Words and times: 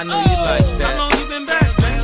I 0.00 0.02
know 0.02 0.16
you 0.16 0.36
like 0.48 0.64
oh, 0.64 0.78
How 0.80 0.96
long 0.96 1.12
you 1.20 1.28
been 1.28 1.44
back, 1.44 1.68
man? 1.78 2.00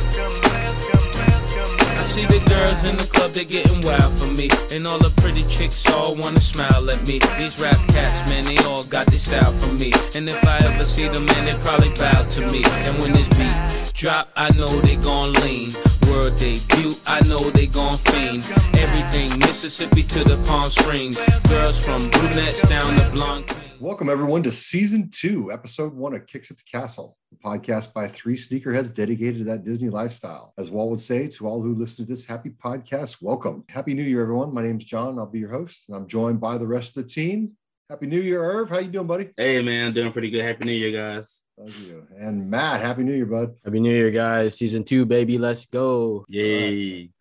I 1.97 2.03
see 2.03 2.27
the 2.27 2.37
girls 2.45 2.85
in 2.85 2.95
the 2.95 3.09
club, 3.11 3.31
they 3.31 3.43
getting 3.43 3.81
wild 3.81 4.13
for 4.19 4.27
me. 4.27 4.49
And 4.71 4.85
all 4.85 4.99
the 4.99 5.09
pretty 5.19 5.41
chicks 5.49 5.81
all 5.91 6.15
wanna 6.15 6.39
smile 6.39 6.91
at 6.91 7.07
me. 7.07 7.17
These 7.39 7.59
rap 7.59 7.75
cats, 7.87 8.29
man, 8.29 8.45
they 8.45 8.57
all 8.69 8.83
got 8.83 9.07
this 9.07 9.25
style 9.25 9.51
for 9.53 9.73
me. 9.73 9.93
And 10.13 10.29
if 10.29 10.37
I 10.45 10.57
ever 10.59 10.85
see 10.85 11.07
them, 11.07 11.25
man, 11.25 11.45
they 11.45 11.57
probably 11.65 11.89
bow 11.97 12.21
to 12.21 12.41
me. 12.51 12.61
And 12.85 12.99
when 13.01 13.13
this 13.13 13.27
beat 13.29 13.93
drop, 13.95 14.29
I 14.35 14.55
know 14.55 14.69
they 14.81 14.97
gon' 14.97 15.33
lean. 15.41 15.73
World 16.05 16.37
debut, 16.37 16.93
I 17.07 17.27
know 17.27 17.49
they 17.49 17.65
gon' 17.65 17.97
fiend. 17.97 18.45
Everything 18.77 19.39
Mississippi 19.39 20.03
to 20.03 20.23
the 20.23 20.37
Palm 20.45 20.69
Springs. 20.69 21.17
Girls 21.49 21.83
from 21.83 22.11
brunettes 22.11 22.61
down 22.69 22.95
to 22.95 23.09
blonde. 23.09 23.66
Welcome, 23.79 24.09
everyone, 24.09 24.41
to 24.41 24.51
season 24.51 25.11
two, 25.11 25.51
episode 25.51 25.93
one 25.93 26.15
of 26.15 26.25
Kicks 26.25 26.49
at 26.49 26.57
the 26.57 26.63
Castle, 26.63 27.15
the 27.31 27.37
podcast 27.37 27.93
by 27.93 28.07
three 28.07 28.35
sneakerheads 28.35 28.95
dedicated 28.95 29.37
to 29.37 29.43
that 29.43 29.63
Disney 29.63 29.89
lifestyle. 29.89 30.51
As 30.57 30.71
Walt 30.71 30.89
would 30.89 30.99
say 30.99 31.27
to 31.27 31.47
all 31.47 31.61
who 31.61 31.75
listen 31.75 32.03
to 32.03 32.11
this 32.11 32.25
happy 32.25 32.49
podcast, 32.49 33.17
welcome. 33.21 33.63
Happy 33.69 33.93
New 33.93 34.01
Year, 34.01 34.23
everyone. 34.23 34.51
My 34.51 34.63
name's 34.63 34.83
John. 34.83 35.19
I'll 35.19 35.27
be 35.27 35.37
your 35.37 35.51
host, 35.51 35.83
and 35.87 35.95
I'm 35.95 36.07
joined 36.07 36.41
by 36.41 36.57
the 36.57 36.65
rest 36.65 36.97
of 36.97 37.03
the 37.03 37.09
team. 37.09 37.51
Happy 37.87 38.07
New 38.07 38.19
Year, 38.19 38.43
Irv. 38.43 38.71
How 38.71 38.79
you 38.79 38.89
doing, 38.89 39.05
buddy? 39.05 39.29
Hey 39.37 39.61
man, 39.61 39.93
doing 39.93 40.11
pretty 40.11 40.31
good. 40.31 40.43
Happy 40.43 40.65
New 40.65 40.71
Year, 40.71 40.91
guys. 40.91 41.43
Thank 41.57 41.87
you. 41.87 42.07
And 42.17 42.49
Matt, 42.49 42.81
Happy 42.81 43.03
New 43.03 43.13
Year, 43.13 43.27
bud. 43.27 43.55
Happy 43.63 43.79
New 43.79 43.93
Year, 43.93 44.09
guys. 44.09 44.57
Season 44.57 44.83
two, 44.83 45.05
baby. 45.05 45.37
Let's 45.37 45.67
go. 45.67 46.25
Yay. 46.29 47.11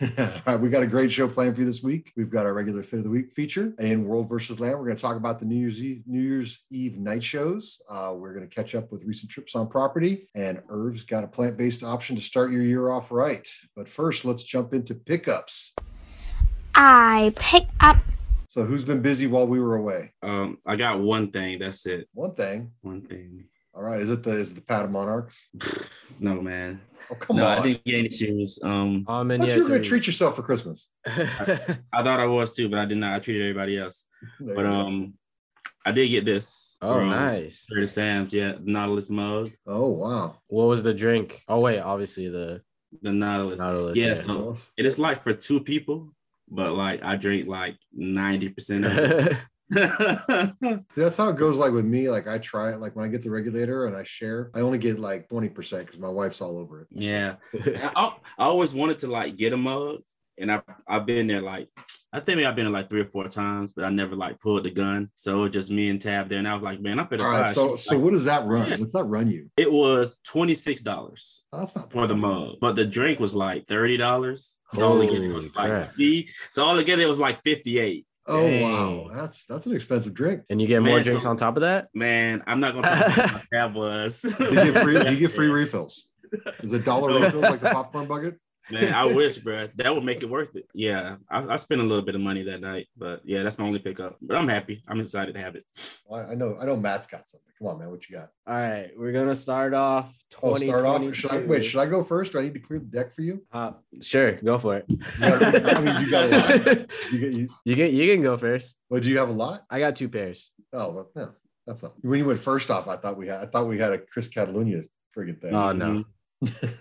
All 0.00 0.28
right, 0.46 0.56
we 0.60 0.68
got 0.68 0.82
a 0.82 0.86
great 0.86 1.10
show 1.10 1.28
planned 1.28 1.54
for 1.54 1.62
you 1.62 1.66
this 1.66 1.82
week. 1.82 2.12
We've 2.16 2.30
got 2.30 2.46
our 2.46 2.54
regular 2.54 2.82
Fit 2.82 2.98
of 2.98 3.04
the 3.04 3.10
Week 3.10 3.30
feature 3.32 3.72
in 3.78 4.04
World 4.04 4.28
versus 4.28 4.60
Land. 4.60 4.78
We're 4.78 4.84
going 4.84 4.96
to 4.96 5.02
talk 5.02 5.16
about 5.16 5.38
the 5.38 5.46
New 5.46 5.56
Year's 5.56 5.82
Eve, 5.82 6.02
New 6.06 6.20
Year's 6.20 6.58
Eve 6.70 6.98
night 6.98 7.24
shows. 7.24 7.80
Uh, 7.88 8.12
we're 8.14 8.34
going 8.34 8.46
to 8.46 8.54
catch 8.54 8.74
up 8.74 8.92
with 8.92 9.04
recent 9.04 9.30
trips 9.30 9.54
on 9.54 9.68
property, 9.68 10.28
and 10.34 10.62
Irv's 10.68 11.04
got 11.04 11.24
a 11.24 11.28
plant-based 11.28 11.82
option 11.82 12.16
to 12.16 12.22
start 12.22 12.52
your 12.52 12.62
year 12.62 12.90
off 12.90 13.10
right. 13.10 13.46
But 13.74 13.88
first, 13.88 14.24
let's 14.24 14.42
jump 14.42 14.74
into 14.74 14.94
pickups. 14.94 15.74
I 16.74 17.32
pick 17.36 17.64
up 17.80 17.96
So, 18.48 18.64
who's 18.64 18.84
been 18.84 19.00
busy 19.00 19.26
while 19.26 19.46
we 19.46 19.60
were 19.60 19.76
away? 19.76 20.12
Um, 20.22 20.58
I 20.66 20.76
got 20.76 21.00
one 21.00 21.30
thing. 21.30 21.58
That's 21.58 21.86
it. 21.86 22.08
One 22.12 22.34
thing. 22.34 22.72
One 22.82 23.02
thing. 23.02 23.46
All 23.76 23.82
right, 23.82 24.00
is 24.00 24.10
it 24.10 24.22
the 24.22 24.30
is 24.30 24.52
it 24.52 24.54
the 24.54 24.62
Patta 24.62 24.88
Monarchs? 24.88 25.48
No, 26.18 26.40
man. 26.40 26.80
Oh, 27.10 27.14
come 27.14 27.36
no, 27.36 27.46
I 27.46 27.58
on! 27.58 27.62
didn't 27.62 27.84
get 27.84 27.98
any 27.98 28.08
shoes. 28.10 28.58
Um, 28.62 29.04
Um, 29.06 29.30
I 29.30 29.34
and 29.34 29.46
yeah, 29.46 29.54
you 29.56 29.62
were 29.64 29.68
going 29.68 29.82
to 29.82 29.88
treat 29.88 30.06
yourself 30.06 30.34
for 30.36 30.42
Christmas. 30.42 30.90
I 31.06 32.02
thought 32.02 32.20
I 32.20 32.26
was 32.26 32.54
too, 32.54 32.70
but 32.70 32.78
I 32.78 32.86
did 32.86 32.96
not. 32.96 33.12
I 33.14 33.18
treated 33.18 33.42
everybody 33.42 33.78
else. 33.78 34.04
There 34.40 34.54
But 34.54 34.64
um, 34.64 35.14
I 35.84 35.92
did 35.92 36.08
get 36.08 36.24
this. 36.24 36.78
oh, 36.80 36.94
from 37.00 37.10
nice. 37.10 37.66
Curtis 37.70 37.92
Sam's, 37.92 38.32
yeah, 38.32 38.54
Nautilus 38.62 39.10
mug, 39.10 39.52
oh 39.66 39.88
wow! 39.90 40.38
What 40.48 40.64
was 40.66 40.82
the 40.82 40.94
drink? 40.94 41.42
Oh, 41.48 41.60
wait, 41.60 41.80
obviously 41.80 42.28
the 42.28 42.62
the 43.02 43.12
Nautilus. 43.12 43.60
Nautilus. 43.60 43.98
yeah, 43.98 44.06
yeah. 44.08 44.14
so 44.14 44.56
it 44.78 44.86
is 44.86 44.98
like 44.98 45.22
for 45.22 45.34
two 45.34 45.60
people, 45.60 46.12
but 46.48 46.72
like 46.72 47.04
I 47.04 47.16
drink 47.16 47.46
like 47.46 47.76
ninety 47.92 48.48
percent 48.48 48.86
of 48.86 48.96
it. 48.96 49.36
That's 49.70 51.16
how 51.16 51.28
it 51.28 51.36
goes. 51.36 51.56
Like 51.56 51.72
with 51.72 51.84
me, 51.84 52.08
like 52.08 52.28
I 52.28 52.38
try 52.38 52.72
it. 52.72 52.80
Like 52.80 52.94
when 52.94 53.04
I 53.04 53.08
get 53.08 53.22
the 53.22 53.30
regulator 53.30 53.86
and 53.86 53.96
I 53.96 54.04
share, 54.04 54.50
I 54.54 54.60
only 54.60 54.78
get 54.78 54.98
like 54.98 55.28
twenty 55.28 55.48
percent 55.48 55.86
because 55.86 56.00
my 56.00 56.08
wife's 56.08 56.40
all 56.40 56.58
over 56.58 56.82
it. 56.82 56.88
yeah, 56.90 57.36
I, 57.54 57.90
I 57.96 58.06
I 58.38 58.44
always 58.44 58.74
wanted 58.74 59.00
to 59.00 59.08
like 59.08 59.36
get 59.36 59.52
a 59.52 59.56
mug, 59.56 60.02
and 60.38 60.52
I 60.52 60.62
I've 60.86 61.06
been 61.06 61.26
there 61.26 61.42
like 61.42 61.68
I 62.12 62.20
think 62.20 62.40
I've 62.40 62.54
been 62.56 62.64
there 62.64 62.72
like 62.72 62.88
three 62.88 63.00
or 63.00 63.06
four 63.06 63.28
times, 63.28 63.72
but 63.72 63.84
I 63.84 63.90
never 63.90 64.14
like 64.14 64.40
pulled 64.40 64.62
the 64.62 64.70
gun. 64.70 65.10
So 65.14 65.48
just 65.48 65.70
me 65.70 65.90
and 65.90 66.00
Tab 66.00 66.28
there, 66.28 66.38
and 66.38 66.48
I 66.48 66.54
was 66.54 66.62
like, 66.62 66.80
man, 66.80 66.98
I'm 67.00 67.08
better. 67.08 67.24
All 67.24 67.30
right. 67.30 67.48
So 67.48 67.76
so 67.76 67.98
what 67.98 68.12
does 68.12 68.24
that 68.24 68.46
run? 68.46 68.70
What's 68.78 68.92
that 68.92 69.04
run 69.04 69.30
you? 69.30 69.50
it 69.56 69.70
was 69.70 70.18
twenty 70.24 70.54
six 70.54 70.80
dollars 70.80 71.44
Oh, 71.52 71.58
that's 71.58 71.76
not 71.76 71.92
for 71.92 72.06
the 72.06 72.16
mug, 72.16 72.56
but 72.60 72.76
the 72.76 72.84
drink 72.84 73.18
was 73.20 73.34
like 73.34 73.66
thirty 73.66 73.96
dollars. 73.96 74.52
So 74.72 74.88
all 74.88 74.98
together 74.98 75.24
it 75.24 75.32
was 75.32 75.54
like 75.54 75.70
crap. 75.70 75.84
see, 75.84 76.28
so 76.50 76.64
all 76.64 76.76
together 76.76 77.02
it 77.02 77.08
was 77.08 77.18
like 77.18 77.42
fifty 77.42 77.78
eight. 77.78 78.06
Oh 78.28 78.60
wow, 78.62 79.10
that's 79.14 79.44
that's 79.44 79.66
an 79.66 79.74
expensive 79.74 80.12
drink. 80.14 80.42
and 80.50 80.60
you 80.60 80.66
get 80.66 80.82
more 80.82 81.00
drinks 81.02 81.22
so- 81.22 81.30
on 81.30 81.36
top 81.36 81.56
of 81.56 81.60
that? 81.62 81.88
Man, 81.94 82.42
I'm 82.46 82.60
not 82.60 82.74
gonna 82.74 82.86
talk 82.88 83.06
about 83.16 83.30
how 83.30 83.40
that 83.52 83.72
was. 83.74 84.22
Do 84.22 84.44
you 84.44 84.72
get 84.72 84.82
free? 84.82 84.94
you 85.10 85.16
get 85.18 85.30
free 85.30 85.46
refills? 85.60 86.08
Is 86.62 86.72
it 86.72 86.84
dollar 86.84 87.10
No. 87.10 87.20
refills 87.20 87.42
like 87.42 87.60
the 87.60 87.70
popcorn 87.72 88.06
bucket? 88.06 88.38
Man, 88.70 88.92
I 88.92 89.04
wish, 89.04 89.38
bro. 89.38 89.68
That 89.76 89.94
would 89.94 90.02
make 90.04 90.22
it 90.22 90.28
worth 90.28 90.56
it. 90.56 90.68
Yeah, 90.74 91.16
I, 91.30 91.54
I 91.54 91.56
spent 91.56 91.80
a 91.80 91.84
little 91.84 92.04
bit 92.04 92.14
of 92.16 92.20
money 92.20 92.42
that 92.44 92.60
night, 92.60 92.88
but 92.96 93.20
yeah, 93.24 93.42
that's 93.42 93.58
my 93.58 93.64
only 93.64 93.78
pickup. 93.78 94.16
But 94.20 94.36
I'm 94.36 94.48
happy. 94.48 94.82
I'm 94.88 95.00
excited 95.00 95.34
to 95.34 95.40
have 95.40 95.54
it. 95.54 95.64
I, 96.12 96.20
I 96.20 96.34
know. 96.34 96.56
I 96.60 96.66
know. 96.66 96.76
Matt's 96.76 97.06
got 97.06 97.26
something. 97.26 97.46
Come 97.58 97.68
on, 97.68 97.78
man. 97.78 97.90
What 97.90 98.08
you 98.08 98.16
got? 98.16 98.30
All 98.46 98.54
right, 98.54 98.90
we're 98.96 99.12
gonna 99.12 99.36
start 99.36 99.72
off. 99.72 100.16
Oh, 100.42 100.56
start 100.56 100.84
off. 100.84 101.14
Should 101.14 101.30
I 101.30 101.40
wait? 101.46 101.64
Should 101.64 101.80
I 101.80 101.86
go 101.86 102.02
first? 102.02 102.32
Do 102.32 102.40
I 102.40 102.42
need 102.42 102.54
to 102.54 102.60
clear 102.60 102.80
the 102.80 102.86
deck 102.86 103.14
for 103.14 103.22
you? 103.22 103.42
Uh, 103.52 103.72
sure, 104.02 104.32
go 104.32 104.58
for 104.58 104.76
it. 104.78 104.86
I 105.20 105.80
mean, 105.80 106.04
you 106.04 106.10
got 106.10 106.24
a 106.24 106.28
lot. 106.28 106.90
You 107.12 107.18
get 107.20 107.32
you. 107.34 107.48
You 107.64 107.76
can 107.76 107.94
you 107.94 108.14
can 108.14 108.22
go 108.22 108.36
first. 108.36 108.76
Well, 108.90 109.00
do 109.00 109.08
you 109.08 109.18
have 109.18 109.28
a 109.28 109.32
lot? 109.32 109.64
I 109.70 109.78
got 109.78 109.94
two 109.96 110.08
pairs. 110.08 110.50
Oh, 110.72 110.90
well, 110.92 111.10
no, 111.14 111.30
that's 111.66 111.82
not. 111.82 111.92
When 112.00 112.18
you 112.18 112.24
went 112.26 112.40
first 112.40 112.70
off, 112.70 112.88
I 112.88 112.96
thought 112.96 113.16
we 113.16 113.28
had. 113.28 113.42
I 113.42 113.46
thought 113.46 113.68
we 113.68 113.78
had 113.78 113.92
a 113.92 113.98
Chris 113.98 114.28
Catalunya 114.28 114.84
friggin' 115.16 115.40
thing. 115.40 115.54
Oh 115.54 115.72
no, 115.72 116.04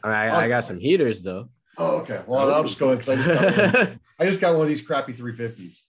I, 0.03 0.31
I 0.31 0.47
got 0.47 0.63
some 0.65 0.79
heaters 0.79 1.23
though. 1.23 1.49
Oh, 1.77 1.97
okay. 2.01 2.21
Well, 2.25 2.53
I'll 2.53 2.63
just 2.63 2.79
go 2.79 2.91
in 2.91 2.97
because 2.99 3.09
I 3.09 3.15
just 3.15 3.29
got 3.29 3.73
one. 3.87 3.99
I 4.19 4.25
just 4.25 4.39
got 4.41 4.53
one 4.53 4.63
of 4.63 4.67
these 4.69 4.81
crappy 4.81 5.13
350s. 5.13 5.81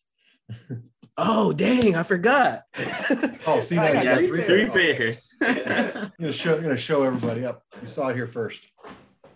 oh 1.16 1.52
dang, 1.52 1.94
I 1.96 2.02
forgot. 2.02 2.62
Oh, 3.46 3.60
see, 3.60 3.76
now 3.76 3.82
I 3.82 3.88
you 3.88 3.94
got 3.94 4.04
got 4.04 4.18
three 4.18 4.26
three 4.44 4.66
Three 4.68 4.94
pairs. 4.94 5.32
pairs. 5.40 5.66
I'm 5.66 6.12
gonna 6.20 6.32
show. 6.32 6.56
I'm 6.56 6.62
gonna 6.62 6.76
show 6.76 7.02
everybody 7.04 7.44
up. 7.44 7.62
You 7.80 7.88
saw 7.88 8.08
it 8.08 8.16
here 8.16 8.26
first. 8.26 8.68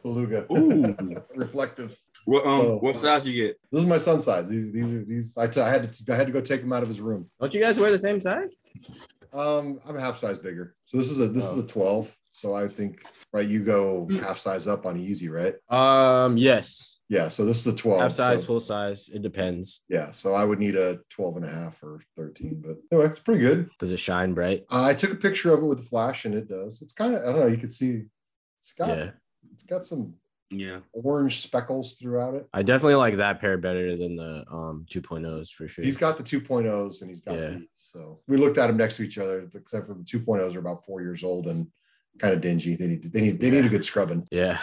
Beluga. 0.03 0.47
Ooh. 0.53 0.97
Reflective. 1.35 1.97
what 2.25 2.47
um 2.47 2.61
Oh. 2.61 2.79
what 2.81 2.97
size 2.97 3.27
you 3.27 3.35
get? 3.47 3.61
This 3.71 3.83
is 3.83 3.87
my 3.89 3.99
son's 3.99 4.25
size. 4.25 4.47
These, 4.49 4.73
these 4.73 4.85
are 4.85 5.05
these. 5.05 5.37
I, 5.37 5.47
t- 5.47 5.61
I 5.61 5.69
had 5.69 5.93
to. 5.93 6.13
I 6.13 6.17
had 6.17 6.27
to 6.27 6.33
go 6.33 6.41
take 6.41 6.63
him 6.63 6.73
out 6.73 6.83
of 6.83 6.89
his 6.89 7.01
room. 7.01 7.29
Don't 7.41 7.53
you 7.55 7.61
guys 7.61 7.79
wear 7.79 7.91
the 7.91 7.99
same 7.99 8.21
size? 8.21 8.61
Um, 9.33 9.81
I'm 9.87 9.97
a 9.97 10.01
half 10.01 10.17
size 10.19 10.39
bigger. 10.39 10.75
So 10.87 10.97
this 10.97 11.11
is 11.11 11.21
a 11.21 11.29
this 11.29 11.45
is 11.45 11.59
Oh. 11.59 11.61
a 11.61 11.67
12. 11.67 12.17
So 12.33 12.55
I 12.55 12.69
think 12.69 13.03
right. 13.33 13.47
You 13.47 13.65
go 13.65 14.09
half 14.23 14.39
size 14.39 14.67
up 14.67 14.87
on 14.87 14.97
Yeezy, 14.99 15.29
right? 15.31 15.55
Um, 15.77 16.37
yes. 16.37 17.01
Yeah. 17.09 17.29
So 17.29 17.45
this 17.45 17.59
is 17.59 17.65
the 17.65 17.73
12. 17.75 18.01
Half 18.01 18.13
size, 18.13 18.41
so- 18.41 18.47
full 18.47 18.61
size. 18.61 19.09
It 19.13 19.23
depends. 19.23 19.83
yeah. 19.89 20.13
So 20.13 20.35
I 20.35 20.45
would 20.45 20.59
need 20.59 20.77
a 20.77 21.01
12 21.11 21.37
and 21.39 21.45
a 21.47 21.51
half 21.51 21.83
or 21.83 22.01
13. 22.17 22.63
But 22.65 22.77
anyway, 22.93 23.11
it's 23.11 23.19
pretty 23.19 23.41
good. 23.41 23.69
Does 23.79 23.91
it 23.91 23.99
shine 23.99 24.33
bright? 24.35 24.65
Uh, 24.71 24.85
I 24.85 24.95
took 24.95 25.13
a 25.13 25.17
picture 25.17 25.53
of 25.53 25.63
it 25.63 25.67
with 25.67 25.81
a 25.81 25.83
flash, 25.85 26.25
and 26.25 26.35
it 26.35 26.49
does. 26.49 26.81
It's 26.83 26.93
kind 26.93 27.15
of. 27.15 27.23
I 27.23 27.27
don't 27.27 27.41
know. 27.41 27.47
You 27.49 27.59
can 27.59 27.69
see. 27.71 28.05
It's 28.61 28.73
got. 28.73 28.97
Yeah. 28.97 29.11
It's 29.53 29.65
got 29.65 29.85
some 29.87 30.15
Yeah. 30.51 30.81
orange 30.93 31.41
speckles 31.43 31.95
throughout 31.95 32.35
it. 32.35 32.47
I 32.53 32.63
definitely 32.63 32.95
like 32.97 33.17
that 33.17 33.41
pair 33.41 33.59
better 33.59 33.97
than 33.97 34.15
the 34.17 34.45
um 34.51 34.87
2.0s 34.91 35.51
for 35.51 35.67
sure. 35.67 35.85
He's 35.85 35.97
got 35.97 36.17
the 36.17 36.23
2.0s 36.23 37.01
and 37.03 37.11
he's 37.11 37.21
got 37.23 37.39
Yeah. 37.39 37.51
these. 37.51 37.69
So 37.75 38.21
we 38.29 38.37
looked 38.37 38.57
at 38.59 38.69
them 38.69 38.77
next 38.77 38.97
to 38.99 39.03
each 39.03 39.19
other, 39.19 39.49
except 39.55 39.87
for 39.89 39.95
the 39.95 40.05
2.0s 40.05 40.55
are 40.55 40.61
about 40.61 40.85
four 40.85 41.03
years 41.03 41.25
old 41.25 41.47
and 41.49 41.67
kind 42.19 42.35
of 42.35 42.41
dingy. 42.41 42.77
They 42.77 42.87
need 42.89 43.13
they 43.13 43.21
need 43.21 43.41
they 43.41 43.51
need 43.51 43.65
a 43.65 43.69
good 43.69 43.85
scrubbing. 43.85 44.27
yeah. 44.31 44.59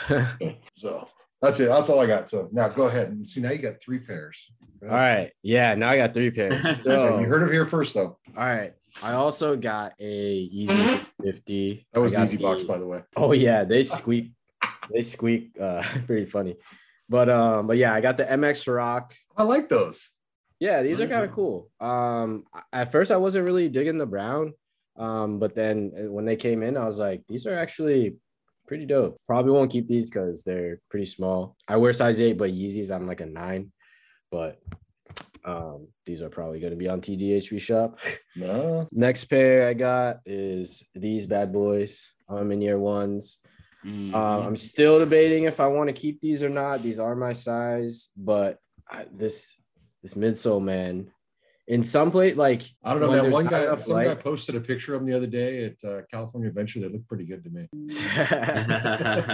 So 0.73 1.07
that's 1.41 1.59
it. 1.59 1.69
That's 1.69 1.89
all 1.89 1.99
I 1.99 2.07
got. 2.07 2.29
So 2.29 2.49
now 2.51 2.67
go 2.69 2.87
ahead 2.87 3.09
and 3.09 3.27
see. 3.27 3.41
Now 3.41 3.51
you 3.51 3.59
got 3.59 3.81
three 3.81 3.99
pairs. 3.99 4.51
All 4.83 4.89
right. 4.89 5.31
Yeah. 5.43 5.75
Now 5.75 5.89
I 5.89 5.97
got 5.97 6.13
three 6.13 6.31
pairs. 6.31 6.79
So, 6.83 7.19
you 7.19 7.27
heard 7.27 7.43
of 7.43 7.51
here 7.51 7.65
first, 7.65 7.93
though. 7.93 8.17
all 8.35 8.45
right. 8.45 8.73
I 9.03 9.13
also 9.13 9.55
got 9.55 9.93
a 9.99 10.05
Easy 10.05 10.99
50. 11.21 11.87
That 11.93 11.99
was 11.99 12.13
I 12.13 12.25
the 12.25 12.37
Yeezy 12.37 12.41
box, 12.41 12.63
by 12.63 12.79
the 12.79 12.87
way. 12.87 13.03
Oh 13.15 13.31
yeah, 13.31 13.63
they 13.63 13.83
squeak. 13.83 14.31
they 14.91 15.01
squeak. 15.01 15.51
Uh, 15.59 15.83
pretty 16.07 16.25
funny. 16.25 16.57
But 17.09 17.29
um, 17.29 17.67
but 17.67 17.77
yeah, 17.77 17.93
I 17.93 18.01
got 18.01 18.17
the 18.17 18.25
MX 18.25 18.73
Rock. 18.73 19.13
I 19.35 19.43
like 19.43 19.69
those. 19.69 20.09
Yeah, 20.59 20.81
these 20.81 20.99
are 20.99 21.07
kind 21.07 21.23
of 21.23 21.31
cool. 21.31 21.69
Um, 21.79 22.45
at 22.73 22.91
first 22.91 23.11
I 23.11 23.17
wasn't 23.17 23.45
really 23.45 23.69
digging 23.69 23.99
the 23.99 24.07
brown, 24.07 24.53
um, 24.97 25.39
but 25.39 25.55
then 25.55 25.91
uh, 25.97 26.11
when 26.11 26.25
they 26.25 26.35
came 26.35 26.63
in, 26.63 26.77
I 26.77 26.85
was 26.85 26.97
like, 26.97 27.23
these 27.27 27.45
are 27.45 27.57
actually 27.57 28.17
pretty 28.67 28.85
dope. 28.85 29.17
Probably 29.27 29.51
won't 29.51 29.71
keep 29.71 29.87
these 29.87 30.09
because 30.09 30.43
they're 30.43 30.79
pretty 30.89 31.05
small. 31.05 31.55
I 31.67 31.77
wear 31.77 31.93
size 31.93 32.19
eight, 32.19 32.37
but 32.37 32.51
Yeezys 32.51 32.93
I'm 32.93 33.07
like 33.07 33.21
a 33.21 33.25
nine. 33.25 33.71
But 34.31 34.59
um, 35.45 35.87
these 36.05 36.21
are 36.21 36.29
probably 36.29 36.59
going 36.59 36.71
to 36.71 36.77
be 36.77 36.89
on 36.89 37.01
TDHB 37.01 37.61
shop. 37.61 37.99
No. 38.35 38.87
Next 38.91 39.25
pair 39.25 39.67
I 39.67 39.73
got 39.73 40.17
is 40.23 40.83
these 40.93 41.25
bad 41.25 41.51
boys. 41.51 42.13
I'm 42.29 42.51
in 42.51 42.61
year 42.61 42.77
ones. 42.77 43.39
Um, 43.83 44.13
I'm 44.13 44.55
still 44.55 44.99
debating 44.99 45.45
if 45.45 45.59
I 45.59 45.67
want 45.67 45.87
to 45.87 45.93
keep 45.93 46.21
these 46.21 46.43
or 46.43 46.49
not. 46.49 46.83
These 46.83 46.99
are 46.99 47.15
my 47.15 47.31
size, 47.31 48.09
but 48.15 48.59
I, 48.89 49.05
this 49.11 49.55
this 50.03 50.13
midsole 50.13 50.61
man, 50.61 51.11
in 51.67 51.83
some 51.83 52.11
place 52.11 52.35
like 52.37 52.63
I 52.83 52.91
don't 52.93 53.01
know, 53.01 53.09
when 53.09 53.23
man. 53.23 53.31
One 53.31 53.45
guy, 53.47 53.63
enough 53.63 53.81
some 53.81 54.01
guy 54.01 54.15
posted 54.15 54.55
a 54.55 54.61
picture 54.61 54.93
of 54.95 55.01
them 55.01 55.09
the 55.09 55.15
other 55.17 55.27
day 55.27 55.65
at 55.65 55.83
uh, 55.89 56.01
California 56.09 56.47
Adventure. 56.49 56.79
They 56.79 56.87
look 56.87 57.05
pretty 57.07 57.25
good 57.25 57.43
to 57.43 57.49
me. 57.49 57.67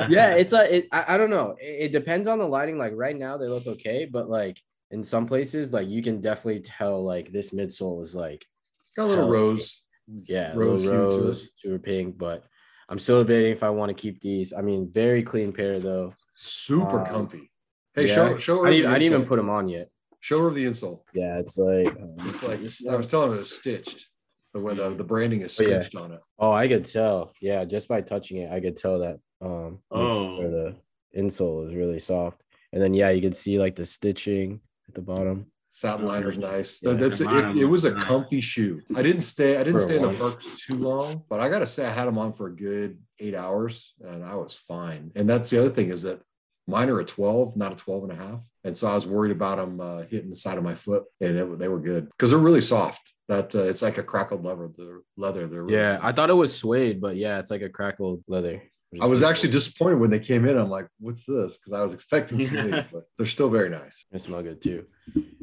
yeah, 0.09 0.33
it's 0.35 0.53
a 0.53 0.77
it, 0.77 0.87
I, 0.91 1.15
I 1.15 1.17
don't 1.17 1.29
know. 1.29 1.55
It, 1.59 1.85
it 1.85 1.91
depends 1.91 2.27
on 2.27 2.39
the 2.39 2.47
lighting. 2.47 2.77
Like 2.77 2.93
right 2.95 3.17
now, 3.17 3.37
they 3.37 3.47
look 3.47 3.67
okay, 3.67 4.05
but 4.05 4.29
like 4.29 4.59
in 4.91 5.03
some 5.03 5.25
places, 5.25 5.73
like 5.73 5.87
you 5.87 6.01
can 6.01 6.21
definitely 6.21 6.61
tell 6.61 7.03
like 7.03 7.31
this 7.31 7.51
midsole 7.51 8.03
is 8.03 8.15
like 8.15 8.45
It's 8.81 8.91
got 8.91 9.05
a 9.05 9.07
little 9.07 9.23
Hell, 9.25 9.31
rose. 9.33 9.81
yeah, 10.25 10.53
Rose 10.55 10.85
rose, 10.85 11.13
hue 11.15 11.21
to 11.61 11.69
it. 11.73 11.77
to 11.77 11.79
pink, 11.83 12.17
but 12.17 12.43
I'm 12.89 12.99
still 12.99 13.19
debating 13.19 13.51
if 13.51 13.63
I 13.63 13.69
want 13.69 13.89
to 13.89 13.93
keep 14.01 14.19
these. 14.21 14.53
I 14.53 14.61
mean, 14.61 14.91
very 14.91 15.23
clean 15.23 15.51
pair 15.53 15.79
though. 15.79 16.13
Super 16.35 16.99
Um, 17.01 17.05
comfy. 17.05 17.51
Hey, 17.95 18.07
Yeah. 18.07 18.15
show 18.15 18.37
show 18.37 18.65
I 18.65 18.71
didn't, 18.71 18.91
I 18.91 18.97
didn't 18.99 19.13
even 19.13 19.27
put 19.27 19.37
them 19.37 19.49
on 19.49 19.67
yet. 19.69 19.89
Show 20.23 20.39
her 20.43 20.51
the 20.51 20.63
insole. 20.65 21.01
Yeah, 21.13 21.37
it's 21.37 21.57
like 21.57 21.89
um, 21.99 22.15
It's 22.19 22.47
like 22.47 22.61
it's, 22.61 22.87
I 22.87 22.95
was 22.95 23.07
telling 23.07 23.31
her 23.33 23.39
it's 23.39 23.53
stitched. 23.53 24.07
The 24.53 24.61
way 24.61 24.73
the, 24.73 24.89
the 24.91 25.03
branding 25.03 25.41
is 25.41 25.59
Oh, 25.59 25.63
yeah. 25.63 25.81
stitched 25.81 25.95
on 25.97 26.13
it. 26.13 26.21
oh, 26.39 26.53
I 26.53 26.69
could 26.69 26.85
tell. 26.85 27.33
Yeah, 27.41 27.65
just 27.65 27.89
by 27.89 27.99
touching 27.99 28.37
it, 28.37 28.49
I 28.49 28.61
could 28.61 28.77
tell 28.77 28.99
that 28.99 29.19
um 29.41 29.79
Oh. 29.91 30.37
or 30.41 30.49
the 30.49 30.75
insole 31.13 31.67
is 31.67 31.75
really 31.75 31.99
soft. 31.99 32.41
And 32.71 32.81
then 32.81 32.93
yeah, 32.93 33.09
you 33.09 33.21
could 33.21 33.35
see 33.35 33.59
like 33.59 33.75
the 33.75 33.85
stitching 33.85 34.61
at 34.87 34.93
the 34.95 35.01
bottom. 35.01 35.47
Satin 35.69 36.05
liner's 36.05 36.37
nice. 36.37 36.79
Yeah. 36.81 36.93
That's 36.93 37.19
Mine 37.19 37.57
it, 37.57 37.63
it 37.63 37.65
was 37.65 37.83
a 37.83 37.91
comfy 37.91 38.39
shoe. 38.39 38.79
I 38.95 39.01
didn't 39.01 39.23
stay. 39.23 39.57
I 39.57 39.63
didn't 39.65 39.81
stay 39.81 39.97
in 39.97 40.03
the 40.03 40.07
one. 40.07 40.17
parks 40.17 40.65
too 40.65 40.75
long, 40.75 41.25
but 41.29 41.41
I 41.41 41.49
gotta 41.49 41.67
say 41.67 41.85
I 41.85 41.91
had 41.91 42.05
them 42.05 42.17
on 42.17 42.31
for 42.31 42.47
a 42.47 42.55
good 42.55 42.97
eight 43.19 43.35
hours, 43.35 43.93
and 43.99 44.23
I 44.23 44.35
was 44.35 44.53
fine. 44.55 45.11
And 45.15 45.29
that's 45.29 45.49
the 45.49 45.59
other 45.59 45.71
thing 45.71 45.89
is 45.89 46.03
that 46.03 46.21
mine 46.67 46.89
are 46.89 46.99
a 46.99 47.05
12, 47.05 47.55
not 47.57 47.71
a 47.73 47.75
12 47.75 48.03
and 48.03 48.11
a 48.13 48.15
half. 48.15 48.43
And 48.63 48.77
so 48.77 48.87
I 48.87 48.95
was 48.95 49.05
worried 49.05 49.31
about 49.31 49.57
them 49.57 49.81
uh, 49.81 50.03
hitting 50.03 50.29
the 50.29 50.35
side 50.35 50.57
of 50.57 50.63
my 50.63 50.75
foot, 50.75 51.03
and 51.19 51.37
it, 51.37 51.59
they 51.59 51.67
were 51.67 51.79
good 51.79 52.09
because 52.09 52.29
they're 52.29 52.39
really 52.39 52.61
soft. 52.61 53.01
That 53.29 53.55
uh, 53.55 53.63
it's 53.63 53.81
like 53.81 53.97
a 53.97 54.03
crackled 54.03 54.43
leather. 54.45 54.69
The 54.75 55.01
leather. 55.17 55.47
They're 55.47 55.63
really 55.63 55.77
Yeah, 55.77 55.93
soft. 55.95 56.05
I 56.05 56.11
thought 56.13 56.29
it 56.29 56.33
was 56.33 56.55
suede, 56.55 57.01
but 57.01 57.15
yeah, 57.15 57.39
it's 57.39 57.51
like 57.51 57.61
a 57.61 57.69
crackled 57.69 58.23
leather. 58.27 58.61
I 59.01 59.05
was 59.07 59.23
actually 59.23 59.49
cool. 59.49 59.53
disappointed 59.59 59.99
when 59.99 60.11
they 60.11 60.19
came 60.19 60.45
in. 60.47 60.55
I'm 60.57 60.69
like, 60.69 60.87
what's 60.99 61.25
this? 61.25 61.57
Because 61.57 61.73
I 61.73 61.81
was 61.83 61.93
expecting 61.93 62.39
suede, 62.45 62.87
but 62.91 63.03
they're 63.17 63.25
still 63.27 63.49
very 63.49 63.69
nice. 63.69 64.05
They 64.11 64.19
smell 64.19 64.43
good 64.43 64.61
too. 64.61 64.85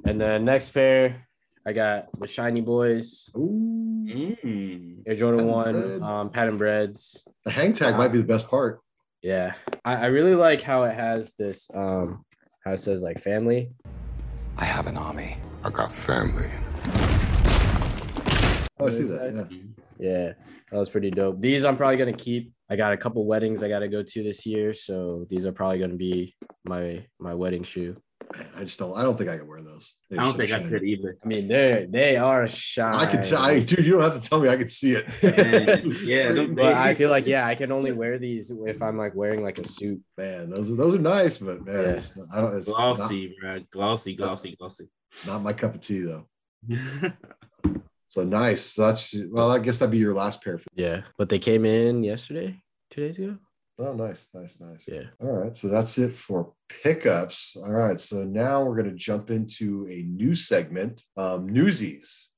And 0.04 0.20
then 0.20 0.44
next 0.44 0.70
pair, 0.70 1.26
I 1.66 1.72
got 1.72 2.08
the 2.18 2.26
Shiny 2.26 2.60
Boys, 2.60 3.28
Ooh, 3.36 3.76
Mm. 4.10 5.02
Air 5.06 5.14
Jordan 5.14 5.46
Patent 5.46 5.72
Bred. 5.72 6.00
One, 6.00 6.10
um, 6.10 6.30
pattern 6.30 6.58
breads. 6.58 7.24
the 7.44 7.50
hang 7.50 7.72
tag 7.72 7.96
might 7.96 8.08
be 8.08 8.18
the 8.18 8.24
best 8.24 8.48
part. 8.48 8.80
Yeah, 9.22 9.54
I, 9.84 9.96
I 9.96 10.06
really 10.06 10.34
like 10.34 10.62
how 10.62 10.84
it 10.84 10.94
has 10.94 11.34
this, 11.34 11.68
um, 11.74 12.24
how 12.64 12.72
it 12.72 12.80
says 12.80 13.02
like 13.02 13.20
family. 13.20 13.70
I 14.56 14.64
have 14.64 14.86
an 14.86 14.96
army. 14.96 15.36
I 15.62 15.70
got 15.70 15.92
family. 15.92 16.50
Oh, 18.78 18.86
I 18.86 18.90
see 18.90 19.02
that. 19.04 19.48
Yeah. 19.50 19.56
Yeah, 19.98 20.32
that 20.70 20.78
was 20.78 20.88
pretty 20.88 21.10
dope. 21.10 21.38
These 21.40 21.66
I'm 21.66 21.76
probably 21.76 21.98
gonna 21.98 22.14
keep. 22.14 22.52
I 22.70 22.76
got 22.76 22.92
a 22.94 22.96
couple 22.96 23.26
weddings 23.26 23.62
I 23.62 23.68
got 23.68 23.80
to 23.80 23.88
go 23.88 24.02
to 24.02 24.22
this 24.22 24.46
year, 24.46 24.72
so 24.72 25.26
these 25.28 25.44
are 25.44 25.52
probably 25.52 25.78
gonna 25.78 25.96
be 25.96 26.34
my 26.64 27.04
my 27.18 27.34
wedding 27.34 27.62
shoe. 27.62 28.00
Man, 28.36 28.46
I 28.56 28.60
just 28.60 28.78
don't. 28.78 28.96
I 28.96 29.02
don't 29.02 29.18
think 29.18 29.28
I 29.28 29.36
can 29.38 29.48
wear 29.48 29.60
those. 29.60 29.92
I 30.10 30.14
They're 30.14 30.22
don't 30.24 30.32
so 30.32 30.38
think 30.38 30.52
I 30.52 30.62
could 30.62 30.84
either. 30.84 31.16
I 31.24 31.26
mean, 31.26 31.48
they're 31.48 31.86
they 31.88 32.16
are 32.16 32.46
shiny. 32.46 32.96
I 32.96 33.06
could 33.06 33.22
tell, 33.24 33.42
I, 33.42 33.58
dude. 33.58 33.84
You 33.84 33.92
don't 33.94 34.02
have 34.02 34.22
to 34.22 34.28
tell 34.28 34.38
me. 34.40 34.48
I 34.48 34.56
could 34.56 34.70
see 34.70 34.92
it. 34.92 35.06
Man, 35.22 35.96
yeah, 36.04 36.30
them 36.32 36.54
but 36.54 36.66
I 36.74 36.94
feel 36.94 37.10
like 37.10 37.26
yeah, 37.26 37.44
I 37.46 37.56
can 37.56 37.72
only 37.72 37.90
wear 37.90 38.18
these 38.18 38.52
if 38.66 38.82
I'm 38.82 38.96
like 38.96 39.16
wearing 39.16 39.42
like 39.42 39.58
a 39.58 39.66
suit. 39.66 40.00
man, 40.16 40.48
those 40.50 40.70
are 40.70 40.74
those 40.76 40.94
are 40.94 40.98
nice, 41.00 41.38
but 41.38 41.64
man, 41.64 41.74
Yeah. 41.74 41.90
it's 41.90 42.16
not- 42.16 42.28
I 42.32 42.40
don't. 42.40 42.54
It's 42.56 42.68
glossy, 42.72 43.34
bro. 43.40 43.60
Glossy, 43.72 44.14
glossy, 44.14 44.54
glossy. 44.56 44.88
Not, 45.26 45.32
not 45.32 45.42
my 45.42 45.52
cup 45.52 45.74
of 45.74 45.80
tea 45.80 46.00
though. 46.00 46.26
So 48.06 48.24
nice. 48.24 48.62
So 48.62 48.86
that's 48.86 49.14
well. 49.30 49.52
I 49.52 49.60
guess 49.60 49.78
that'd 49.78 49.92
be 49.92 49.98
your 49.98 50.14
last 50.14 50.42
pair. 50.42 50.58
For, 50.58 50.66
Yeah, 50.74 51.02
but 51.16 51.28
they 51.28 51.38
came 51.38 51.64
in 51.64 52.02
yesterday, 52.02 52.60
two 52.90 53.06
days 53.06 53.18
ago. 53.18 53.36
Oh, 53.80 53.94
nice, 53.94 54.28
nice, 54.34 54.60
nice. 54.60 54.84
Yeah. 54.86 55.04
All 55.20 55.32
right. 55.32 55.56
So 55.56 55.68
that's 55.68 55.98
it 55.98 56.14
for 56.14 56.52
pickups. 56.68 57.56
All 57.56 57.72
right. 57.72 57.98
So 57.98 58.24
now 58.24 58.62
we're 58.62 58.76
going 58.76 58.90
to 58.90 58.96
jump 58.96 59.30
into 59.30 59.86
a 59.90 60.02
new 60.02 60.34
segment, 60.34 61.02
um, 61.16 61.48
Newsies. 61.48 62.28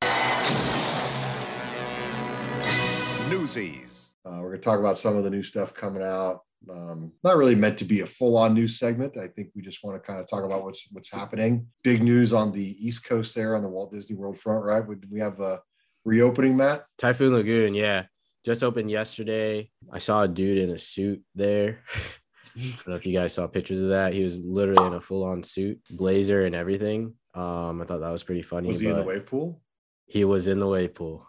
Newsies. 3.28 4.14
Uh, 4.24 4.38
we're 4.40 4.50
going 4.50 4.60
to 4.60 4.64
talk 4.64 4.78
about 4.78 4.98
some 4.98 5.16
of 5.16 5.24
the 5.24 5.30
new 5.30 5.42
stuff 5.42 5.74
coming 5.74 6.02
out. 6.02 6.40
Um, 6.70 7.10
not 7.24 7.36
really 7.36 7.56
meant 7.56 7.76
to 7.78 7.84
be 7.84 8.00
a 8.00 8.06
full-on 8.06 8.54
news 8.54 8.78
segment. 8.78 9.18
I 9.18 9.26
think 9.26 9.48
we 9.56 9.62
just 9.62 9.82
want 9.82 10.00
to 10.00 10.06
kind 10.06 10.20
of 10.20 10.28
talk 10.28 10.44
about 10.44 10.62
what's 10.62 10.86
what's 10.92 11.10
happening. 11.10 11.66
Big 11.82 12.04
news 12.04 12.32
on 12.32 12.52
the 12.52 12.76
East 12.78 13.04
Coast 13.04 13.34
there 13.34 13.56
on 13.56 13.62
the 13.62 13.68
Walt 13.68 13.90
Disney 13.92 14.14
World 14.14 14.38
front, 14.38 14.64
right? 14.64 14.86
We, 14.86 14.94
we 15.10 15.18
have 15.18 15.40
a 15.40 15.60
reopening, 16.04 16.56
Matt. 16.56 16.84
Typhoon 16.98 17.34
Lagoon, 17.34 17.74
yeah, 17.74 18.04
just 18.44 18.62
opened 18.62 18.90
yesterday. 18.90 19.70
I 19.90 19.98
saw 19.98 20.22
a 20.22 20.28
dude 20.28 20.58
in 20.58 20.70
a 20.70 20.78
suit 20.78 21.22
there. 21.34 21.80
I 22.56 22.60
don't 22.60 22.88
know 22.88 22.94
if 22.96 23.06
you 23.06 23.14
guys 23.14 23.32
saw 23.32 23.46
pictures 23.46 23.80
of 23.80 23.90
that. 23.90 24.12
He 24.12 24.24
was 24.24 24.38
literally 24.38 24.86
in 24.86 24.94
a 24.94 25.00
full-on 25.00 25.42
suit, 25.42 25.80
blazer, 25.90 26.44
and 26.44 26.54
everything. 26.54 27.14
Um, 27.34 27.80
I 27.80 27.86
thought 27.86 28.00
that 28.00 28.10
was 28.10 28.24
pretty 28.24 28.42
funny. 28.42 28.68
Was 28.68 28.80
he 28.80 28.88
in 28.88 28.96
the 28.96 29.02
wave 29.02 29.24
pool? 29.24 29.62
He 30.06 30.24
was 30.24 30.48
in 30.48 30.58
the 30.58 30.68
wave 30.68 30.94
pool. 30.94 31.26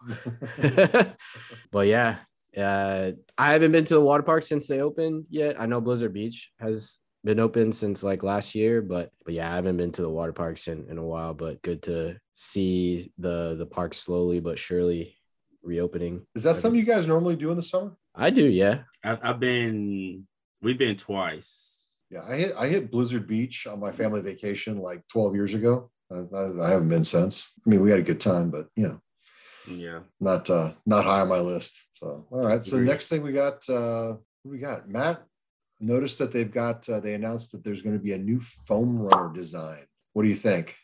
but 1.72 1.88
yeah, 1.88 2.18
uh, 2.58 3.12
I 3.38 3.54
haven't 3.54 3.72
been 3.72 3.86
to 3.86 3.94
the 3.94 4.02
water 4.02 4.24
park 4.24 4.44
since 4.44 4.68
they 4.68 4.82
opened 4.82 5.28
yet. 5.30 5.60
I 5.60 5.66
know 5.66 5.80
Blizzard 5.80 6.14
Beach 6.14 6.52
has 6.60 7.00
been 7.24 7.40
open 7.40 7.72
since 7.72 8.04
like 8.04 8.22
last 8.22 8.54
year, 8.54 8.82
but 8.82 9.12
but 9.24 9.34
yeah, 9.34 9.50
I 9.50 9.56
haven't 9.56 9.78
been 9.78 9.94
to 9.94 10.02
the 10.02 10.10
water 10.10 10.34
parks 10.34 10.68
in, 10.68 10.88
in 10.90 10.98
a 10.98 11.06
while. 11.06 11.34
But 11.34 11.62
good 11.62 11.84
to 11.84 12.18
see 12.34 13.12
the 13.18 13.56
the 13.58 13.66
park 13.66 13.94
slowly 13.94 14.42
but 14.42 14.60
surely 14.60 15.16
reopening. 15.64 16.26
Is 16.36 16.44
that 16.44 16.56
something 16.56 16.80
you 16.80 16.86
guys 16.86 17.08
normally 17.08 17.36
do 17.36 17.50
in 17.52 17.58
the 17.58 17.64
summer? 17.64 17.94
I 18.16 18.30
do, 18.30 18.46
yeah. 18.46 18.80
I, 19.04 19.18
I've 19.22 19.40
been, 19.40 20.28
we've 20.62 20.78
been 20.78 20.96
twice. 20.98 21.70
Yeah, 22.10 22.22
I 22.28 22.36
hit 22.36 22.54
I 22.56 22.68
hit 22.68 22.92
Blizzard 22.92 23.26
Beach 23.28 23.66
on 23.66 23.80
my 23.80 23.92
family 23.92 24.22
vacation 24.22 24.78
like 24.78 25.02
12 25.08 25.34
years 25.36 25.54
ago. 25.56 25.90
I, 26.12 26.18
I, 26.36 26.66
I 26.68 26.70
haven't 26.70 26.90
been 26.90 27.04
since. 27.04 27.54
I 27.66 27.70
mean, 27.70 27.82
we 27.82 27.90
had 27.90 28.00
a 28.00 28.04
good 28.04 28.20
time, 28.22 28.52
but 28.52 28.68
you 28.76 28.88
know, 28.88 29.00
Yeah. 29.68 30.02
not 30.20 30.48
uh 30.50 30.74
not 30.86 31.06
high 31.06 31.22
on 31.22 31.30
my 31.30 31.40
list. 31.40 31.82
So 31.96 32.28
all 32.30 32.44
right. 32.46 32.64
So 32.64 32.78
next 32.80 33.08
thing 33.10 33.24
we 33.24 33.34
got 33.34 33.68
uh 33.68 34.18
what 34.44 34.52
we 34.52 34.60
got? 34.60 34.88
Matt 34.88 35.24
noticed 35.80 36.20
that 36.20 36.32
they've 36.32 36.52
got 36.52 36.88
uh, 36.88 37.00
they 37.00 37.16
announced 37.16 37.52
that 37.54 37.64
there's 37.64 37.82
going 37.82 37.98
to 37.98 38.04
be 38.04 38.14
a 38.14 38.18
new 38.20 38.40
foam 38.68 39.00
runner 39.00 39.34
design. 39.34 39.84
What 40.14 40.22
do 40.24 40.30
you 40.30 40.36
think? 40.36 40.76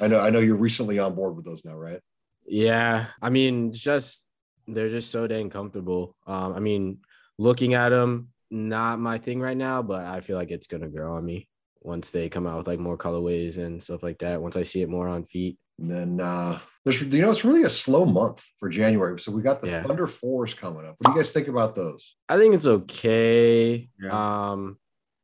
I 0.00 0.06
know 0.06 0.20
I 0.20 0.30
know 0.30 0.38
you're 0.38 0.54
recently 0.56 1.00
on 1.00 1.16
board 1.16 1.34
with 1.34 1.44
those 1.46 1.64
now, 1.64 1.74
right? 1.74 2.00
Yeah, 2.46 3.06
I 3.22 3.30
mean, 3.30 3.68
it's 3.68 3.80
just 3.80 4.26
they're 4.66 4.88
just 4.88 5.10
so 5.10 5.26
dang 5.26 5.50
comfortable. 5.50 6.16
Um, 6.26 6.54
I 6.54 6.60
mean, 6.60 6.98
looking 7.38 7.74
at 7.74 7.90
them, 7.90 8.28
not 8.50 8.98
my 8.98 9.18
thing 9.18 9.40
right 9.40 9.56
now, 9.56 9.82
but 9.82 10.04
I 10.04 10.20
feel 10.20 10.36
like 10.36 10.50
it's 10.50 10.66
gonna 10.66 10.88
grow 10.88 11.14
on 11.16 11.24
me 11.24 11.48
once 11.80 12.10
they 12.10 12.28
come 12.28 12.46
out 12.46 12.58
with 12.58 12.66
like 12.66 12.78
more 12.78 12.96
colorways 12.96 13.58
and 13.58 13.82
stuff 13.82 14.02
like 14.02 14.18
that. 14.18 14.40
Once 14.40 14.56
I 14.56 14.62
see 14.62 14.82
it 14.82 14.88
more 14.88 15.08
on 15.08 15.24
feet. 15.24 15.58
And 15.78 15.90
then 15.90 16.20
uh 16.20 16.60
there's 16.84 17.02
you 17.02 17.20
know 17.20 17.30
it's 17.30 17.44
really 17.44 17.64
a 17.64 17.70
slow 17.70 18.04
month 18.04 18.42
for 18.58 18.68
January. 18.68 19.18
So 19.18 19.32
we 19.32 19.42
got 19.42 19.60
the 19.60 19.68
Yeah. 19.70 19.82
Thunder 19.82 20.06
Fours 20.06 20.54
coming 20.54 20.86
up. 20.86 20.94
What 20.98 21.06
do 21.06 21.10
you 21.12 21.16
guys 21.16 21.32
think 21.32 21.48
about 21.48 21.74
those? 21.74 22.14
I 22.28 22.36
think 22.38 22.54
it's 22.54 22.66
okay. 22.66 23.88
Yeah. 24.00 24.50
Um, 24.52 24.78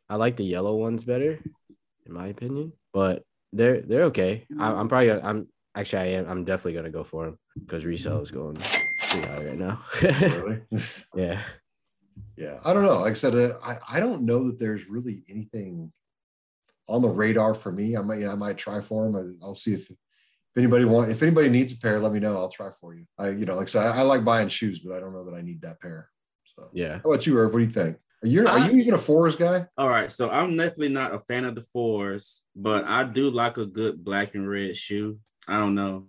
I 0.09 0.17
like 0.17 0.37
the 0.37 0.45
yellow 0.45 0.75
ones 0.75 1.05
better, 1.05 1.39
in 2.05 2.13
my 2.13 2.27
opinion, 2.29 2.73
but 2.93 3.23
they're 3.53 3.81
they're 3.81 4.05
okay. 4.05 4.45
I, 4.59 4.73
I'm 4.73 4.89
probably 4.89 5.07
gonna, 5.09 5.21
I'm 5.23 5.49
actually 5.75 6.03
I 6.03 6.07
am 6.19 6.29
I'm 6.29 6.45
definitely 6.45 6.75
gonna 6.75 6.91
go 6.91 7.05
for 7.05 7.27
him 7.27 7.39
because 7.59 7.85
resale 7.85 8.21
is 8.21 8.31
going 8.31 8.57
pretty 8.57 9.27
high 9.27 9.45
right 9.45 9.59
now. 9.59 9.81
Really? 10.03 10.63
yeah. 11.15 11.43
Yeah, 12.37 12.59
I 12.65 12.73
don't 12.73 12.85
know. 12.85 13.01
Like 13.01 13.11
I 13.11 13.15
said, 13.15 13.35
uh, 13.35 13.55
I, 13.63 13.77
I 13.93 14.01
don't 14.01 14.23
know 14.23 14.47
that 14.47 14.59
there's 14.59 14.89
really 14.89 15.25
anything 15.29 15.93
on 16.89 17.03
the 17.03 17.09
radar 17.09 17.55
for 17.55 17.71
me. 17.71 17.97
I 17.97 18.03
might 18.03 18.21
yeah, 18.21 18.33
I 18.33 18.37
might 18.37 18.59
try 18.59 18.81
for 18.81 19.07
him. 19.07 19.17
I, 19.17 19.45
I'll 19.45 19.55
see 19.55 19.75
if 19.75 19.91
if 19.91 20.57
anybody 20.57 20.85
want 20.85 21.11
if 21.11 21.23
anybody 21.23 21.49
needs 21.49 21.73
a 21.73 21.79
pair, 21.79 21.99
let 22.01 22.13
me 22.13 22.21
know. 22.21 22.37
I'll 22.37 22.49
try 22.49 22.71
for 22.81 22.95
you. 22.95 23.05
I 23.19 23.31
you 23.31 23.47
know 23.47 23.57
like 23.57 23.69
I 23.69 23.71
said, 23.71 23.87
I, 23.87 23.99
I 23.99 24.03
like 24.03 24.25
buying 24.25 24.49
shoes, 24.49 24.81
but 24.81 24.95
I 24.97 25.01
don't 25.01 25.13
know 25.13 25.25
that 25.25 25.35
I 25.35 25.43
need 25.43 25.63
that 25.63 25.81
pair. 25.81 26.11
So 26.57 26.69
Yeah. 26.73 27.01
how 27.03 27.11
about 27.11 27.27
you, 27.27 27.37
Irv? 27.39 27.53
What 27.53 27.61
do 27.61 27.65
you 27.65 27.71
think? 27.71 27.97
Are 28.23 28.29
you 28.29 28.47
are 28.47 28.59
you 28.59 28.79
even 28.81 28.95
a 28.95 28.99
fours 28.99 29.37
guy? 29.37 29.67
All 29.79 29.89
right. 29.89 30.13
So 30.13 30.29
I'm 30.29 30.57
definitely 30.57 30.91
not 30.91 31.15
a 31.15 31.21
fan 31.21 31.45
of 31.45 31.55
the 31.55 31.63
fours, 31.63 32.43
but 32.55 32.85
I 32.85 33.05
do 33.05 33.31
like 33.31 33.57
a 33.57 33.65
good 33.67 34.05
black 34.05 34.35
and 34.35 34.49
red 34.49 34.77
shoe. 34.77 35.19
I 35.51 35.59
don't 35.59 35.75
know. 35.75 36.07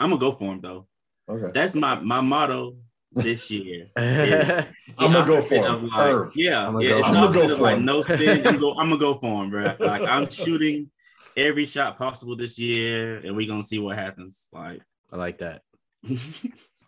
I'm 0.00 0.10
gonna 0.10 0.20
go 0.20 0.32
for 0.32 0.52
him 0.52 0.60
though. 0.60 0.86
Okay, 1.28 1.52
That's 1.54 1.74
my 1.76 2.00
my 2.00 2.20
motto 2.20 2.76
this 3.12 3.50
year. 3.50 3.86
I'm 3.96 5.12
gonna 5.12 5.26
go 5.26 5.40
for 5.42 5.54
him. 5.54 5.88
like- 5.88 6.32
yeah, 6.34 6.66
I'm 6.66 6.72
gonna 6.74 6.84
yeah. 6.84 6.90
go 6.90 6.98
It's 6.98 7.06
for 7.08 7.14
him. 7.14 7.16
I'm 7.16 7.32
gonna 7.32 7.48
go 7.48 7.56
for 7.56 7.62
like 7.62 7.76
him. 7.76 7.84
no 7.84 8.02
spin. 8.02 8.46
I'm, 8.46 8.58
go, 8.58 8.72
I'm 8.72 8.88
gonna 8.88 8.98
go 8.98 9.14
for 9.14 9.44
him, 9.44 9.50
bro. 9.50 9.76
Like 9.78 10.02
I'm 10.02 10.28
shooting 10.28 10.90
every 11.36 11.64
shot 11.66 11.98
possible 11.98 12.36
this 12.36 12.58
year, 12.58 13.18
and 13.18 13.36
we're 13.36 13.46
gonna 13.48 13.62
see 13.62 13.78
what 13.78 13.96
happens. 13.96 14.48
Like, 14.52 14.80
I 15.12 15.16
like 15.16 15.38
that. 15.38 15.62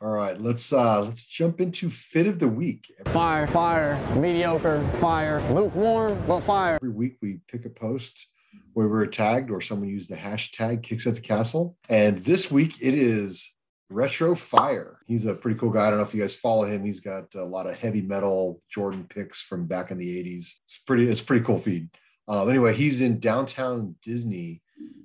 All 0.03 0.11
right, 0.11 0.41
let's 0.41 0.73
uh 0.73 1.03
let's 1.03 1.25
jump 1.25 1.61
into 1.61 1.89
fit 1.89 2.27
of 2.27 2.41
the 2.41 2.49
week. 2.49 2.93
Fire, 3.07 3.47
fire, 3.47 3.97
mediocre, 4.17 4.83
fire, 4.95 5.41
lukewarm, 5.53 6.21
but 6.27 6.41
fire. 6.41 6.75
every 6.83 6.91
week 6.91 7.19
we 7.23 7.39
pick 7.47 7.65
a 7.67 7.71
post 7.71 8.27
where 8.75 8.89
we're 8.89 9.07
tagged 9.07 9.51
or 9.51 9.61
someone 9.61 9.89
used 9.89 10.11
the 10.11 10.17
hashtag 10.17 10.83
kicks 10.83 11.07
at 11.07 11.15
the 11.15 11.21
castle. 11.21 11.77
And 11.89 12.19
this 12.19 12.51
week 12.51 12.79
it 12.81 12.95
is 12.95 13.53
Retro 13.91 14.35
Fire. 14.35 14.99
He's 15.07 15.25
a 15.25 15.35
pretty 15.35 15.59
cool 15.59 15.71
guy. 15.71 15.87
I 15.87 15.91
don't 15.91 15.99
know 15.99 16.05
if 16.05 16.15
you 16.15 16.21
guys 16.21 16.35
follow 16.35 16.65
him. 16.65 16.85
He's 16.85 17.01
got 17.01 17.35
a 17.35 17.45
lot 17.45 17.67
of 17.67 17.77
heavy 17.77 18.03
metal 18.03 18.63
Jordan 18.71 19.07
picks 19.09 19.41
from 19.41 19.67
back 19.67 19.91
in 19.91 19.99
the 19.99 20.25
80s. 20.25 20.55
It's 20.65 20.79
pretty, 20.79 21.09
it's 21.09 21.21
pretty 21.21 21.45
cool 21.45 21.59
feed. 21.59 21.89
Um, 22.29 22.49
anyway, 22.49 22.75
he's 22.75 23.01
in 23.01 23.21
downtown 23.21 23.97
Disney, 24.03 24.63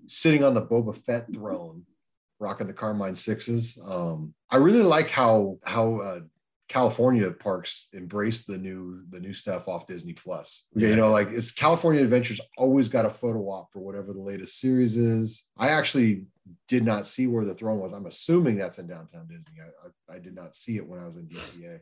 sitting 0.07 0.43
on 0.43 0.53
the 0.53 0.62
Boba 0.62 0.95
Fett 0.95 1.31
throne, 1.33 1.83
rocking 2.39 2.67
the 2.67 2.74
Carmine 2.74 3.15
sixes. 3.15 3.79
Um, 3.86 4.33
I 4.50 4.57
really 4.57 4.83
like 4.83 5.09
how 5.09 5.57
how 5.65 5.95
uh, 5.95 6.19
California 6.67 7.31
parks 7.31 7.88
embrace 7.93 8.43
the 8.45 8.57
new 8.57 9.03
the 9.09 9.19
new 9.19 9.33
stuff 9.33 9.67
off 9.67 9.88
Disney 9.88 10.13
Plus. 10.13 10.67
You 10.75 10.95
know, 10.95 11.12
like 11.12 11.29
it's 11.29 11.51
California 11.51 12.01
Adventures 12.03 12.41
always 12.57 12.88
got 12.89 13.05
a 13.05 13.09
photo 13.09 13.39
op 13.50 13.71
for 13.71 13.79
whatever 13.79 14.12
the 14.13 14.21
latest 14.21 14.59
series 14.59 14.97
is. 14.97 15.45
I 15.57 15.69
actually 15.69 16.25
did 16.67 16.83
not 16.86 17.07
see 17.07 17.27
where 17.27 17.45
the 17.45 17.53
throne 17.53 17.79
was. 17.79 17.93
I'm 17.93 18.05
assuming 18.05 18.57
that's 18.57 18.79
in 18.79 18.88
downtown 18.88 19.27
Disney. 19.27 19.53
I, 19.62 20.13
I, 20.13 20.15
I 20.17 20.19
did 20.19 20.36
not 20.36 20.55
see 20.55 20.75
it 20.77 20.88
when 20.88 21.00
I 21.00 21.05
was 21.05 21.17
in 21.17 21.27
DCA. 21.27 21.79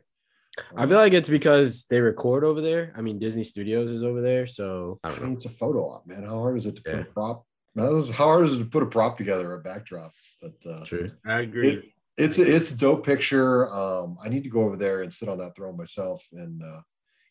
I 0.76 0.86
feel 0.86 0.96
like 0.96 1.12
it's 1.12 1.28
because 1.28 1.84
they 1.90 2.00
record 2.00 2.42
over 2.42 2.60
there. 2.62 2.94
I 2.96 3.02
mean, 3.02 3.18
Disney 3.18 3.44
Studios 3.44 3.90
is 3.92 4.02
over 4.02 4.22
there, 4.22 4.46
so 4.46 4.98
I 5.04 5.08
I 5.08 5.10
don't 5.10 5.20
mean, 5.20 5.30
know. 5.30 5.36
it's 5.36 5.44
a 5.44 5.50
photo 5.50 5.90
op, 5.90 6.06
man. 6.06 6.22
How 6.22 6.38
hard 6.40 6.56
is 6.56 6.64
it 6.66 6.76
to 6.76 6.82
put 6.82 6.94
Yeah. 6.94 7.00
a 7.00 7.04
prop? 7.04 7.44
That 7.74 7.92
was, 7.92 8.08
how 8.10 8.24
hard 8.24 8.46
is 8.46 8.56
it 8.56 8.60
to 8.60 8.64
put 8.64 8.82
a 8.82 8.86
prop 8.86 9.18
together, 9.18 9.50
or 9.50 9.56
a 9.56 9.60
backdrop? 9.60 10.12
But 10.40 10.54
uh, 10.66 10.84
True. 10.86 11.10
I 11.26 11.40
agree. 11.40 11.68
it, 11.68 11.84
it's 12.16 12.38
a, 12.38 12.56
it's 12.56 12.72
a 12.72 12.78
dope 12.78 13.04
picture. 13.04 13.72
Um, 13.72 14.18
I 14.22 14.28
need 14.28 14.44
to 14.44 14.50
go 14.50 14.62
over 14.62 14.76
there 14.76 15.02
and 15.02 15.12
sit 15.12 15.28
on 15.28 15.38
that 15.38 15.54
throne 15.54 15.76
myself 15.76 16.26
and 16.32 16.62
uh, 16.62 16.80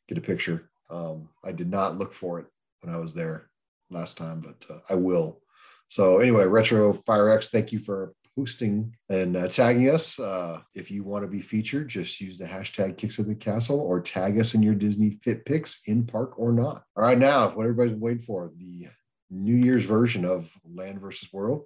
get 0.08 0.18
a 0.18 0.22
picture. 0.22 0.70
Um, 0.90 1.30
I 1.44 1.52
did 1.52 1.70
not 1.70 1.98
look 1.98 2.14
for 2.14 2.40
it 2.40 2.46
when 2.82 2.94
I 2.94 2.98
was 3.00 3.14
there 3.14 3.50
last 3.90 4.18
time, 4.18 4.42
but 4.42 4.64
uh, 4.74 4.80
I 4.90 4.96
will. 4.96 5.42
So 5.88 6.20
anyway, 6.20 6.46
Retro 6.46 6.94
Fire 6.94 7.30
X, 7.30 7.50
thank 7.50 7.72
you 7.72 7.80
for 7.80 8.14
hosting 8.38 8.96
and 9.10 9.38
uh, 9.38 9.48
tagging 9.48 9.90
us. 9.90 10.20
Uh, 10.20 10.60
if 10.74 10.92
you 10.92 11.04
want 11.04 11.24
to 11.24 11.28
be 11.28 11.40
featured, 11.40 11.88
just 11.88 12.20
use 12.20 12.38
the 12.38 12.46
hashtag 12.46 12.98
Kicks 12.98 13.18
of 13.18 13.28
the 13.28 13.36
Castle 13.36 13.80
or 13.80 14.02
tag 14.02 14.40
us 14.40 14.54
in 14.54 14.62
your 14.62 14.76
Disney 14.76 15.12
Fit 15.24 15.46
Pics 15.46 15.82
in 15.88 16.06
park 16.06 16.38
or 16.38 16.52
not. 16.52 16.84
All 16.96 17.04
right, 17.04 17.18
now 17.18 17.48
what 17.50 17.64
everybody's 17.64 17.94
been 17.94 18.02
waiting 18.02 18.22
for 18.22 18.52
the 18.58 18.88
New 19.30 19.56
Year's 19.56 19.86
version 19.86 20.26
of 20.26 20.52
Land 20.64 21.00
versus 21.02 21.32
World. 21.32 21.64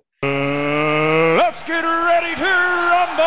Let's 1.40 1.64
get 1.64 1.86
ready 1.86 2.36
to 2.36 2.44
rumble! 2.44 3.26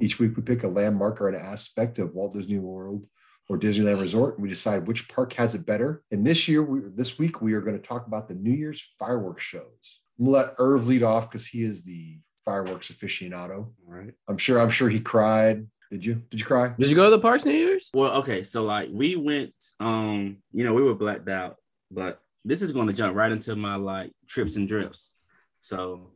Each 0.00 0.20
week, 0.20 0.36
we 0.36 0.44
pick 0.44 0.62
a 0.62 0.68
landmark 0.68 1.20
or 1.20 1.28
an 1.28 1.34
aspect 1.34 1.98
of 1.98 2.14
Walt 2.14 2.32
Disney 2.32 2.60
World 2.60 3.08
or 3.48 3.58
Disneyland 3.58 4.00
Resort, 4.00 4.34
and 4.34 4.44
we 4.44 4.48
decide 4.48 4.86
which 4.86 5.08
park 5.08 5.32
has 5.32 5.56
it 5.56 5.66
better. 5.66 6.04
And 6.12 6.24
this 6.24 6.46
year, 6.46 6.62
we, 6.62 6.82
this 6.94 7.18
week, 7.18 7.42
we 7.42 7.54
are 7.54 7.60
going 7.60 7.74
to 7.74 7.82
talk 7.82 8.06
about 8.06 8.28
the 8.28 8.36
New 8.36 8.52
Year's 8.52 8.94
fireworks 8.96 9.42
shows. 9.42 10.00
I'm 10.20 10.26
gonna 10.26 10.36
let 10.36 10.54
Irv 10.56 10.86
lead 10.86 11.02
off 11.02 11.28
because 11.28 11.48
he 11.48 11.64
is 11.64 11.82
the 11.82 12.20
fireworks 12.44 12.92
aficionado. 12.92 13.72
right. 13.84 14.14
I'm 14.28 14.38
sure. 14.38 14.60
I'm 14.60 14.70
sure 14.70 14.88
he 14.88 15.00
cried. 15.00 15.66
Did 15.90 16.04
you? 16.04 16.22
Did 16.30 16.38
you 16.38 16.46
cry? 16.46 16.72
Did 16.78 16.90
you 16.90 16.94
go 16.94 17.06
to 17.06 17.10
the 17.10 17.18
parks 17.18 17.44
New 17.44 17.50
Year's? 17.50 17.90
Well, 17.92 18.12
okay, 18.18 18.44
so 18.44 18.62
like 18.62 18.88
we 18.92 19.16
went, 19.16 19.52
um, 19.80 20.36
you 20.52 20.62
know, 20.62 20.74
we 20.74 20.84
were 20.84 20.94
blacked 20.94 21.28
out, 21.28 21.56
but 21.90 22.22
this 22.44 22.62
is 22.62 22.72
going 22.72 22.88
to 22.88 22.92
jump 22.92 23.16
right 23.16 23.32
into 23.32 23.54
my 23.56 23.76
like 23.76 24.12
trips 24.28 24.56
and 24.56 24.68
drips. 24.68 25.14
So, 25.60 26.12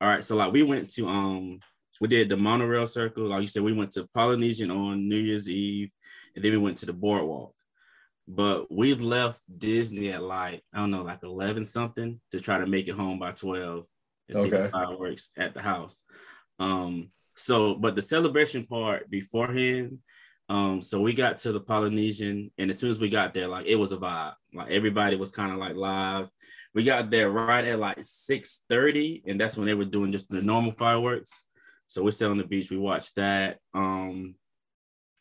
all 0.00 0.08
right, 0.08 0.24
so 0.24 0.36
like 0.36 0.52
we 0.52 0.62
went 0.62 0.90
to, 0.94 1.08
um, 1.08 1.60
we 2.00 2.08
did 2.08 2.28
the 2.28 2.36
monorail 2.36 2.86
circle. 2.86 3.24
Like 3.24 3.42
you 3.42 3.46
said, 3.46 3.62
we 3.62 3.72
went 3.72 3.92
to 3.92 4.08
Polynesian 4.14 4.70
on 4.70 5.08
New 5.08 5.18
Year's 5.18 5.48
Eve, 5.48 5.90
and 6.34 6.44
then 6.44 6.52
we 6.52 6.58
went 6.58 6.78
to 6.78 6.86
the 6.86 6.92
boardwalk. 6.92 7.54
But 8.28 8.70
we 8.70 8.94
left 8.94 9.40
Disney 9.58 10.10
at 10.10 10.22
like 10.22 10.62
I 10.72 10.78
don't 10.78 10.92
know, 10.92 11.02
like 11.02 11.22
eleven 11.22 11.64
something 11.64 12.20
to 12.30 12.40
try 12.40 12.58
to 12.58 12.66
make 12.66 12.88
it 12.88 12.92
home 12.94 13.18
by 13.18 13.32
twelve 13.32 13.86
and 14.28 14.38
see 14.38 14.50
the 14.50 14.58
Okay. 14.58 14.70
fireworks 14.70 15.30
at 15.36 15.52
the 15.54 15.60
house. 15.62 16.04
Um, 16.58 17.10
so 17.36 17.74
but 17.74 17.96
the 17.96 18.02
celebration 18.02 18.66
part 18.66 19.10
beforehand, 19.10 19.98
um, 20.50 20.82
so 20.82 21.00
we 21.00 21.14
got 21.14 21.38
to 21.38 21.52
the 21.52 21.60
Polynesian, 21.60 22.50
and 22.58 22.70
as 22.70 22.78
soon 22.80 22.90
as 22.90 22.98
we 22.98 23.08
got 23.08 23.32
there, 23.32 23.46
like 23.46 23.66
it 23.66 23.76
was 23.76 23.92
a 23.92 23.96
vibe. 23.96 24.34
Like 24.52 24.68
everybody 24.72 25.14
was 25.14 25.30
kind 25.30 25.52
of 25.52 25.58
like 25.58 25.76
live. 25.76 26.28
We 26.74 26.82
got 26.82 27.08
there 27.08 27.30
right 27.30 27.64
at 27.64 27.78
like 27.78 27.98
6:30, 27.98 29.22
and 29.28 29.40
that's 29.40 29.56
when 29.56 29.68
they 29.68 29.74
were 29.74 29.84
doing 29.84 30.10
just 30.10 30.28
the 30.28 30.42
normal 30.42 30.72
fireworks. 30.72 31.46
So 31.86 32.02
we 32.02 32.10
sat 32.10 32.30
on 32.30 32.38
the 32.38 32.44
beach, 32.44 32.68
we 32.68 32.78
watched 32.78 33.14
that. 33.14 33.58
Um, 33.74 34.34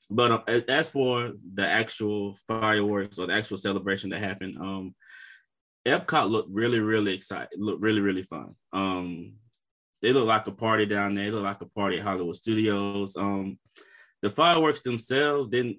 but 0.10 0.32
uh, 0.32 0.62
as- 0.68 0.90
for 0.90 1.34
the 1.54 1.68
actual 1.68 2.34
fireworks 2.48 3.20
or 3.20 3.28
the 3.28 3.34
actual 3.34 3.58
celebration 3.58 4.10
that 4.10 4.22
happened, 4.22 4.58
um, 4.60 4.96
Epcot 5.88 6.28
looked 6.28 6.50
really, 6.52 6.80
really 6.80 7.14
excited. 7.14 7.50
Looked 7.60 7.84
really, 7.84 8.02
really 8.02 8.24
fun. 8.24 8.56
Um, 8.74 9.34
they 10.02 10.12
look 10.12 10.26
like 10.26 10.48
a 10.48 10.52
party 10.52 10.88
down 10.88 11.14
there. 11.14 11.26
They 11.26 11.32
looked 11.32 11.44
like 11.44 11.62
a 11.62 11.66
party 11.66 11.98
at 11.98 12.04
Hollywood 12.04 12.36
Studios. 12.36 13.16
Um, 13.16 13.60
the 14.22 14.30
fireworks 14.30 14.82
themselves 14.82 15.48
didn't. 15.50 15.78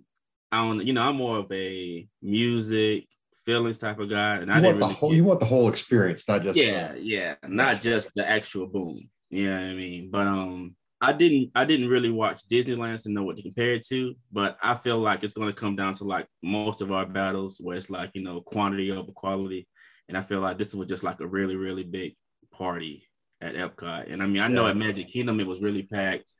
I 0.52 0.58
don't. 0.66 0.86
You 0.86 0.92
know, 0.92 1.02
I'm 1.08 1.16
more 1.16 1.38
of 1.38 1.52
a 1.52 2.06
music 2.22 3.06
feelings 3.44 3.78
type 3.78 3.98
of 3.98 4.10
guy, 4.10 4.36
and 4.36 4.52
I 4.52 4.56
You 4.58 4.62
want 4.64 4.78
didn't 4.78 4.80
the 4.80 4.86
really. 4.86 4.94
whole. 4.94 5.14
You 5.14 5.24
want 5.24 5.40
the 5.40 5.46
whole 5.46 5.68
experience, 5.68 6.26
not 6.28 6.42
just 6.42 6.58
yeah, 6.58 6.94
yeah, 6.94 7.34
not 7.46 7.80
just 7.80 8.14
the 8.14 8.28
actual 8.28 8.66
boom. 8.66 9.08
You 9.30 9.48
know 9.48 9.56
what 9.60 9.70
I 9.70 9.74
mean? 9.74 10.10
But 10.10 10.26
um, 10.26 10.74
I 11.00 11.12
didn't, 11.12 11.52
I 11.54 11.64
didn't 11.64 11.88
really 11.88 12.10
watch 12.10 12.48
Disneyland 12.48 13.02
to 13.04 13.10
know 13.12 13.22
what 13.22 13.36
to 13.36 13.42
compare 13.42 13.72
it 13.74 13.86
to. 13.86 14.14
But 14.32 14.58
I 14.62 14.74
feel 14.74 14.98
like 14.98 15.22
it's 15.22 15.34
going 15.34 15.48
to 15.48 15.54
come 15.54 15.76
down 15.76 15.94
to 15.94 16.04
like 16.04 16.26
most 16.42 16.80
of 16.80 16.90
our 16.90 17.06
battles, 17.06 17.58
where 17.60 17.76
it's 17.76 17.90
like 17.90 18.10
you 18.14 18.22
know 18.24 18.40
quantity 18.40 18.90
over 18.90 19.12
quality, 19.12 19.68
and 20.08 20.18
I 20.18 20.22
feel 20.22 20.40
like 20.40 20.58
this 20.58 20.74
was 20.74 20.88
just 20.88 21.04
like 21.04 21.20
a 21.20 21.26
really, 21.26 21.54
really 21.56 21.84
big 21.84 22.16
party 22.52 23.06
at 23.40 23.54
Epcot. 23.54 24.12
And 24.12 24.20
I 24.22 24.26
mean, 24.26 24.42
I 24.42 24.48
know 24.48 24.64
Yeah. 24.64 24.70
at 24.70 24.76
Magic 24.76 25.06
Kingdom 25.08 25.38
it 25.40 25.46
was 25.46 25.60
really 25.62 25.84
packed, 25.84 26.34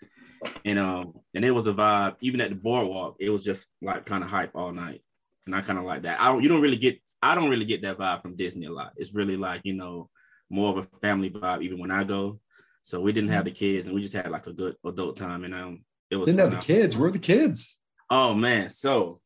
and 0.65 0.79
um, 0.79 1.15
and 1.35 1.45
it 1.45 1.51
was 1.51 1.67
a 1.67 1.73
vibe. 1.73 2.17
Even 2.21 2.41
at 2.41 2.51
the 2.51 2.55
boardwalk, 2.57 3.17
it 3.21 3.31
was 3.31 3.45
just 3.45 3.69
like 3.83 4.07
kind 4.07 4.23
of 4.25 4.31
hype 4.31 4.53
all 4.55 4.73
night, 4.73 5.03
and 5.47 5.55
I 5.55 5.61
kind 5.61 5.79
of 5.79 5.85
like 5.85 6.03
that. 6.03 6.21
I 6.21 6.27
don't, 6.27 6.43
you 6.43 6.49
don't 6.49 6.61
really 6.63 6.77
get, 6.77 7.01
I 7.23 7.35
don't 7.35 7.51
really 7.51 7.65
get 7.65 7.83
that 7.83 7.99
vibe 7.99 8.23
from 8.23 8.37
Disney 8.37 8.67
a 8.67 8.73
lot. 8.73 8.93
It's 8.97 9.15
really 9.15 9.37
like 9.37 9.63
you 9.65 9.75
know 9.75 10.09
more 10.49 10.71
of 10.71 10.79
a 10.79 10.99
family 10.99 11.31
vibe, 11.31 11.63
even 11.63 11.79
when 11.79 11.91
I 11.91 12.05
go. 12.05 12.41
So 12.83 13.01
we 13.01 13.13
didn't 13.13 13.31
have 13.31 13.45
the 13.45 13.51
kids, 13.51 13.87
and 13.87 13.95
we 13.95 14.03
just 14.03 14.15
had 14.15 14.31
like 14.31 14.47
a 14.47 14.53
good 14.53 14.77
adult 14.85 15.17
time, 15.17 15.45
and 15.45 15.55
um, 15.55 15.85
it 16.11 16.17
was 16.17 16.27
Didn't 16.27 16.41
have 16.41 16.51
the 16.51 16.57
kids. 16.57 16.97
Where 16.97 17.09
are 17.09 17.13
the 17.13 17.19
kids? 17.19 17.79
Oh 18.09 18.35
man, 18.35 18.71
so 18.71 19.21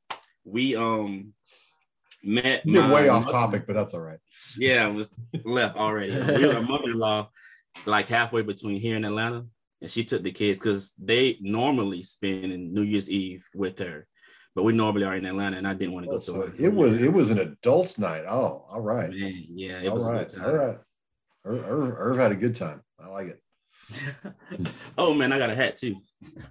we 0.44 0.76
um 0.76 1.33
met 2.23 2.64
Get 2.66 2.90
way 2.90 3.09
off 3.09 3.23
mother- 3.25 3.33
topic, 3.33 3.66
but 3.66 3.75
that's 3.75 3.94
all 3.94 4.00
right. 4.00 4.18
Yeah, 4.59 4.87
I 4.87 4.90
was 4.90 5.16
left 5.44 5.76
already. 5.76 6.12
we 6.14 6.47
were 6.47 6.56
a 6.56 6.62
mother-in-law 6.62 7.28
like 7.87 8.06
halfway 8.06 8.42
between 8.42 8.80
here 8.80 8.97
and 8.97 9.04
Atlanta, 9.04 9.47
and 9.85 9.91
she 9.91 10.03
took 10.03 10.23
the 10.23 10.33
kids 10.33 10.59
because 10.59 10.95
they 10.99 11.37
normally 11.43 12.03
spend 12.03 12.73
New 12.73 12.81
Year's 12.81 13.11
Eve 13.11 13.47
with 13.55 13.79
her, 13.81 14.07
but 14.55 14.62
we 14.62 14.73
normally 14.73 15.05
are 15.05 15.14
in 15.14 15.26
Atlanta, 15.26 15.59
and 15.59 15.69
I 15.69 15.75
didn't 15.75 15.93
want 15.93 16.05
to 16.07 16.09
go 16.11 16.17
Oh, 16.17 16.21
to 16.21 16.25
so 16.25 16.35
her. 16.41 16.53
it 16.59 16.73
was 16.73 17.03
it 17.03 17.12
was 17.12 17.31
an 17.31 17.38
adults 17.41 17.99
night. 17.99 18.25
Oh, 18.26 18.64
all 18.71 18.81
right. 18.81 19.11
man, 19.11 19.45
yeah, 19.50 19.81
it 19.83 19.88
all 19.88 19.93
was 19.95 20.07
a 20.07 20.11
right. 20.11 20.26
good 20.31 20.38
time. 20.41 20.55
right. 20.55 20.79
Irv, 21.45 21.64
Irv, 21.69 21.95
Irv 21.99 22.17
had 22.17 22.33
a 22.33 22.35
good 22.35 22.57
time. 22.57 22.81
I 22.99 23.09
like 23.09 23.26
it. 23.26 23.43
oh 24.97 25.12
man, 25.12 25.33
I 25.35 25.38
got 25.38 25.50
a 25.50 25.55
hat 25.55 25.76
too. 25.76 25.97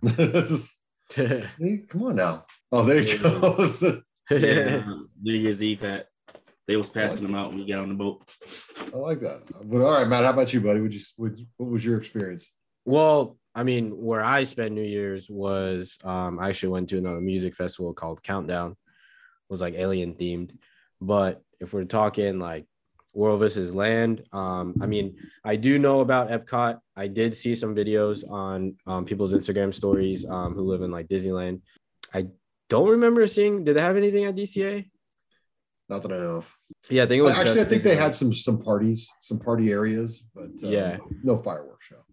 Come 1.90 2.04
on 2.04 2.16
now. 2.16 2.46
Oh, 2.72 2.84
there 2.84 3.02
you 3.02 3.18
go. 3.18 4.02
Yeah, 4.30 4.84
New 5.24 5.34
Year's 5.34 5.64
Eve 5.64 5.82
hat. 5.82 6.06
They 6.68 6.76
was 6.78 6.92
passing 6.92 7.24
them 7.24 7.34
out 7.34 7.50
when 7.50 7.58
we 7.62 7.66
got 7.66 7.80
on 7.82 7.90
the 7.90 7.96
boat. 7.96 8.22
I 8.94 8.98
like 8.98 9.20
that. 9.22 9.42
But 9.64 9.82
all 9.82 9.92
right, 9.98 10.08
Matt, 10.08 10.24
how 10.24 10.30
about 10.30 10.54
you, 10.54 10.62
buddy? 10.62 10.82
Would 10.82 10.94
you, 10.94 11.02
would 11.18 11.48
what 11.58 11.70
was 11.72 11.84
your 11.84 11.98
experience? 11.98 12.52
Well, 12.86 13.38
I 13.56 13.64
mean, 13.64 13.92
where 13.92 14.24
I 14.24 14.44
spent 14.44 14.74
New 14.74 14.82
Year's 14.84 15.30
was 15.30 15.98
um, 16.04 16.40
I 16.40 16.50
actually 16.50 16.70
went 16.70 16.90
to 16.90 16.98
another 16.98 17.22
music 17.22 17.56
festival 17.56 17.94
called 17.94 18.24
Countdown. 18.24 18.72
It 18.72 19.50
was 19.50 19.62
like 19.62 19.76
alien 19.76 20.16
themed. 20.16 20.52
But 21.00 21.42
if 21.60 21.74
we're 21.74 21.84
talking 21.86 22.40
like 22.40 22.66
World 23.14 23.40
versus 23.40 23.74
Land, 23.76 24.24
um, 24.32 24.76
I 24.82 24.86
mean, 24.88 25.18
I 25.44 25.56
do 25.56 25.78
know 25.78 26.00
about 26.02 26.30
Epcot. 26.30 26.80
I 26.96 27.08
did 27.08 27.36
see 27.36 27.54
some 27.56 27.76
videos 27.76 28.30
on 28.30 28.76
um, 28.88 29.06
people's 29.06 29.34
Instagram 29.34 29.74
stories 29.74 30.26
um, 30.26 30.54
who 30.56 30.64
live 30.64 30.82
in 30.82 30.92
like 30.92 31.08
Disneyland. 31.08 31.62
I 32.14 32.28
don't 32.70 32.90
remember 32.90 33.28
seeing. 33.28 33.64
Did 33.64 33.76
they 33.76 33.82
have 33.82 33.98
anything 33.98 34.26
at 34.26 34.36
DCA? 34.36 34.90
Not 35.90 36.02
that 36.02 36.12
I 36.12 36.18
know 36.18 36.38
of. 36.38 36.58
Yeah, 36.90 37.04
I 37.04 37.06
think 37.06 37.20
it 37.20 37.24
was. 37.24 37.38
Actually, 37.38 37.62
I 37.62 37.66
think 37.66 37.84
they 37.84 37.96
had 37.96 38.16
some 38.16 38.34
some 38.34 38.58
parties, 38.58 39.12
some 39.20 39.38
party 39.40 39.72
areas, 39.72 40.24
but 40.34 40.46
um, 40.64 40.72
Yeah. 40.72 40.98
no 41.22 41.38
fireworks 41.38 41.86
show. 41.86 42.04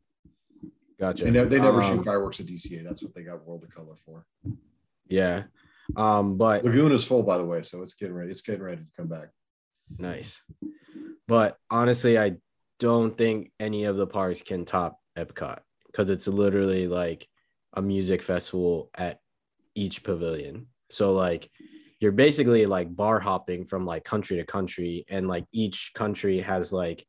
Gotcha. 1.01 1.25
They, 1.25 1.31
ne- 1.31 1.45
they 1.45 1.59
never 1.59 1.81
Um, 1.83 1.97
shoot 1.97 2.05
fireworks 2.05 2.41
at 2.41 2.47
DCA. 2.47 2.85
That's 2.85 3.03
what 3.03 3.15
they 3.15 3.25
got 3.25 3.47
World 3.47 3.65
of 3.65 3.75
Color 3.75 3.97
for. 4.05 4.27
Yeah. 5.09 5.45
Um, 5.97 6.37
but 6.37 6.63
Lagoon 6.63 6.93
is 6.93 7.05
full, 7.05 7.23
by 7.23 7.39
the 7.39 7.45
way, 7.45 7.63
so 7.63 7.83
it's 7.83 7.95
getting 7.95 8.15
ready. 8.15 8.31
It's 8.31 8.43
getting 8.43 8.63
ready 8.63 8.83
to 8.83 8.89
come 8.97 9.09
back. 9.09 9.29
Nice. 9.99 10.43
But 11.27 11.57
honestly, 11.71 12.19
I 12.19 12.37
don't 12.79 13.17
think 13.17 13.51
any 13.59 13.85
of 13.85 13.97
the 13.97 14.07
parks 14.07 14.43
can 14.43 14.65
top 14.65 14.99
Epcot 15.17 15.61
because 15.87 16.11
it's 16.11 16.29
literally 16.29 16.87
like 16.87 17.27
a 17.73 17.83
music 17.83 18.23
festival 18.23 18.91
at 18.95 19.21
each 19.75 20.05
pavilion. 20.05 20.67
So 20.91 21.13
like 21.15 21.51
you're 21.99 22.13
basically 22.13 22.67
like 22.67 22.95
bar 22.95 23.21
hopping 23.21 23.65
from 23.65 23.87
like 23.87 24.05
country 24.05 24.37
to 24.37 24.45
country 24.45 25.05
and 25.09 25.29
like 25.29 25.47
each 25.53 25.93
country 25.95 26.41
has 26.41 26.73
like 26.73 27.07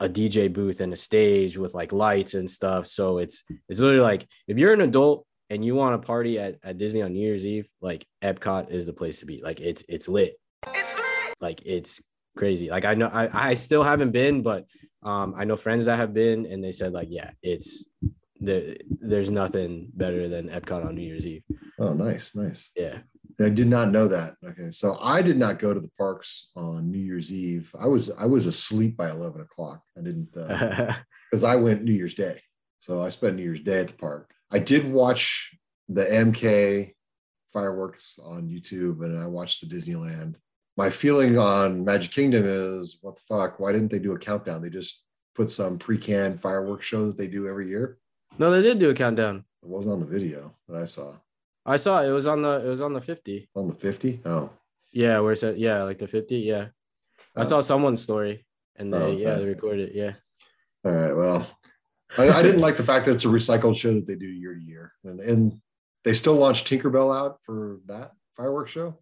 a 0.00 0.08
DJ 0.08 0.52
booth 0.52 0.80
and 0.80 0.92
a 0.92 0.96
stage 0.96 1.56
with 1.58 1.74
like 1.74 1.92
lights 1.92 2.34
and 2.34 2.50
stuff. 2.50 2.86
So 2.86 3.18
it's 3.18 3.44
it's 3.68 3.80
literally 3.80 4.02
like 4.02 4.26
if 4.48 4.58
you're 4.58 4.72
an 4.72 4.80
adult 4.80 5.26
and 5.50 5.64
you 5.64 5.74
want 5.74 6.00
to 6.00 6.06
party 6.06 6.38
at, 6.38 6.56
at 6.62 6.78
Disney 6.78 7.02
on 7.02 7.12
New 7.12 7.20
Year's 7.20 7.44
Eve, 7.44 7.68
like 7.80 8.06
Epcot 8.22 8.70
is 8.70 8.86
the 8.86 8.92
place 8.92 9.20
to 9.20 9.26
be. 9.26 9.42
Like 9.42 9.60
it's 9.60 9.84
it's 9.88 10.08
lit 10.08 10.34
like 11.40 11.62
it's 11.64 12.02
crazy 12.36 12.70
like 12.70 12.84
i 12.84 12.94
know 12.94 13.08
i, 13.12 13.50
I 13.50 13.54
still 13.54 13.82
haven't 13.82 14.12
been 14.12 14.42
but 14.42 14.66
um 15.02 15.34
i 15.36 15.44
know 15.44 15.56
friends 15.56 15.86
that 15.86 15.96
have 15.96 16.12
been 16.12 16.46
and 16.46 16.62
they 16.62 16.70
said 16.70 16.92
like 16.92 17.08
yeah 17.10 17.30
it's 17.42 17.88
there, 18.40 18.76
there's 18.88 19.30
nothing 19.30 19.88
better 19.94 20.28
than 20.28 20.48
Epcot 20.48 20.84
on 20.84 20.94
New 20.94 21.02
Year's 21.02 21.26
Eve. 21.26 21.44
Oh, 21.78 21.92
nice, 21.92 22.34
nice. 22.34 22.70
Yeah. 22.74 22.98
I 23.40 23.48
did 23.48 23.68
not 23.68 23.90
know 23.90 24.06
that. 24.08 24.34
Okay, 24.44 24.70
so 24.70 24.98
I 25.02 25.22
did 25.22 25.38
not 25.38 25.58
go 25.58 25.72
to 25.72 25.80
the 25.80 25.90
parks 25.96 26.50
on 26.56 26.90
New 26.90 26.98
Year's 26.98 27.32
Eve. 27.32 27.74
I 27.78 27.86
was 27.86 28.10
I 28.18 28.26
was 28.26 28.46
asleep 28.46 28.96
by 28.96 29.10
eleven 29.10 29.40
o'clock. 29.40 29.82
I 29.96 30.02
didn't 30.02 30.36
uh, 30.36 30.94
because 31.30 31.44
I 31.44 31.56
went 31.56 31.84
New 31.84 31.94
Year's 31.94 32.14
Day, 32.14 32.40
so 32.78 33.02
I 33.02 33.08
spent 33.08 33.36
New 33.36 33.42
Year's 33.42 33.60
Day 33.60 33.80
at 33.80 33.88
the 33.88 33.94
park. 33.94 34.30
I 34.50 34.58
did 34.58 34.90
watch 34.90 35.54
the 35.88 36.04
MK 36.04 36.92
fireworks 37.52 38.18
on 38.24 38.48
YouTube, 38.48 39.04
and 39.04 39.18
I 39.18 39.26
watched 39.26 39.60
the 39.60 39.74
Disneyland. 39.74 40.34
My 40.76 40.88
feeling 40.90 41.36
on 41.36 41.84
Magic 41.84 42.10
Kingdom 42.10 42.44
is, 42.46 42.98
what 43.02 43.16
the 43.16 43.22
fuck? 43.22 43.60
Why 43.60 43.72
didn't 43.72 43.90
they 43.90 43.98
do 43.98 44.12
a 44.12 44.18
countdown? 44.18 44.62
They 44.62 44.70
just 44.70 45.04
put 45.34 45.50
some 45.50 45.78
pre-canned 45.78 46.40
fireworks 46.40 46.86
show 46.86 47.06
that 47.06 47.18
they 47.18 47.28
do 47.28 47.48
every 47.48 47.68
year. 47.68 47.98
no, 48.38 48.50
they 48.50 48.62
did 48.62 48.78
do 48.78 48.90
a 48.90 48.94
countdown. 48.94 49.44
It 49.62 49.68
wasn't 49.68 49.92
on 49.94 50.00
the 50.00 50.06
video 50.06 50.54
that 50.68 50.80
I 50.80 50.84
saw. 50.84 51.12
I 51.66 51.76
saw 51.76 52.02
it. 52.02 52.08
It 52.08 52.12
was 52.12 52.26
on 52.26 52.42
the 52.42 52.64
it 52.64 52.68
was 52.68 52.80
on 52.80 52.92
the 52.92 53.00
50. 53.00 53.48
On 53.54 53.68
the 53.68 53.74
50? 53.74 54.20
Oh. 54.24 54.50
Yeah, 54.92 55.20
where 55.20 55.32
it 55.32 55.36
said 55.38 55.58
yeah, 55.58 55.82
like 55.84 55.98
the 55.98 56.08
50. 56.08 56.36
Yeah. 56.38 56.68
I 57.36 57.40
Oh. 57.40 57.44
saw 57.44 57.60
someone's 57.60 58.02
story 58.02 58.46
and 58.76 58.92
they 58.92 58.98
Oh, 58.98 59.10
yeah, 59.10 59.34
they 59.34 59.44
recorded 59.44 59.90
it. 59.90 59.94
Yeah. 59.94 60.14
All 60.84 60.92
right. 60.92 61.12
Well, 61.14 61.46
I, 62.18 62.28
I 62.30 62.42
didn't 62.42 62.60
like 62.60 62.76
the 62.76 62.82
fact 62.84 63.04
that 63.06 63.12
it's 63.12 63.24
a 63.24 63.28
recycled 63.28 63.76
show 63.76 63.94
that 63.94 64.06
they 64.06 64.16
do 64.16 64.26
year 64.26 64.54
to 64.54 64.60
year, 64.60 64.92
and 65.04 65.20
and 65.20 65.52
they 66.02 66.14
still 66.14 66.34
launched 66.34 66.66
Tinkerbell 66.66 67.14
out 67.16 67.42
for 67.42 67.78
that 67.86 68.12
fireworks 68.36 68.72
show. 68.72 68.98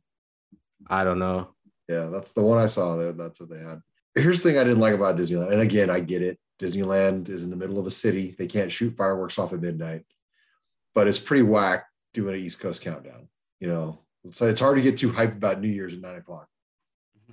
I 0.88 1.05
don't 1.05 1.19
know. 1.19 1.55
Yeah, 1.88 2.07
that's 2.07 2.33
the 2.35 2.43
one 2.43 2.59
I 2.59 2.67
saw. 2.67 2.97
That 2.97 3.17
that's 3.17 3.41
what 3.41 3.49
they 3.49 3.61
had. 3.61 3.81
Here's 4.15 4.41
the 4.43 4.50
thing 4.50 4.59
I 4.59 4.65
didn't 4.65 4.81
like 4.81 4.95
about 4.95 5.17
Disneyland, 5.17 5.53
and 5.53 5.61
again, 5.62 5.88
I 5.88 6.00
get 6.00 6.21
it. 6.23 6.38
Disneyland 6.61 7.29
is 7.31 7.45
in 7.45 7.50
the 7.50 7.57
middle 7.57 7.79
of 7.79 7.87
a 7.87 7.91
city; 7.91 8.35
they 8.38 8.47
can't 8.49 8.71
shoot 8.73 8.95
fireworks 8.97 9.38
off 9.38 9.53
at 9.55 9.61
midnight, 9.62 10.05
but 10.95 11.07
it's 11.07 11.19
pretty 11.21 11.45
whack 11.45 11.87
doing 12.15 12.35
an 12.35 12.41
East 12.41 12.61
Coast 12.61 12.83
countdown. 12.83 13.29
You 13.61 13.69
know, 13.69 13.99
it's 14.25 14.41
it's 14.41 14.61
hard 14.61 14.77
to 14.77 14.83
get 14.83 14.97
too 14.97 15.11
hyped 15.11 15.37
about 15.37 15.61
New 15.61 15.69
Year's 15.69 15.95
at 15.95 16.00
nine 16.00 16.17
o'clock. 16.17 16.49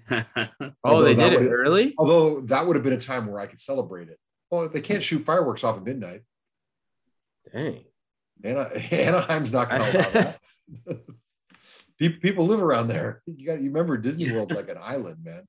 Oh, 0.11 0.71
Although 0.83 1.03
they 1.03 1.15
did 1.15 1.33
it 1.33 1.49
early? 1.49 1.93
Although 1.97 2.41
that 2.41 2.65
would 2.65 2.75
have 2.75 2.83
been 2.83 2.93
a 2.93 2.99
time 2.99 3.25
where 3.27 3.39
I 3.39 3.47
could 3.47 3.59
celebrate 3.59 4.07
it. 4.09 4.17
Well, 4.51 4.69
they 4.69 4.81
can't 4.81 5.01
shoot 5.01 5.25
fireworks 5.25 5.63
off 5.63 5.77
at 5.77 5.83
midnight. 5.83 6.21
Dang. 7.51 7.83
Ana- 8.43 8.69
Anaheim's 8.91 9.51
not 9.51 9.69
going 9.69 9.81
to 9.81 9.87
allow 9.99 10.09
that. 10.11 10.39
people, 11.97 12.19
people 12.21 12.45
live 12.45 12.61
around 12.61 12.87
there. 12.87 13.21
You 13.25 13.45
got 13.47 13.61
you 13.61 13.67
remember 13.69 13.97
Disney 13.97 14.31
World's 14.31 14.53
like 14.53 14.69
an 14.69 14.77
island, 14.79 15.23
man. 15.23 15.43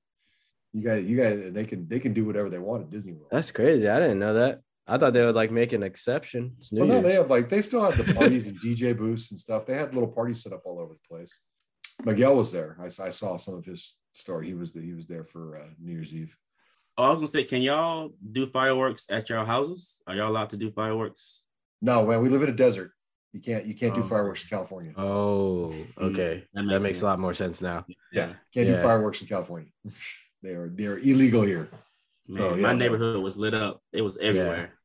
You 0.73 0.83
got 0.83 1.03
you 1.03 1.17
guys 1.17 1.51
they 1.51 1.65
can 1.65 1.87
they 1.87 1.99
can 1.99 2.13
do 2.13 2.25
whatever 2.25 2.49
they 2.49 2.59
want 2.59 2.83
at 2.83 2.89
Disney 2.89 3.13
World. 3.13 3.29
That's 3.31 3.51
crazy. 3.51 3.87
I 3.87 3.99
didn't 3.99 4.19
know 4.19 4.35
that. 4.35 4.61
I 4.87 4.97
thought 4.97 5.13
they 5.13 5.25
would 5.25 5.35
like 5.35 5.51
make 5.51 5.73
an 5.73 5.83
exception. 5.83 6.53
It's 6.59 6.71
New 6.71 6.81
well, 6.81 6.87
no, 6.89 7.01
they 7.01 7.13
have 7.13 7.29
like 7.29 7.49
they 7.49 7.61
still 7.61 7.83
had 7.83 7.97
the 7.99 8.13
parties 8.13 8.47
and 8.47 8.59
DJ 8.59 8.97
booths 8.97 9.31
and 9.31 9.39
stuff. 9.39 9.65
They 9.65 9.73
had 9.75 9.93
little 9.93 10.09
parties 10.09 10.41
set 10.43 10.53
up 10.53 10.61
all 10.65 10.79
over 10.79 10.93
the 10.93 11.07
place. 11.07 11.41
Miguel 12.05 12.35
was 12.35 12.51
there. 12.51 12.77
I 12.79 12.87
saw 13.09 13.37
some 13.37 13.55
of 13.55 13.65
his 13.65 13.97
story. 14.11 14.47
He 14.47 14.53
was 14.53 14.71
the, 14.71 14.81
he 14.81 14.93
was 14.93 15.07
there 15.07 15.23
for 15.23 15.57
uh, 15.57 15.67
New 15.79 15.93
Year's 15.93 16.13
Eve. 16.13 16.37
Oh, 16.97 17.03
I 17.03 17.09
was 17.09 17.17
gonna 17.17 17.27
say, 17.27 17.43
can 17.43 17.61
y'all 17.61 18.11
do 18.31 18.45
fireworks 18.47 19.05
at 19.09 19.29
your 19.29 19.43
houses? 19.43 19.97
Are 20.07 20.15
y'all 20.15 20.29
allowed 20.29 20.51
to 20.51 20.57
do 20.57 20.71
fireworks? 20.71 21.43
No, 21.81 22.05
man, 22.05 22.21
we 22.21 22.29
live 22.29 22.43
in 22.43 22.49
a 22.49 22.53
desert. 22.53 22.91
You 23.33 23.41
can't 23.41 23.65
you 23.65 23.75
can't 23.75 23.93
do 23.93 24.01
Oh. 24.01 24.03
fireworks 24.03 24.43
in 24.43 24.49
California. 24.49 24.93
Oh, 24.95 25.73
okay. 25.99 26.45
that 26.53 26.61
That 26.61 26.63
makes 26.63 26.83
makes, 26.83 27.01
a 27.01 27.05
lot 27.05 27.19
more 27.19 27.33
sense 27.33 27.61
now. 27.61 27.85
yeah, 28.13 28.33
can't 28.53 28.67
do 28.67 28.77
fireworks 28.81 29.21
in 29.21 29.27
California. 29.27 29.69
they 30.43 30.53
are 30.53 30.69
they 30.69 30.85
are 30.87 30.97
illegal 30.97 31.41
here. 31.41 31.69
Man, 32.29 32.37
So, 32.39 32.55
yeah, 32.55 32.61
my 32.61 32.73
neighborhood 32.73 33.21
was 33.21 33.37
lit 33.37 33.53
up. 33.53 33.81
It 33.91 34.01
was 34.01 34.17
everywhere. 34.17 34.76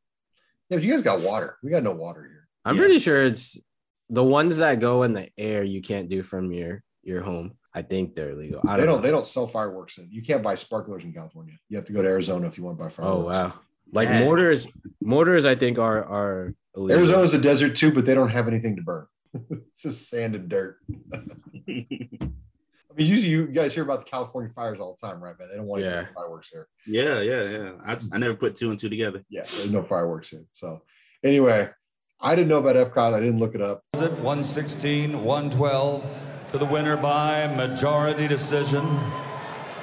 Yeah, 0.72 0.78
but 0.78 0.84
you 0.84 0.90
guys 0.92 1.02
got 1.02 1.20
water. 1.20 1.58
We 1.62 1.70
got 1.70 1.82
no 1.82 1.92
water 1.92 2.22
here. 2.22 2.48
I'm 2.64 2.76
Yeah. 2.76 2.80
pretty 2.84 2.98
sure 2.98 3.22
it's 3.22 3.60
the 4.08 4.24
ones 4.24 4.56
that 4.56 4.80
go 4.80 5.02
in 5.02 5.12
the 5.12 5.28
air 5.36 5.62
you 5.62 5.82
can't 5.82 6.08
do 6.08 6.22
from 6.22 6.50
your 6.50 6.82
your 7.02 7.20
home. 7.20 7.52
I 7.74 7.82
think 7.82 8.14
they're 8.14 8.34
legal. 8.34 8.60
I 8.66 8.76
they 8.76 8.84
don't. 8.84 8.86
don't 8.86 8.96
know. 8.96 9.02
they 9.02 9.10
don't 9.10 9.26
sell 9.26 9.46
fireworks 9.46 9.98
in. 9.98 10.08
You 10.10 10.22
can't 10.22 10.42
buy 10.42 10.54
sparklers 10.54 11.04
in 11.04 11.12
California. 11.12 11.54
You 11.68 11.76
have 11.76 11.84
to 11.86 11.92
go 11.92 12.00
to 12.00 12.08
Arizona 12.08 12.46
if 12.46 12.56
you 12.56 12.64
want 12.64 12.78
to 12.78 12.84
buy 12.84 12.88
fireworks. 12.88 13.18
Oh 13.22 13.26
wow. 13.26 13.52
Like 13.92 14.08
Yes. 14.08 14.24
mortars, 14.24 14.66
mortars. 15.02 15.44
I 15.44 15.54
think 15.56 15.78
are 15.78 16.02
are 16.04 16.54
illegal. 16.74 16.96
Arizona's 17.00 17.34
a 17.34 17.38
desert 17.38 17.76
too, 17.76 17.92
but 17.92 18.06
they 18.06 18.14
don't 18.14 18.30
have 18.30 18.48
anything 18.48 18.76
to 18.76 18.82
burn. 18.82 19.06
it's 19.50 19.82
just 19.82 20.08
sand 20.08 20.34
and 20.34 20.48
dirt. 20.48 20.78
I 22.92 22.94
mean, 22.98 23.06
usually 23.06 23.28
you 23.28 23.46
guys 23.48 23.72
hear 23.72 23.82
about 23.84 24.00
the 24.04 24.10
California 24.10 24.50
fires 24.50 24.78
all 24.78 24.96
the 25.00 25.06
time, 25.06 25.22
right, 25.22 25.38
man? 25.38 25.48
They 25.50 25.56
don't 25.56 25.66
want 25.66 25.82
any 25.82 25.90
Yeah. 25.92 26.06
fireworks 26.14 26.48
here. 26.50 26.68
yeah, 26.86 27.20
yeah, 27.20 27.42
yeah. 27.42 27.72
I, 27.86 27.94
just, 27.94 28.14
I 28.14 28.18
never 28.18 28.34
put 28.34 28.54
two 28.54 28.70
and 28.70 28.78
two 28.78 28.88
together. 28.90 29.22
Yeah, 29.30 29.42
there's 29.42 29.70
no 29.70 29.82
fireworks 29.82 30.28
here. 30.28 30.44
So 30.52 30.82
anyway, 31.24 31.70
I 32.20 32.36
didn't 32.36 32.48
know 32.48 32.58
about 32.58 32.76
Epcot. 32.76 33.14
I 33.14 33.20
didn't 33.20 33.38
look 33.38 33.54
it 33.54 33.62
up. 33.62 33.82
Is 33.94 34.02
it 34.02 34.12
116, 34.12 35.24
112 35.24 36.06
to 36.52 36.58
the 36.58 36.66
winner 36.66 36.96
by 36.96 37.46
majority 37.56 38.28
decision? 38.28 38.84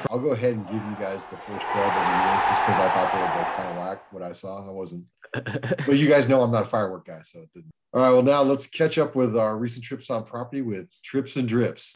I'll 0.10 0.20
go 0.20 0.32
ahead 0.32 0.54
and 0.56 0.66
give 0.68 0.76
you 0.76 0.96
guys 1.00 1.28
the 1.28 1.36
first 1.36 1.66
dub 1.66 1.76
of 1.76 1.94
the 1.94 2.00
year 2.00 2.44
just 2.50 2.62
because 2.66 2.80
I 2.80 2.90
thought 2.94 3.12
they 3.12 3.20
were 3.20 3.44
both 3.44 3.56
kind 3.58 3.70
of 3.70 3.78
whack. 3.78 4.14
What 4.14 4.24
I 4.24 4.32
saw, 4.34 4.68
I 4.68 4.72
wasn't. 4.72 5.06
But 5.34 5.98
you 5.98 6.08
guys 6.08 6.28
know 6.28 6.42
I'm 6.42 6.52
not 6.52 6.64
a 6.64 6.66
firework 6.66 7.06
guy, 7.06 7.22
so 7.24 7.40
it 7.42 7.50
didn't. 7.54 7.72
All 7.92 8.02
right, 8.02 8.12
well 8.12 8.22
now 8.22 8.44
let's 8.44 8.68
catch 8.68 9.00
up 9.00 9.16
with 9.16 9.36
our 9.36 9.58
recent 9.58 9.84
trips 9.84 10.12
on 10.12 10.24
property 10.24 10.62
with 10.62 10.88
trips 11.04 11.38
and 11.38 11.48
drips. 11.48 11.94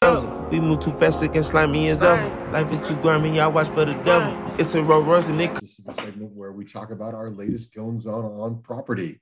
We 0.50 0.58
move 0.58 0.80
too 0.80 0.92
fast, 0.94 1.22
it 1.22 1.32
can 1.32 1.44
slime 1.44 1.70
me 1.70 1.88
as 1.88 2.00
well. 2.00 2.50
Life 2.50 2.72
is 2.72 2.80
too 2.80 2.96
grimy, 2.96 3.38
I 3.38 3.46
watch 3.46 3.68
for 3.68 3.84
the 3.84 3.94
devil. 3.94 4.36
It's 4.58 4.74
a 4.74 4.82
Rolls 4.82 5.04
Royce 5.06 5.28
and 5.28 5.40
it 5.40 5.54
This 5.54 5.78
is 5.78 5.84
the 5.84 5.92
segment 5.92 6.32
where 6.32 6.50
we 6.50 6.64
talk 6.64 6.90
about 6.90 7.14
our 7.14 7.30
latest 7.30 7.72
goings 7.74 8.08
on 8.08 8.24
on 8.24 8.60
property. 8.62 9.20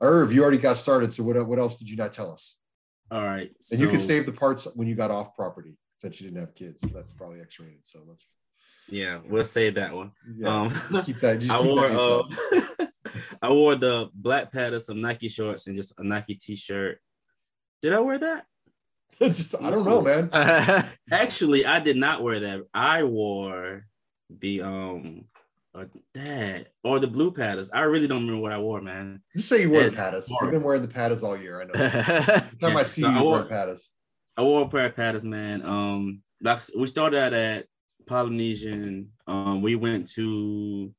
Irv, 0.00 0.32
you 0.32 0.42
already 0.42 0.58
got 0.58 0.76
started, 0.76 1.12
so 1.12 1.24
what, 1.24 1.44
what 1.46 1.58
else 1.58 1.76
did 1.76 1.90
you 1.90 1.96
not 1.96 2.12
tell 2.12 2.30
us? 2.32 2.58
All 3.10 3.22
right. 3.24 3.50
And 3.72 3.80
you 3.80 3.88
can 3.88 3.98
save 3.98 4.26
the 4.26 4.32
parts 4.32 4.68
when 4.76 4.86
you 4.86 4.94
got 4.94 5.10
off 5.10 5.34
property 5.34 5.76
since 5.96 6.20
you 6.20 6.28
didn't 6.28 6.40
have 6.40 6.54
kids. 6.54 6.84
That's 6.94 7.12
probably 7.12 7.40
X-rated, 7.40 7.80
so 7.82 7.98
let's 8.08 8.26
Yeah, 8.88 9.18
we'll 9.28 9.44
save 9.44 9.74
that 9.74 9.92
one. 9.92 10.12
yeah, 10.36 10.48
Um, 10.62 10.70
just 10.70 11.06
keep 11.06 11.18
that. 11.20 11.40
Just 11.40 11.50
I 11.52 11.56
keep 11.58 11.66
wore 11.66 11.80
that 11.80 11.88
to 11.88 11.92
yourself. 11.94 12.76
I 13.42 13.50
wore 13.50 13.76
the 13.76 14.10
black 14.14 14.52
pad 14.52 14.74
of 14.74 14.82
some 14.82 15.00
Nike 15.00 15.28
shorts 15.28 15.66
and 15.66 15.76
just 15.76 15.98
a 15.98 16.04
Nike 16.04 16.34
t-shirt. 16.34 16.98
Did 17.82 17.92
I 17.92 18.00
wear 18.00 18.18
that? 18.18 18.46
Just, 19.20 19.54
I 19.60 19.70
don't 19.70 19.84
know, 19.84 20.00
man. 20.00 20.30
Actually, 21.12 21.66
I 21.66 21.80
did 21.80 21.98
not 21.98 22.22
wear 22.22 22.40
that. 22.40 22.62
I 22.72 23.02
wore 23.02 23.84
the 24.30 24.62
um 24.62 25.24
uh, 25.74 25.84
that 26.14 26.68
or 26.82 26.98
the 26.98 27.06
blue 27.06 27.30
padders. 27.30 27.68
I 27.70 27.82
really 27.82 28.08
don't 28.08 28.22
remember 28.22 28.40
what 28.40 28.52
I 28.52 28.58
wore, 28.58 28.80
man. 28.80 29.22
Just 29.36 29.48
say 29.48 29.62
you 29.62 29.70
wore 29.70 29.82
the 29.82 29.94
pattas. 29.94 30.30
You've 30.30 30.50
been 30.50 30.62
wearing 30.62 30.80
the 30.82 30.88
pattas 30.88 31.22
all 31.22 31.36
year. 31.36 31.60
I 31.60 31.64
know. 31.64 31.72
Every 31.74 32.58
time 32.58 32.76
I 32.76 32.82
see 32.82 33.02
you, 33.02 33.08
I 33.08 33.22
wore- 33.22 33.40
wear 33.40 33.48
pattas. 33.48 33.82
I 34.36 34.42
wore 34.42 34.62
a 34.62 34.68
pair 34.68 34.86
of 34.86 34.96
padders, 34.96 35.24
man. 35.24 35.62
Um, 35.66 36.22
like 36.40 36.62
we 36.74 36.86
started 36.86 37.18
out 37.18 37.34
at 37.34 37.66
Polynesian. 38.06 39.10
Um, 39.26 39.60
we 39.60 39.74
went 39.74 40.10
to 40.12 40.94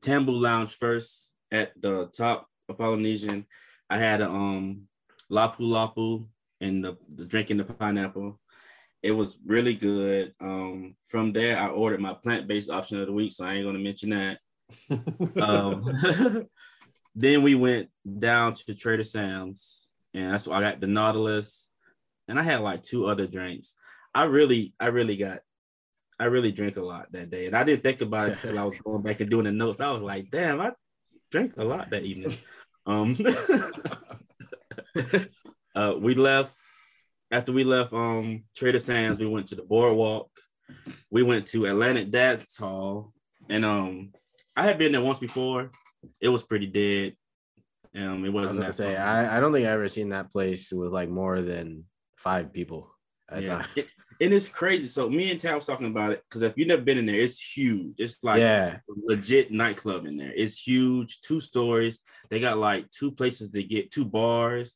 Tambu 0.00 0.38
Lounge 0.40 0.74
first 0.74 1.34
at 1.50 1.72
the 1.80 2.06
top 2.06 2.46
of 2.68 2.78
Polynesian. 2.78 3.46
I 3.90 3.98
had 3.98 4.20
a 4.20 4.28
um 4.28 4.88
lapu 5.30 5.60
lapu 5.60 6.26
and 6.60 6.84
the, 6.84 6.96
the 7.14 7.24
drinking 7.24 7.58
the 7.58 7.64
pineapple. 7.64 8.40
It 9.02 9.12
was 9.12 9.38
really 9.46 9.74
good. 9.74 10.34
Um, 10.40 10.96
from 11.06 11.32
there, 11.32 11.56
I 11.56 11.68
ordered 11.68 12.00
my 12.00 12.14
plant-based 12.14 12.68
option 12.68 13.00
of 13.00 13.06
the 13.06 13.12
week, 13.12 13.32
so 13.32 13.44
I 13.44 13.54
ain't 13.54 13.64
gonna 13.64 13.78
mention 13.78 14.10
that. 14.10 14.38
Um, 15.40 15.84
then 17.14 17.42
we 17.42 17.54
went 17.54 17.90
down 18.18 18.54
to 18.54 18.74
Trader 18.74 19.04
Sam's, 19.04 19.88
and 20.14 20.32
that's 20.32 20.46
why 20.46 20.56
I 20.56 20.62
got 20.62 20.80
the 20.80 20.88
Nautilus, 20.88 21.70
and 22.26 22.38
I 22.38 22.42
had 22.42 22.60
like 22.60 22.82
two 22.82 23.06
other 23.06 23.26
drinks. 23.26 23.76
I 24.14 24.24
really, 24.24 24.74
I 24.80 24.86
really 24.86 25.16
got, 25.16 25.40
I 26.18 26.24
really 26.24 26.52
drank 26.52 26.76
a 26.76 26.82
lot 26.82 27.12
that 27.12 27.30
day, 27.30 27.46
and 27.46 27.56
I 27.56 27.64
didn't 27.64 27.82
think 27.82 28.00
about 28.00 28.30
it 28.30 28.42
until 28.42 28.58
I 28.58 28.64
was 28.64 28.78
going 28.84 29.02
back 29.02 29.20
and 29.20 29.30
doing 29.30 29.44
the 29.44 29.52
notes. 29.52 29.80
I 29.80 29.90
was 29.90 30.02
like, 30.02 30.30
damn, 30.30 30.60
I 30.60 30.72
drank 31.30 31.54
a 31.56 31.64
lot 31.64 31.90
that 31.90 32.04
evening. 32.04 32.36
Um, 32.86 33.16
uh, 35.74 35.94
we 35.98 36.14
left 36.14 36.54
after 37.30 37.52
we 37.52 37.64
left 37.64 37.92
um 37.92 38.44
Trader 38.56 38.78
Sam's. 38.78 39.20
We 39.20 39.26
went 39.26 39.48
to 39.48 39.54
the 39.54 39.62
boardwalk. 39.62 40.30
We 41.10 41.22
went 41.22 41.46
to 41.48 41.66
Atlantic 41.66 42.10
Dance 42.10 42.56
Hall, 42.56 43.12
and 43.48 43.64
um, 43.64 44.12
I 44.56 44.64
had 44.64 44.78
been 44.78 44.92
there 44.92 45.02
once 45.02 45.18
before. 45.18 45.70
It 46.20 46.28
was 46.28 46.42
pretty 46.42 46.66
dead. 46.66 47.16
Um, 47.94 48.24
it 48.24 48.28
I 48.28 48.30
was 48.30 48.32
wasn't 48.32 48.58
gonna 48.58 48.68
that 48.68 48.74
say. 48.74 48.96
I, 48.96 49.36
I 49.36 49.40
don't 49.40 49.52
think 49.52 49.66
I 49.66 49.70
ever 49.70 49.88
seen 49.88 50.10
that 50.10 50.32
place 50.32 50.72
with 50.72 50.92
like 50.92 51.08
more 51.08 51.40
than 51.42 51.84
five 52.16 52.52
people. 52.52 52.90
At 53.30 53.42
yeah. 53.42 53.66
It- 53.76 53.88
and 54.20 54.34
it's 54.34 54.48
crazy. 54.48 54.88
So 54.88 55.08
me 55.08 55.30
and 55.30 55.40
Tad 55.40 55.54
was 55.54 55.66
talking 55.66 55.86
about 55.86 56.12
it 56.12 56.24
because 56.28 56.42
if 56.42 56.54
you've 56.56 56.68
never 56.68 56.82
been 56.82 56.98
in 56.98 57.06
there, 57.06 57.20
it's 57.20 57.40
huge. 57.40 57.94
It's 57.98 58.22
like 58.22 58.40
yeah, 58.40 58.76
a 58.76 58.92
legit 59.04 59.52
nightclub 59.52 60.06
in 60.06 60.16
there. 60.16 60.32
It's 60.34 60.60
huge, 60.60 61.20
two 61.20 61.40
stories. 61.40 62.00
They 62.28 62.40
got 62.40 62.58
like 62.58 62.90
two 62.90 63.12
places 63.12 63.50
to 63.52 63.62
get, 63.62 63.90
two 63.90 64.04
bars. 64.04 64.74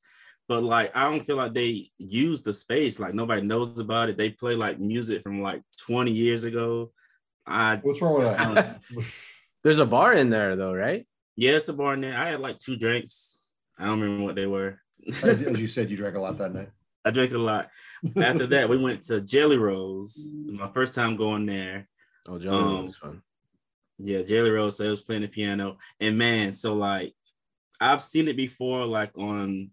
But 0.49 0.63
like 0.63 0.97
I 0.97 1.05
don't 1.05 1.25
feel 1.25 1.37
like 1.37 1.55
they 1.55 1.91
use 1.99 2.43
the 2.43 2.55
space. 2.55 3.01
Like 3.01 3.15
nobody 3.15 3.43
knows 3.43 3.79
about 3.79 4.09
it. 4.09 4.17
They 4.17 4.31
play 4.31 4.55
like 4.55 4.79
music 4.79 5.23
from 5.23 5.43
like 5.43 5.63
20 5.87 6.13
years 6.13 6.45
ago. 6.45 6.93
I 7.47 7.77
What's 7.77 8.01
wrong 8.01 8.19
with 8.19 8.37
that? 8.37 8.81
there's 9.65 9.81
a 9.81 9.87
bar 9.87 10.15
in 10.15 10.31
there 10.31 10.55
though, 10.55 10.75
right? 10.75 11.07
Yeah, 11.35 11.53
it's 11.53 11.69
a 11.69 11.73
bar 11.73 11.95
in 11.95 12.01
there. 12.01 12.17
I 12.17 12.31
had 12.31 12.41
like 12.41 12.59
two 12.59 12.77
drinks. 12.77 13.51
I 13.79 13.87
don't 13.87 14.01
remember 14.01 14.25
what 14.25 14.35
they 14.37 14.47
were. 14.47 14.81
As, 15.09 15.25
as 15.25 15.41
you 15.59 15.67
said, 15.67 15.91
you 15.91 15.97
drank 15.97 16.15
a 16.15 16.21
lot 16.21 16.39
that 16.39 16.55
night. 16.55 16.69
I 17.05 17.11
drank 17.11 17.33
a 17.33 17.39
lot. 17.39 17.69
After 18.17 18.47
that, 18.49 18.69
we 18.69 18.79
went 18.79 19.05
to 19.05 19.21
Jelly 19.21 19.57
Rolls. 19.59 20.31
My 20.51 20.69
first 20.69 20.95
time 20.95 21.17
going 21.17 21.47
there. 21.47 21.89
Oh, 22.29 22.39
Jelly 22.39 22.57
Um, 22.57 22.65
Roll 22.65 22.89
fun. 22.93 23.23
Yeah, 23.99 24.23
Jelly 24.23 24.51
Rolls. 24.51 24.77
So 24.79 24.85
it 24.85 24.91
was 24.91 25.03
playing 25.03 25.23
the 25.23 25.29
piano, 25.29 25.77
and 26.01 26.19
man, 26.19 26.53
so 26.53 26.75
like 26.75 27.15
I've 27.81 28.03
seen 28.03 28.29
it 28.29 28.37
before, 28.37 28.87
like 28.87 29.17
on 29.17 29.71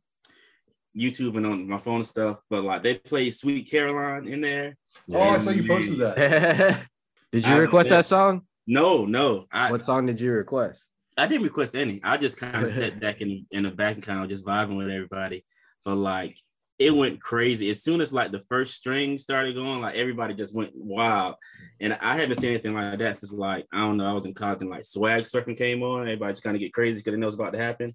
YouTube 0.95 1.37
and 1.37 1.45
on 1.45 1.67
my 1.67 1.77
phone 1.77 1.97
and 1.97 2.07
stuff. 2.07 2.37
But 2.49 2.63
like 2.63 2.83
they 2.83 2.95
play 2.95 3.29
Sweet 3.31 3.69
Caroline 3.69 4.27
in 4.27 4.41
there. 4.41 4.77
Oh, 5.11 5.19
I 5.21 5.37
saw 5.37 5.49
you 5.51 5.67
posted 5.67 5.99
that. 5.99 6.85
did 7.31 7.45
you 7.45 7.53
I- 7.53 7.57
request 7.57 7.89
that 7.89 8.05
song? 8.05 8.41
No, 8.67 9.05
no. 9.05 9.45
I 9.51 9.71
What 9.71 9.81
song 9.81 10.05
did 10.05 10.21
you 10.21 10.31
request? 10.31 10.87
I 11.17 11.25
didn't 11.25 11.43
request 11.43 11.75
any. 11.75 11.99
I 12.03 12.17
just 12.17 12.37
kind 12.37 12.63
of 12.63 12.71
sat 12.79 12.99
back 12.99 13.19
in 13.21 13.47
in 13.51 13.63
the 13.63 13.71
back 13.71 13.95
and 13.95 14.03
kind 14.03 14.23
of 14.23 14.29
just 14.29 14.45
vibing 14.45 14.77
with 14.77 14.89
everybody. 14.91 15.43
But 15.83 15.95
like 15.95 16.37
it 16.79 16.95
went 16.95 17.21
crazy 17.21 17.69
as 17.69 17.83
soon 17.83 17.99
as 17.99 18.13
like 18.13 18.31
the 18.31 18.39
first 18.39 18.73
string 18.73 19.17
started 19.17 19.53
going. 19.53 19.81
Like 19.81 19.95
everybody 19.95 20.33
just 20.33 20.55
went 20.55 20.71
wild, 20.73 21.35
and 21.81 21.93
I 21.93 22.15
haven't 22.15 22.37
seen 22.37 22.51
anything 22.51 22.73
like 22.73 22.97
that 22.99 23.17
since 23.17 23.33
like 23.33 23.67
I 23.71 23.79
don't 23.79 23.97
know. 23.97 24.09
I 24.09 24.13
was 24.13 24.25
in 24.25 24.33
college 24.33 24.61
and 24.61 24.69
like 24.69 24.85
swag 24.85 25.23
surfing 25.23 25.57
came 25.57 25.83
on. 25.83 26.03
Everybody 26.03 26.33
just 26.33 26.43
kind 26.43 26.55
of 26.55 26.61
get 26.61 26.73
crazy 26.73 26.99
because 26.99 27.11
they 27.11 27.19
know 27.19 27.27
it's 27.27 27.35
about 27.35 27.51
to 27.51 27.59
happen, 27.59 27.91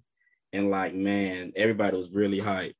and 0.53 0.69
like 0.69 0.93
man, 0.93 1.51
everybody 1.55 1.97
was 1.97 2.11
really 2.11 2.39
hyped. 2.39 2.75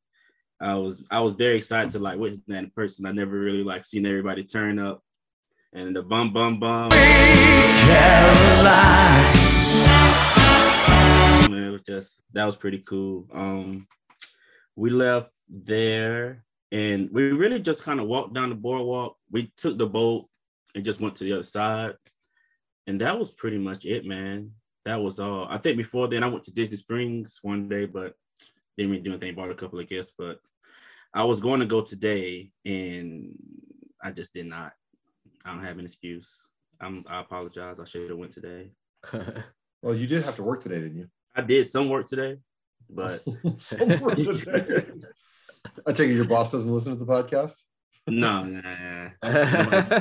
I 0.62 0.76
was 0.76 1.04
I 1.10 1.22
was 1.22 1.34
very 1.34 1.58
excited 1.58 1.90
to 1.92 2.00
like 2.00 2.20
witness 2.20 2.40
that 2.48 2.64
in 2.64 2.70
person. 2.70 3.08
I 3.08 3.12
never 3.12 3.38
really 3.38 3.64
like 3.64 3.84
seen 3.84 4.06
everybody 4.06 4.44
turn 4.44 4.78
up, 4.78 5.02
and 5.74 5.96
the 5.96 6.04
bum 6.04 6.32
bum 6.32 6.60
bum. 6.60 6.92
Caroline. 6.92 8.06
It 11.52 11.72
was 11.72 11.82
just 11.82 12.22
that 12.34 12.46
was 12.46 12.56
pretty 12.56 12.84
cool. 12.88 13.28
Um, 13.34 13.88
we 14.76 14.92
left 14.92 15.32
there 15.50 16.46
and 16.72 17.10
we 17.12 17.32
really 17.32 17.60
just 17.60 17.84
kind 17.84 18.00
of 18.00 18.08
walked 18.08 18.34
down 18.34 18.50
the 18.50 18.56
boardwalk. 18.56 19.18
We 19.32 19.52
took 19.56 19.78
the 19.78 19.88
boat 19.88 20.26
and 20.76 20.84
just 20.84 21.00
went 21.00 21.16
to 21.16 21.24
the 21.24 21.34
other 21.34 21.44
side, 21.44 21.94
and 22.86 23.00
that 23.02 23.18
was 23.18 23.32
pretty 23.32 23.58
much 23.58 23.86
it, 23.86 24.06
man. 24.06 24.52
That 24.84 25.02
was 25.02 25.20
all. 25.20 25.48
I 25.50 25.58
think 25.58 25.78
before 25.78 26.08
then 26.08 26.24
I 26.24 26.28
went 26.28 26.44
to 26.46 26.54
Disney 26.54 26.78
Springs 26.78 27.40
one 27.42 27.70
day, 27.70 27.86
but 27.86 28.16
didn't 28.78 28.92
really 28.92 29.04
do 29.04 29.12
anything. 29.12 29.36
Bought 29.36 29.52
a 29.52 29.56
couple 29.56 29.80
of 29.80 29.88
gifts, 29.88 30.14
but 30.18 30.40
I 31.14 31.24
was 31.24 31.40
going 31.40 31.62
to 31.62 31.66
go 31.66 31.82
today, 31.82 32.52
and 32.66 33.32
I 34.04 34.12
just 34.12 34.34
did 34.34 34.48
not. 34.48 34.74
I 35.46 35.54
don't 35.54 35.64
have 35.64 35.80
an 35.80 35.86
excuse. 35.86 36.50
I'm, 36.82 37.06
I 37.08 37.22
apologize. 37.22 37.80
I 37.80 37.86
should 37.86 38.10
have 38.10 38.20
went 38.20 38.34
today. 38.34 38.72
Well, 39.82 39.94
you 39.94 40.08
did 40.08 40.24
have 40.24 40.38
to 40.38 40.44
work 40.44 40.64
today, 40.64 40.80
didn't 40.80 40.98
you? 40.98 41.08
I 41.36 41.42
did 41.42 41.68
some 41.68 41.90
work 41.90 42.08
today, 42.08 42.40
but 42.90 43.24
Some 43.58 44.00
work 44.00 44.16
today. 44.16 44.86
I 45.88 45.92
take 45.94 46.10
it 46.10 46.16
your 46.16 46.26
boss 46.26 46.52
doesn't 46.52 46.74
listen 46.74 46.98
to 46.98 47.04
the 47.04 47.12
podcast. 47.12 47.56
no, 48.08 48.44
nah, 48.44 50.00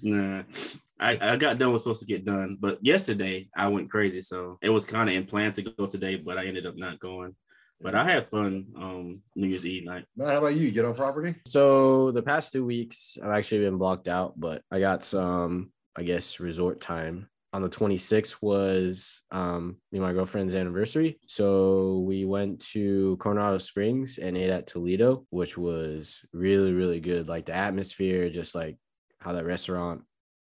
nah. 0.00 0.42
I, 1.00 1.18
I 1.20 1.36
got 1.36 1.58
done 1.58 1.68
what 1.68 1.74
was 1.74 1.82
supposed 1.82 2.00
to 2.00 2.06
get 2.06 2.24
done, 2.24 2.56
but 2.58 2.78
yesterday 2.80 3.48
I 3.54 3.68
went 3.68 3.90
crazy, 3.90 4.22
so 4.22 4.58
it 4.62 4.70
was 4.70 4.86
kind 4.86 5.10
of 5.10 5.14
in 5.14 5.24
plan 5.24 5.52
to 5.52 5.62
go 5.62 5.86
today, 5.86 6.16
but 6.16 6.38
I 6.38 6.46
ended 6.46 6.66
up 6.66 6.76
not 6.76 7.00
going. 7.00 7.36
But 7.80 7.94
I 7.94 8.04
had 8.04 8.28
fun 8.28 8.66
um 8.76 9.22
New 9.36 9.46
Year's 9.46 9.64
Eve 9.64 9.84
night. 9.84 10.04
Matt, 10.16 10.30
how 10.30 10.38
about 10.38 10.56
you? 10.56 10.62
You 10.62 10.70
Get 10.72 10.84
on 10.84 10.94
property? 10.94 11.36
So 11.46 12.10
the 12.10 12.22
past 12.22 12.52
two 12.52 12.64
weeks, 12.64 13.16
I've 13.22 13.30
actually 13.30 13.60
been 13.60 13.78
blocked 13.78 14.08
out, 14.08 14.34
but 14.38 14.62
I 14.70 14.80
got 14.80 15.04
some, 15.04 15.70
I 15.94 16.02
guess, 16.02 16.40
resort 16.40 16.80
time. 16.80 17.28
On 17.52 17.62
the 17.62 17.68
26th 17.68 18.36
was 18.42 19.22
um, 19.30 19.78
me 19.90 19.98
and 19.98 20.06
my 20.06 20.12
girlfriend's 20.12 20.54
anniversary. 20.54 21.18
So 21.26 22.00
we 22.06 22.26
went 22.26 22.60
to 22.72 23.16
Coronado 23.18 23.56
Springs 23.56 24.18
and 24.18 24.36
ate 24.36 24.50
at 24.50 24.66
Toledo, 24.66 25.26
which 25.30 25.56
was 25.56 26.20
really, 26.32 26.72
really 26.72 27.00
good. 27.00 27.26
Like 27.26 27.46
the 27.46 27.54
atmosphere, 27.54 28.28
just 28.28 28.54
like 28.54 28.76
how 29.18 29.32
that 29.32 29.46
restaurant 29.46 30.02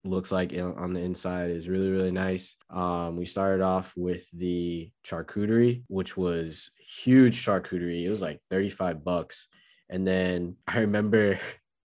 looks 0.05 0.33
like 0.33 0.53
on 0.53 0.93
the 0.93 1.01
inside 1.01 1.51
is 1.51 1.69
really, 1.69 1.91
really 1.91 2.11
nice. 2.11 2.57
Um, 2.71 3.17
we 3.17 3.27
started 3.27 3.63
off 3.63 3.93
with 3.97 4.31
the 4.33 4.91
charcuterie, 5.07 5.83
which 5.89 6.17
was 6.17 6.71
huge 7.03 7.45
charcuterie. 7.45 8.05
It 8.05 8.11
was 8.11 8.23
like 8.23 8.41
35 8.51 9.05
bucks. 9.05 9.49
And 9.89 10.07
then 10.07 10.57
I 10.67 10.81
remember 10.81 11.39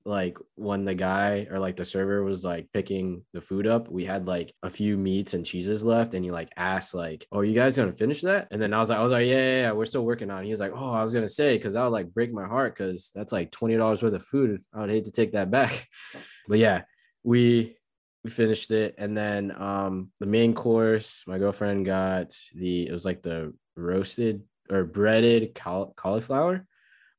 like 0.05 0.37
when 0.53 0.85
the 0.85 0.93
guy 0.93 1.47
or 1.49 1.57
like 1.57 1.77
the 1.77 1.83
server 1.83 2.23
was 2.23 2.45
like 2.45 2.67
picking 2.71 3.23
the 3.33 3.41
food 3.41 3.65
up, 3.65 3.89
we 3.89 4.05
had 4.05 4.27
like 4.27 4.53
a 4.61 4.69
few 4.69 4.97
meats 4.97 5.33
and 5.33 5.43
cheeses 5.45 5.83
left, 5.83 6.13
and 6.13 6.23
he 6.23 6.29
like 6.29 6.51
asked 6.55 6.93
like, 6.93 7.25
"Oh, 7.31 7.41
you 7.41 7.55
guys 7.55 7.75
gonna 7.75 7.91
finish 7.93 8.21
that?" 8.21 8.47
And 8.51 8.61
then 8.61 8.71
I 8.73 8.79
was 8.79 8.89
like, 8.91 8.99
"I 8.99 9.03
was 9.03 9.11
like, 9.11 9.25
yeah, 9.25 9.33
yeah, 9.33 9.61
yeah 9.61 9.71
we're 9.71 9.85
still 9.85 10.05
working 10.05 10.29
on." 10.29 10.43
it. 10.43 10.45
He 10.45 10.51
was 10.51 10.59
like, 10.59 10.73
"Oh, 10.75 10.91
I 10.91 11.01
was 11.01 11.13
gonna 11.13 11.27
say 11.27 11.57
because 11.57 11.73
that 11.73 11.83
would 11.83 11.89
like 11.89 12.13
break 12.13 12.31
my 12.31 12.45
heart 12.45 12.75
because 12.75 13.11
that's 13.15 13.33
like 13.33 13.51
twenty 13.51 13.77
dollars 13.77 14.03
worth 14.03 14.13
of 14.13 14.23
food. 14.23 14.63
I 14.73 14.81
would 14.81 14.91
hate 14.91 15.05
to 15.05 15.11
take 15.11 15.33
that 15.33 15.51
back." 15.51 15.87
But 16.47 16.59
yeah, 16.59 16.83
we 17.23 17.75
we 18.23 18.29
finished 18.29 18.69
it, 18.71 18.95
and 18.99 19.17
then 19.17 19.51
um 19.57 20.11
the 20.19 20.27
main 20.27 20.53
course, 20.53 21.23
my 21.25 21.39
girlfriend 21.39 21.85
got 21.87 22.31
the 22.53 22.87
it 22.87 22.91
was 22.91 23.05
like 23.05 23.23
the 23.23 23.53
roasted 23.75 24.43
or 24.69 24.83
breaded 24.83 25.55
caul- 25.55 25.93
cauliflower. 25.95 26.67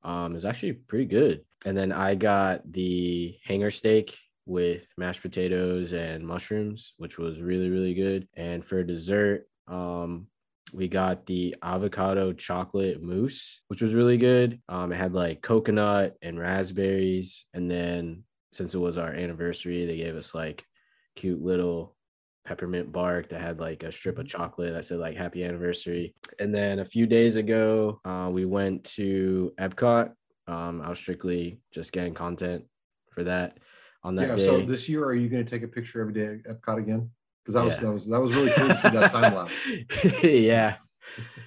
Um, 0.05 0.33
it 0.33 0.35
was 0.35 0.44
actually 0.44 0.75
pretty 0.75 1.07
good. 1.07 1.46
And 1.64 1.77
then 1.77 1.92
I 1.92 2.14
got 2.14 2.71
the 2.71 3.37
hanger 3.45 3.71
steak 3.71 4.16
with 4.45 4.88
mashed 4.97 5.23
potatoes 5.23 5.92
and 5.92 6.27
mushrooms, 6.27 6.95
which 6.99 7.19
was 7.19 7.40
really, 7.40 7.69
really 7.69 7.95
good. 7.95 8.29
And 8.37 8.64
for 8.64 8.83
dessert, 8.85 9.49
um, 9.66 10.29
we 10.73 10.88
got 10.88 11.27
the 11.27 11.57
avocado 11.62 12.33
chocolate 12.33 13.03
mousse, 13.03 13.62
which 13.69 13.83
was 13.83 13.95
really 13.95 14.16
good. 14.16 14.61
Um, 14.69 14.92
it 14.92 14.97
had 14.97 15.12
like 15.12 15.42
coconut 15.42 16.16
and 16.23 16.38
raspberries. 16.38 17.47
And 17.55 17.71
then 17.71 18.25
since 18.53 18.75
it 18.75 18.79
was 18.79 18.99
our 18.99 19.12
anniversary, 19.12 19.87
they 19.87 19.97
gave 19.97 20.16
us 20.16 20.35
like 20.35 20.64
cute 21.14 21.42
little 21.42 21.95
peppermint 22.45 22.92
bark 22.92 23.29
that 23.29 23.40
had 23.40 23.59
like 23.59 23.83
a 23.83 23.92
strip 23.92 24.19
of 24.19 24.27
chocolate 24.27 24.73
that 24.73 24.85
said 24.85 24.99
like 24.99 25.16
happy 25.16 25.45
anniversary. 25.45 26.14
And 26.38 26.55
then 26.55 26.79
a 26.79 26.85
few 26.85 27.07
days 27.07 27.37
ago, 27.37 28.01
uh, 28.05 28.29
we 28.33 28.45
went 28.45 28.85
to 28.95 29.53
Epcot. 29.59 30.12
Um, 30.49 30.81
I 30.81 30.89
was 30.89 30.99
strictly 30.99 31.59
just 31.73 31.93
getting 31.93 32.15
content 32.15 32.65
for 33.11 33.25
that 33.25 33.59
on 34.03 34.15
that 34.17 34.29
yeah. 34.29 34.37
day. 34.37 34.45
So 34.45 34.63
this 34.63 34.89
year, 34.89 35.05
are 35.05 35.15
you 35.15 35.29
going 35.29 35.45
to 35.45 35.51
take 35.51 35.63
a 35.63 35.69
picture 35.69 36.01
every 36.01 36.13
day 36.13 36.27
at 36.27 36.61
Epcot 36.61 36.79
again? 36.79 37.11
Because 37.45 37.55
that 37.55 37.65
was 37.65 37.75
Yeah. 37.75 37.81
that 37.81 37.93
was 37.93 38.07
that 38.07 38.21
was 38.21 38.35
really 38.35 38.51
cool 38.51 38.69
to 38.69 38.79
see 38.79 38.89
that 38.91 39.11
time 39.13 39.35
lapse. 39.35 40.23
yeah. 40.25 40.77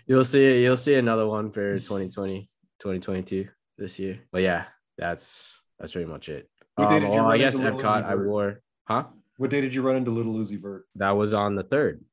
You'll 0.08 0.26
see 0.26 0.64
you'll 0.64 0.78
see 0.78 0.96
another 0.96 1.28
one 1.28 1.52
for 1.52 1.76
2020, 1.76 2.50
2022 2.80 3.48
this 3.78 4.00
year. 4.00 4.20
But 4.32 4.42
yeah, 4.42 4.66
that's 4.98 5.62
that's 5.78 5.94
pretty 5.94 6.10
much 6.10 6.30
it. 6.30 6.50
What 6.76 6.92
Um, 6.92 7.10
well, 7.10 7.26
I 7.26 7.38
guess 7.38 7.60
Epcot 7.60 8.04
I 8.04 8.16
wore 8.16 8.62
huh? 8.86 9.06
What 9.38 9.50
day 9.50 9.62
did 9.62 9.74
you 9.74 9.82
run 9.82 9.96
into 9.96 10.12
Lil 10.12 10.26
Uzi 10.26 10.62
Vert? 10.62 10.86
That 10.96 11.12
was 11.12 11.34
on 11.34 11.56
the 11.56 11.64
third. 11.64 12.04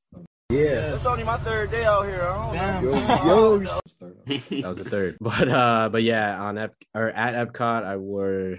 It's 0.97 1.05
only 1.07 1.25
my 1.25 1.37
third 1.39 1.71
day 1.71 1.85
out 1.85 2.07
here. 2.07 2.23
I 2.23 2.81
don't 2.81 2.93
know. 2.93 3.25
Yo, 3.27 3.59
That 3.59 3.81
was 3.85 3.95
third. 4.01 4.17
that 4.27 4.69
was 4.69 4.79
the 4.79 4.85
third. 4.85 5.17
But 5.21 5.49
uh, 5.49 5.89
but 5.91 6.03
yeah, 6.03 6.41
on 6.41 6.57
Ep 6.59 6.75
or 6.95 7.09
at 7.11 7.35
Epcot, 7.35 7.85
I 7.85 7.97
wore 7.97 8.59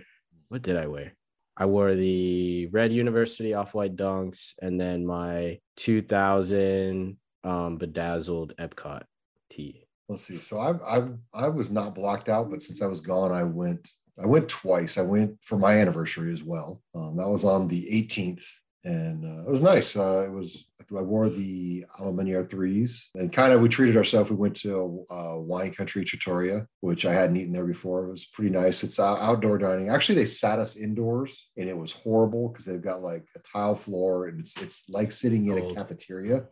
what 0.50 0.62
did 0.62 0.78
I 0.78 0.88
wear? 0.88 1.14
I 1.56 1.66
wore 1.66 1.96
the 1.96 2.68
red 2.68 2.94
University 2.94 3.54
off 3.54 3.74
white 3.74 3.96
dunks, 3.96 4.54
and 4.62 4.80
then 4.80 5.06
my 5.06 5.60
2000 5.78 7.18
um 7.44 7.78
bedazzled 7.78 8.54
Epcot 8.60 9.04
tee. 9.50 9.88
Let's 10.10 10.24
see. 10.24 10.38
So 10.40 10.60
I 10.60 10.98
I 10.98 11.08
I 11.34 11.50
was 11.50 11.72
not 11.72 11.96
blocked 11.96 12.30
out, 12.30 12.50
but 12.50 12.62
since 12.62 12.82
I 12.82 12.88
was 12.88 13.02
gone, 13.02 13.32
I 13.32 13.44
went 13.44 13.90
I 14.22 14.26
went 14.26 14.50
twice. 14.50 14.98
I 14.98 15.04
went 15.04 15.38
for 15.44 15.58
my 15.58 15.74
anniversary 15.76 16.34
as 16.34 16.44
well. 16.44 16.82
Um, 16.96 17.18
that 17.18 17.28
was 17.28 17.44
on 17.44 17.68
the 17.68 17.86
18th, 17.92 18.44
and 18.88 19.26
uh, 19.26 19.42
it 19.42 19.50
was 19.50 19.62
nice. 19.62 19.96
Uh, 19.98 20.24
it 20.28 20.32
was 20.32 20.72
I 20.98 21.02
wore 21.02 21.28
the 21.30 21.86
A 22.00 22.04
Ma 22.04 22.12
Maniére 22.12 22.50
threes, 22.50 23.10
and 23.16 23.32
kind 23.34 23.52
of 23.52 23.60
we 23.60 23.68
treated 23.68 23.98
ourselves. 23.98 24.30
We 24.30 24.38
went 24.38 24.56
to 24.62 25.04
uh, 25.12 25.36
Wine 25.38 25.74
Country 25.74 26.06
Trattoria, 26.06 26.66
which 26.80 27.06
I 27.06 27.14
hadn't 27.14 27.36
eaten 27.38 27.52
there 27.52 27.66
before. 27.66 28.06
It 28.06 28.12
was 28.12 28.26
pretty 28.26 28.52
nice. 28.52 28.84
It's 28.84 29.00
out- 29.00 29.20
outdoor 29.20 29.58
dining. 29.58 29.90
Actually, 29.90 30.16
they 30.16 30.26
sat 30.26 30.60
us 30.60 30.78
indoors, 30.78 31.50
and 31.58 31.68
it 31.68 31.78
was 31.78 31.92
horrible 31.92 32.48
because 32.50 32.64
they've 32.66 32.82
got 32.82 33.02
like 33.02 33.26
a 33.36 33.40
tile 33.40 33.76
floor, 33.76 34.28
and 34.28 34.40
it's 34.40 34.56
it's 34.62 34.90
like 34.90 35.12
sitting 35.12 35.48
in 35.48 35.58
a 35.58 35.74
cafeteria 35.74 36.46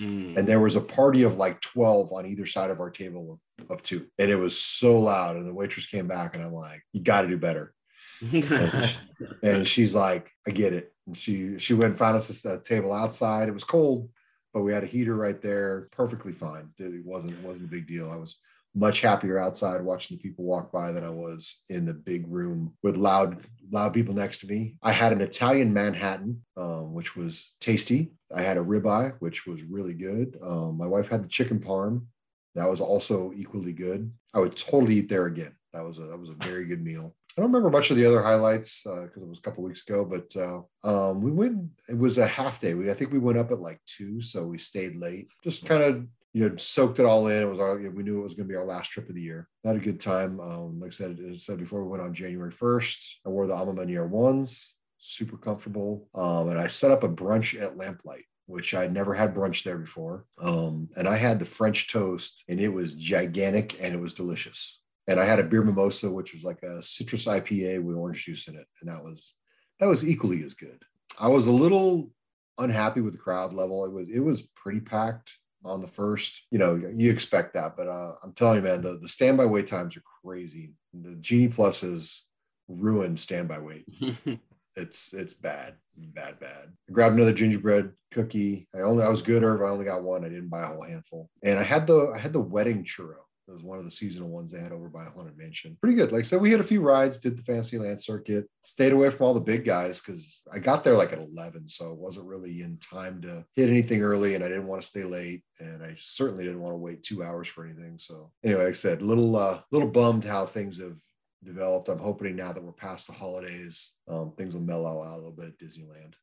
Mm. 0.00 0.38
and 0.38 0.46
there 0.46 0.60
was 0.60 0.76
a 0.76 0.80
party 0.80 1.24
of 1.24 1.38
like 1.38 1.60
12 1.60 2.12
on 2.12 2.24
either 2.24 2.46
side 2.46 2.70
of 2.70 2.78
our 2.78 2.88
table 2.88 3.40
of, 3.58 3.70
of 3.72 3.82
two 3.82 4.06
and 4.20 4.30
it 4.30 4.36
was 4.36 4.56
so 4.56 4.96
loud 5.00 5.34
and 5.34 5.44
the 5.44 5.52
waitress 5.52 5.86
came 5.86 6.06
back 6.06 6.36
and 6.36 6.44
i'm 6.44 6.52
like 6.52 6.82
you 6.92 7.02
got 7.02 7.22
to 7.22 7.26
do 7.28 7.36
better 7.36 7.74
and 9.42 9.66
she's 9.66 9.94
like 9.94 10.30
i 10.46 10.52
get 10.52 10.72
it 10.72 10.92
and 11.08 11.16
she 11.16 11.58
she 11.58 11.74
went 11.74 11.90
and 11.90 11.98
found 11.98 12.16
us 12.16 12.44
a 12.44 12.60
table 12.60 12.92
outside 12.92 13.48
it 13.48 13.54
was 13.54 13.64
cold 13.64 14.08
but 14.54 14.62
we 14.62 14.72
had 14.72 14.84
a 14.84 14.86
heater 14.86 15.16
right 15.16 15.42
there 15.42 15.88
perfectly 15.90 16.32
fine 16.32 16.68
it 16.78 17.04
wasn't 17.04 17.38
wasn't 17.42 17.66
a 17.66 17.70
big 17.70 17.86
deal 17.86 18.10
i 18.10 18.16
was 18.16 18.38
much 18.74 19.00
happier 19.00 19.38
outside 19.38 19.80
watching 19.82 20.16
the 20.16 20.22
people 20.22 20.44
walk 20.44 20.70
by 20.70 20.92
than 20.92 21.04
I 21.04 21.10
was 21.10 21.62
in 21.68 21.84
the 21.84 21.94
big 21.94 22.26
room 22.28 22.74
with 22.82 22.96
loud, 22.96 23.44
loud 23.70 23.92
people 23.92 24.14
next 24.14 24.40
to 24.40 24.46
me. 24.46 24.76
I 24.82 24.92
had 24.92 25.12
an 25.12 25.20
Italian 25.20 25.72
Manhattan, 25.72 26.44
um, 26.56 26.92
which 26.92 27.16
was 27.16 27.54
tasty. 27.60 28.12
I 28.34 28.42
had 28.42 28.56
a 28.56 28.62
ribeye, 28.62 29.14
which 29.18 29.46
was 29.46 29.62
really 29.62 29.94
good. 29.94 30.38
Um, 30.42 30.76
my 30.78 30.86
wife 30.86 31.08
had 31.08 31.24
the 31.24 31.28
chicken 31.28 31.58
parm. 31.58 32.06
That 32.54 32.70
was 32.70 32.80
also 32.80 33.32
equally 33.34 33.72
good. 33.72 34.12
I 34.34 34.40
would 34.40 34.56
totally 34.56 34.96
eat 34.96 35.08
there 35.08 35.26
again. 35.26 35.54
That 35.78 35.84
was 35.84 35.98
a 35.98 36.02
that 36.02 36.18
was 36.18 36.30
a 36.30 36.44
very 36.44 36.64
good 36.64 36.82
meal. 36.82 37.14
I 37.36 37.40
don't 37.40 37.52
remember 37.52 37.70
much 37.70 37.92
of 37.92 37.96
the 37.96 38.04
other 38.04 38.20
highlights 38.20 38.82
because 38.82 39.22
uh, 39.22 39.24
it 39.24 39.28
was 39.28 39.38
a 39.38 39.42
couple 39.42 39.62
weeks 39.62 39.88
ago, 39.88 40.04
but 40.04 40.34
uh, 40.34 40.62
um, 40.82 41.22
we 41.22 41.30
went. 41.30 41.70
It 41.88 41.96
was 41.96 42.18
a 42.18 42.26
half 42.26 42.60
day. 42.60 42.74
We 42.74 42.90
I 42.90 42.94
think 42.94 43.12
we 43.12 43.20
went 43.20 43.38
up 43.38 43.52
at 43.52 43.60
like 43.60 43.80
two, 43.86 44.20
so 44.20 44.44
we 44.44 44.58
stayed 44.58 44.96
late. 44.96 45.28
Just 45.44 45.64
kind 45.64 45.84
of 45.84 46.04
you 46.32 46.48
know 46.48 46.56
soaked 46.56 46.98
it 46.98 47.06
all 47.06 47.28
in. 47.28 47.44
It 47.44 47.48
was 47.48 47.60
our 47.60 47.78
we 47.78 48.02
knew 48.02 48.18
it 48.18 48.24
was 48.24 48.34
going 48.34 48.48
to 48.48 48.52
be 48.52 48.58
our 48.58 48.64
last 48.64 48.90
trip 48.90 49.08
of 49.08 49.14
the 49.14 49.22
year. 49.22 49.46
Had 49.64 49.76
a 49.76 49.78
good 49.78 50.00
time. 50.00 50.40
Um, 50.40 50.80
like 50.80 50.88
I 50.88 50.90
said, 50.90 51.16
I 51.30 51.36
said 51.36 51.60
before, 51.60 51.84
we 51.84 51.90
went 51.90 52.02
on 52.02 52.12
January 52.12 52.50
first. 52.50 53.20
I 53.24 53.28
wore 53.28 53.46
the 53.46 53.54
A 53.54 53.64
Ma 53.64 54.02
ones, 54.04 54.74
super 54.96 55.36
comfortable, 55.36 56.08
um, 56.16 56.48
and 56.48 56.58
I 56.58 56.66
set 56.66 56.90
up 56.90 57.04
a 57.04 57.08
brunch 57.08 57.60
at 57.60 57.76
Lamplight 57.78 58.24
which 58.46 58.72
I'd 58.72 58.94
never 58.94 59.12
had 59.12 59.34
brunch 59.34 59.62
there 59.62 59.76
before. 59.76 60.24
Um, 60.40 60.88
and 60.96 61.06
I 61.06 61.16
had 61.16 61.38
the 61.38 61.44
French 61.44 61.92
toast, 61.92 62.44
and 62.48 62.58
it 62.58 62.68
was 62.68 62.94
gigantic 62.94 63.76
and 63.82 63.94
it 63.94 64.00
was 64.00 64.14
delicious 64.14 64.80
and 65.08 65.18
I 65.18 65.24
had 65.24 65.40
a 65.40 65.44
beer 65.44 65.64
mimosa, 65.64 66.10
which 66.10 66.34
was 66.34 66.44
like 66.44 66.62
a 66.62 66.82
citrus 66.82 67.26
IPA 67.26 67.82
with 67.82 67.96
orange 67.96 68.24
juice 68.24 68.46
in 68.46 68.54
it, 68.54 68.66
and 68.80 68.90
that 68.90 69.02
was 69.02 69.34
that 69.80 69.88
was 69.88 70.08
equally 70.08 70.44
as 70.44 70.54
good. 70.54 70.82
I 71.18 71.28
was 71.28 71.46
a 71.46 71.52
little 71.52 72.10
unhappy 72.58 73.00
with 73.00 73.14
the 73.14 73.18
crowd 73.18 73.52
level. 73.52 73.84
It 73.86 73.92
was 73.92 74.08
it 74.10 74.20
was 74.20 74.42
pretty 74.54 74.80
packed 74.80 75.32
on 75.64 75.80
the 75.80 75.88
first. 75.88 76.42
You 76.50 76.58
know, 76.58 76.74
you 76.94 77.10
expect 77.10 77.54
that, 77.54 77.76
but 77.76 77.88
uh, 77.88 78.12
I'm 78.22 78.32
telling 78.34 78.56
you, 78.56 78.62
man, 78.62 78.82
the 78.82 78.98
the 79.00 79.08
standby 79.08 79.46
wait 79.46 79.66
times 79.66 79.96
are 79.96 80.02
crazy. 80.22 80.74
The 80.92 81.16
Genie 81.16 81.48
Plus 81.48 81.80
has 81.80 82.22
ruined 82.68 83.18
standby 83.18 83.60
wait. 83.60 83.86
it's 84.76 85.14
it's 85.14 85.32
bad, 85.32 85.76
bad, 85.96 86.38
bad. 86.38 86.68
I 86.86 86.92
grabbed 86.92 87.16
another 87.16 87.32
gingerbread 87.32 87.92
cookie. 88.10 88.68
I 88.74 88.80
only 88.80 89.04
I 89.04 89.08
was 89.08 89.22
good, 89.22 89.42
Irv. 89.42 89.62
I 89.62 89.70
only 89.70 89.86
got 89.86 90.02
one. 90.02 90.26
I 90.26 90.28
didn't 90.28 90.50
buy 90.50 90.64
a 90.64 90.66
whole 90.66 90.82
handful, 90.82 91.30
and 91.42 91.58
I 91.58 91.62
had 91.62 91.86
the 91.86 92.12
I 92.14 92.18
had 92.18 92.34
the 92.34 92.40
wedding 92.40 92.84
churro 92.84 93.14
it 93.48 93.52
was 93.52 93.62
one 93.62 93.78
of 93.78 93.84
the 93.84 93.90
seasonal 93.90 94.28
ones 94.28 94.52
they 94.52 94.60
had 94.60 94.72
over 94.72 94.88
by 94.88 95.04
Haunted 95.04 95.38
Mansion. 95.38 95.76
Pretty 95.80 95.96
good. 95.96 96.12
Like 96.12 96.20
I 96.20 96.22
said, 96.22 96.40
we 96.40 96.50
had 96.50 96.60
a 96.60 96.64
few 96.64 96.82
rides, 96.82 97.18
did 97.18 97.38
the 97.38 97.42
Fantasyland 97.42 98.00
circuit, 98.00 98.46
stayed 98.62 98.92
away 98.92 99.08
from 99.08 99.26
all 99.26 99.34
the 99.34 99.40
big 99.40 99.64
guys 99.64 100.00
because 100.00 100.42
I 100.52 100.58
got 100.58 100.84
there 100.84 100.96
like 100.96 101.12
at 101.12 101.18
11. 101.18 101.68
So 101.68 101.90
it 101.90 101.98
wasn't 101.98 102.26
really 102.26 102.62
in 102.62 102.76
time 102.78 103.22
to 103.22 103.44
hit 103.54 103.70
anything 103.70 104.02
early 104.02 104.34
and 104.34 104.44
I 104.44 104.48
didn't 104.48 104.66
want 104.66 104.82
to 104.82 104.88
stay 104.88 105.04
late. 105.04 105.42
And 105.60 105.82
I 105.82 105.96
certainly 105.98 106.44
didn't 106.44 106.60
want 106.60 106.74
to 106.74 106.78
wait 106.78 107.02
two 107.02 107.22
hours 107.22 107.48
for 107.48 107.64
anything. 107.64 107.98
So 107.98 108.30
anyway, 108.44 108.64
like 108.64 108.70
I 108.70 108.74
said, 108.74 109.00
little, 109.00 109.34
uh, 109.36 109.60
little 109.72 109.88
bummed 109.88 110.24
how 110.24 110.44
things 110.44 110.78
have 110.80 110.98
developed. 111.42 111.88
I'm 111.88 111.98
hoping 111.98 112.36
now 112.36 112.52
that 112.52 112.62
we're 112.62 112.72
past 112.72 113.06
the 113.06 113.14
holidays, 113.14 113.94
um, 114.08 114.32
things 114.36 114.54
will 114.54 114.62
mellow 114.62 115.02
out 115.02 115.14
a 115.14 115.16
little 115.16 115.32
bit 115.32 115.46
at 115.46 115.58
Disneyland 115.58 116.14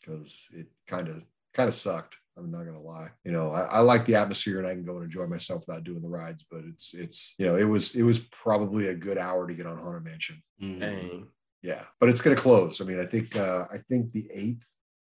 because 0.00 0.48
um, 0.52 0.58
it 0.58 0.66
kind 0.88 1.08
of, 1.08 1.24
kind 1.54 1.68
of 1.68 1.74
sucked 1.74 2.16
I'm 2.36 2.50
not 2.50 2.64
gonna 2.64 2.80
lie. 2.80 3.08
You 3.24 3.32
know, 3.32 3.50
I, 3.50 3.62
I, 3.62 3.80
like 3.80 4.06
the 4.06 4.14
atmosphere 4.14 4.58
and 4.58 4.66
I 4.66 4.72
can 4.72 4.84
go 4.84 4.96
and 4.96 5.04
enjoy 5.04 5.26
myself 5.26 5.64
without 5.66 5.84
doing 5.84 6.00
the 6.00 6.08
rides, 6.08 6.44
but 6.50 6.60
it's 6.64 6.94
it's 6.94 7.34
you 7.38 7.46
know, 7.46 7.56
it 7.56 7.64
was 7.64 7.94
it 7.94 8.02
was 8.02 8.18
probably 8.18 8.88
a 8.88 8.94
good 8.94 9.18
hour 9.18 9.46
to 9.46 9.54
get 9.54 9.66
on 9.66 9.78
Haunted 9.78 10.04
Mansion. 10.04 10.42
Mm-hmm. 10.62 10.80
Dang. 10.80 11.26
Yeah, 11.62 11.84
but 12.00 12.08
it's 12.08 12.20
gonna 12.20 12.36
close. 12.36 12.80
I 12.80 12.84
mean, 12.84 13.00
I 13.00 13.04
think 13.04 13.36
uh, 13.36 13.66
I 13.70 13.78
think 13.88 14.12
the 14.12 14.28
eighth 14.32 14.64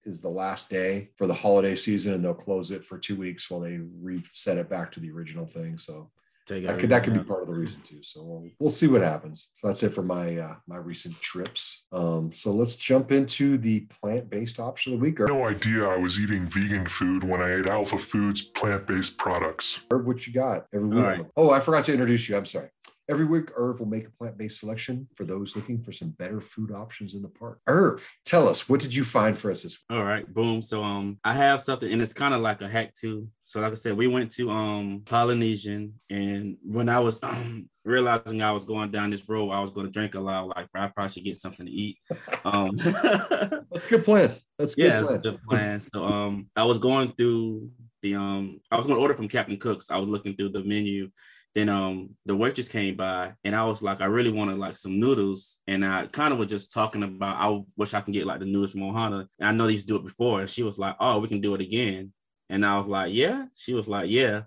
is 0.04 0.22
the 0.22 0.30
last 0.30 0.70
day 0.70 1.10
for 1.16 1.28
the 1.28 1.34
holiday 1.34 1.76
season, 1.76 2.14
and 2.14 2.26
they'll 2.26 2.34
close 2.34 2.72
it 2.72 2.84
for 2.84 2.98
two 2.98 3.16
weeks 3.16 3.50
while 3.50 3.62
they 3.62 3.80
reset 4.00 4.58
it 4.58 4.70
back 4.70 4.92
to 4.92 5.00
the 5.00 5.12
original 5.12 5.46
thing. 5.46 5.78
So 5.78 6.12
that 6.60 6.80
could, 6.80 6.90
that 6.90 7.04
could 7.04 7.14
be 7.14 7.24
part 7.24 7.42
of 7.42 7.48
the 7.48 7.54
reason 7.54 7.82
too. 7.82 8.04
So 8.04 8.24
we'll, 8.24 8.50
we'll 8.60 8.70
see 8.70 8.88
what 8.88 9.02
happens. 9.02 9.50
So 9.56 9.68
that's 9.68 9.84
it 9.84 9.94
for 9.94 10.04
my 10.04 10.38
uh, 10.38 10.56
my 10.68 10.78
recent 10.78 11.20
trips. 11.22 11.84
Um, 11.92 12.32
so 12.32 12.52
let's 12.52 12.76
jump 12.76 13.12
into 13.12 13.58
the 13.58 13.82
plant 13.82 14.30
based 14.30 14.60
option 14.60 14.94
of 14.94 15.00
the 15.00 15.04
week. 15.04 15.20
No 15.20 15.48
idea 15.48 15.88
I 15.88 15.98
was 15.98 16.20
eating 16.20 16.46
vegan 16.48 16.88
food 16.88 17.24
when 17.24 17.42
I 17.42 17.60
ate 17.60 17.68
Alpha 17.68 17.98
Foods 17.98 18.42
plant 18.42 18.88
based 18.88 19.18
products. 19.18 19.80
What 19.90 20.28
you 20.28 20.34
got 20.34 20.68
every 20.74 20.90
week? 20.90 21.04
Right. 21.04 21.26
Oh, 21.38 21.52
I 21.52 21.60
forgot 21.60 21.86
to 21.86 21.94
introduce 21.94 22.28
you. 22.28 22.36
I'm 22.36 22.46
sorry. 22.46 22.70
Every 23.10 23.26
week, 23.26 23.50
Irv 23.56 23.80
will 23.80 23.88
make 23.88 24.08
a 24.08 24.12
plant 24.12 24.38
based 24.38 24.60
selection 24.60 25.08
for 25.16 25.26
those 25.26 25.56
looking 25.56 25.82
for 25.82 25.92
some 25.92 26.10
better 26.12 26.40
food 26.40 26.72
options 26.72 27.14
in 27.14 27.22
the 27.22 27.28
park. 27.28 27.60
Irv, 27.68 28.08
tell 28.26 28.48
us, 28.48 28.70
what 28.70 28.80
did 28.80 28.94
you 28.94 29.04
find 29.04 29.38
for 29.38 29.52
us 29.52 29.64
this 29.64 29.80
week? 29.90 29.98
All 29.98 30.06
right, 30.06 30.32
boom. 30.32 30.62
So, 30.62 30.84
um, 30.84 31.20
I 31.24 31.34
have 31.34 31.62
something, 31.62 31.92
and 31.92 32.02
it's 32.02 32.14
kind 32.14 32.34
of 32.34 32.42
like 32.42 32.62
a 32.62 32.68
hack 32.68 32.94
too. 32.94 33.28
So, 33.44 33.60
like 33.60 33.72
I 33.72 33.76
said, 33.76 33.98
we 33.98 34.08
went 34.08 34.32
to 34.34 34.50
um 34.52 35.02
Polynesian, 35.06 35.96
and 36.10 36.58
when 36.64 36.90
I 36.90 37.00
was 37.00 37.20
um, 37.24 37.70
realizing 37.84 38.42
I 38.42 38.52
was 38.52 38.66
going 38.66 38.92
down 38.92 39.10
this 39.10 39.28
road, 39.28 39.52
I 39.52 39.60
was 39.60 39.72
going 39.72 39.88
to 39.88 39.92
drink 39.92 40.16
a 40.16 40.20
lot. 40.20 40.48
Like, 40.48 40.68
I 40.74 40.88
probably 40.88 41.12
should 41.12 41.24
get 41.24 41.38
something 41.38 41.66
to 41.66 41.72
eat. 41.72 41.98
Um, 42.44 42.76
that's 42.78 43.86
a 43.86 43.90
good 43.90 44.04
plan. 44.04 44.34
That's 44.58 44.74
good 44.74 44.86
yeah, 44.86 45.02
plan. 45.04 45.22
good 45.22 45.44
plan. 45.44 45.80
So, 45.80 46.04
um, 46.04 46.48
I 46.56 46.64
was 46.64 46.80
going 46.80 47.12
through 47.12 47.70
the 48.02 48.16
um, 48.16 48.60
I 48.72 48.78
was 48.78 48.88
going 48.88 48.98
to 48.98 49.02
order 49.02 49.14
from 49.14 49.28
Captain 49.28 49.58
Cook's. 49.58 49.92
I 49.92 49.98
was 49.98 50.10
looking 50.10 50.36
through 50.36 50.50
the 50.50 50.64
menu 50.64 51.10
then 51.54 51.68
um 51.70 52.12
the 52.26 52.36
waitress 52.36 52.70
came 52.70 52.96
by 52.96 53.34
and 53.44 53.56
I 53.56 53.66
was 53.66 53.82
like, 53.82 54.02
I 54.02 54.06
really 54.06 54.32
wanted 54.32 54.58
like 54.58 54.78
some 54.78 55.00
noodles. 55.00 55.60
And 55.68 55.86
I 55.86 56.08
kind 56.08 56.34
of 56.34 56.40
was 56.40 56.50
just 56.50 56.72
talking 56.72 57.04
about 57.04 57.36
I 57.38 57.64
wish 57.76 57.94
I 57.94 58.02
can 58.02 58.14
get 58.14 58.26
like 58.26 58.40
the 58.40 58.46
noodles 58.46 58.72
from 58.72 58.82
Ohana. 58.82 59.28
And 59.40 59.50
I 59.50 59.52
know 59.52 59.68
these 59.68 59.84
do 59.84 59.98
it 59.98 60.04
before. 60.04 60.40
And 60.40 60.50
she 60.50 60.64
was 60.64 60.80
like, 60.80 60.96
Oh, 61.00 61.20
we 61.20 61.28
can 61.28 61.42
do 61.42 61.54
it 61.56 61.62
again. 61.62 62.14
And 62.50 62.66
I 62.66 62.78
was 62.78 62.88
like, 62.88 63.14
Yeah. 63.14 63.46
She 63.56 63.74
was 63.74 63.88
like, 63.88 64.10
Yeah. 64.10 64.44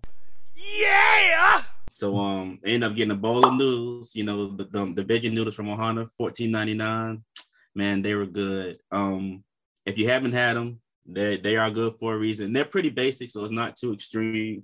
Yeah. 0.55 1.63
So 1.93 2.17
um 2.17 2.59
I 2.65 2.69
ended 2.71 2.91
up 2.91 2.97
getting 2.97 3.13
a 3.13 3.17
bowl 3.17 3.45
of 3.45 3.55
noodles, 3.55 4.15
you 4.15 4.25
know, 4.25 4.57
the 4.57 4.65
the, 4.65 5.03
the 5.03 5.05
veggie 5.05 5.33
noodles 5.33 5.55
from 5.55 5.67
Ohana, 5.67 6.09
$14.99. 6.21 7.23
Man, 7.75 8.03
they 8.03 8.15
were 8.15 8.27
good. 8.27 8.79
Um, 8.91 9.43
if 9.85 9.99
you 9.99 10.09
haven't 10.09 10.33
had 10.33 10.57
them, 10.57 10.81
they 11.07 11.37
they 11.37 11.57
are 11.57 11.71
good 11.71 11.95
for 11.99 12.15
a 12.15 12.19
reason. 12.19 12.53
They're 12.53 12.65
pretty 12.65 12.91
basic, 12.91 13.31
so 13.31 13.45
it's 13.45 13.53
not 13.53 13.77
too 13.77 13.93
extreme. 13.93 14.63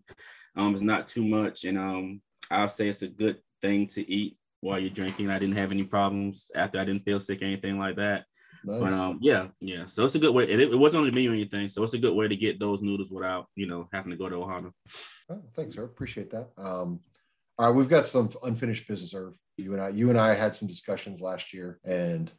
Um, 0.57 0.73
it's 0.73 0.83
not 0.83 1.09
too 1.09 1.25
much, 1.25 1.65
and 1.65 1.79
um, 1.79 2.23
I'll 2.51 2.69
say 2.69 2.89
it's 2.89 3.03
a 3.03 3.09
good 3.09 3.39
thing 3.63 3.87
to 3.89 4.11
eat 4.11 4.37
while 4.61 4.79
you're 4.79 4.91
drinking. 4.91 5.31
I 5.31 5.39
didn't 5.39 5.57
have 5.57 5.73
any 5.73 5.85
problems 5.85 6.51
after 6.55 6.79
I 6.79 6.85
didn't 6.85 7.05
feel 7.05 7.21
sick 7.21 7.43
or 7.43 7.47
anything 7.47 7.79
like 7.79 7.97
that. 7.97 8.25
Nice. 8.65 8.81
But 8.81 8.93
um, 8.93 9.19
yeah, 9.23 9.49
yeah. 9.61 9.87
So 9.87 10.05
it's 10.05 10.15
a 10.15 10.19
good 10.19 10.35
way. 10.35 10.45
It, 10.45 10.61
it 10.61 10.79
wasn't 10.79 11.01
on 11.01 11.07
the 11.07 11.13
menu 11.13 11.31
or 11.31 11.35
anything, 11.35 11.69
so 11.69 11.83
it's 11.83 11.95
a 11.95 11.99
good 11.99 12.15
way 12.15 12.29
to 12.29 12.37
get 12.37 12.61
those 12.61 12.83
noodles 12.83 13.11
without 13.11 13.47
you 13.55 13.67
know 13.67 13.89
having 13.93 14.11
to 14.11 14.19
go 14.19 14.29
to 14.29 14.37
Ohana. 14.37 14.73
Oh, 15.31 15.43
thanks, 15.55 15.77
sir. 15.77 15.85
Appreciate 15.85 16.31
that. 16.31 16.51
Um, 16.59 17.01
all 17.59 17.67
right, 17.67 17.75
we've 17.75 17.89
got 17.89 18.07
some 18.07 18.29
unfinished 18.43 18.87
business, 18.87 19.15
Irv. 19.15 19.35
You 19.57 19.73
and 19.75 19.83
I, 19.83 19.89
you 19.91 20.11
and 20.11 20.19
I 20.19 20.35
had 20.35 20.55
some 20.55 20.69
discussions 20.69 21.21
last 21.21 21.55
year, 21.55 21.79
and 21.85 22.31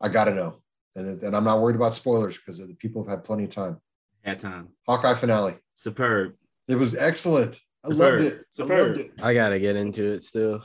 I 0.00 0.08
got 0.08 0.24
to 0.24 0.34
know, 0.34 0.62
and, 0.96 1.22
and 1.22 1.36
I'm 1.36 1.44
not 1.44 1.60
worried 1.60 1.76
about 1.76 1.94
spoilers 1.94 2.36
because 2.36 2.58
the 2.58 2.74
people 2.74 3.02
have 3.02 3.10
had 3.10 3.24
plenty 3.24 3.44
of 3.44 3.50
time. 3.50 3.78
Had 4.22 4.38
time. 4.38 4.68
Hawkeye 4.86 5.14
finale. 5.14 5.56
Superb. 5.74 6.34
It 6.68 6.76
was 6.76 6.96
excellent. 6.96 7.60
I 7.84 7.88
loved 7.88 8.22
it. 8.22 8.46
I 8.58 8.62
loved 8.62 8.98
it. 8.98 9.10
I 9.22 9.34
gotta 9.34 9.58
get 9.58 9.76
into 9.76 10.04
it 10.12 10.22
still. 10.22 10.64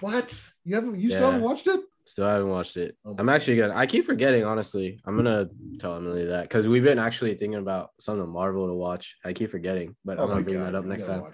What? 0.00 0.50
You 0.64 0.74
haven't? 0.74 1.00
You 1.00 1.08
yeah. 1.08 1.16
still 1.16 1.26
haven't 1.26 1.42
watched 1.42 1.66
it? 1.66 1.80
Still 2.04 2.26
haven't 2.26 2.48
watched 2.48 2.76
it. 2.76 2.96
Oh 3.04 3.14
I'm 3.18 3.28
actually 3.28 3.56
gonna. 3.56 3.74
I 3.74 3.86
keep 3.86 4.04
forgetting. 4.04 4.44
Honestly, 4.44 5.00
I'm 5.04 5.16
gonna 5.16 5.48
tell 5.78 5.96
Emily 5.96 6.26
that 6.26 6.42
because 6.42 6.68
we've 6.68 6.84
been 6.84 6.98
actually 6.98 7.34
thinking 7.34 7.60
about 7.60 7.90
something 7.98 8.28
Marvel 8.28 8.66
to 8.66 8.74
watch. 8.74 9.16
I 9.24 9.32
keep 9.32 9.50
forgetting, 9.50 9.96
but 10.04 10.18
oh 10.18 10.24
I'm 10.24 10.28
gonna 10.28 10.42
bring 10.42 10.58
God, 10.58 10.66
that 10.66 10.74
up 10.74 10.84
next 10.84 11.06
time. 11.06 11.24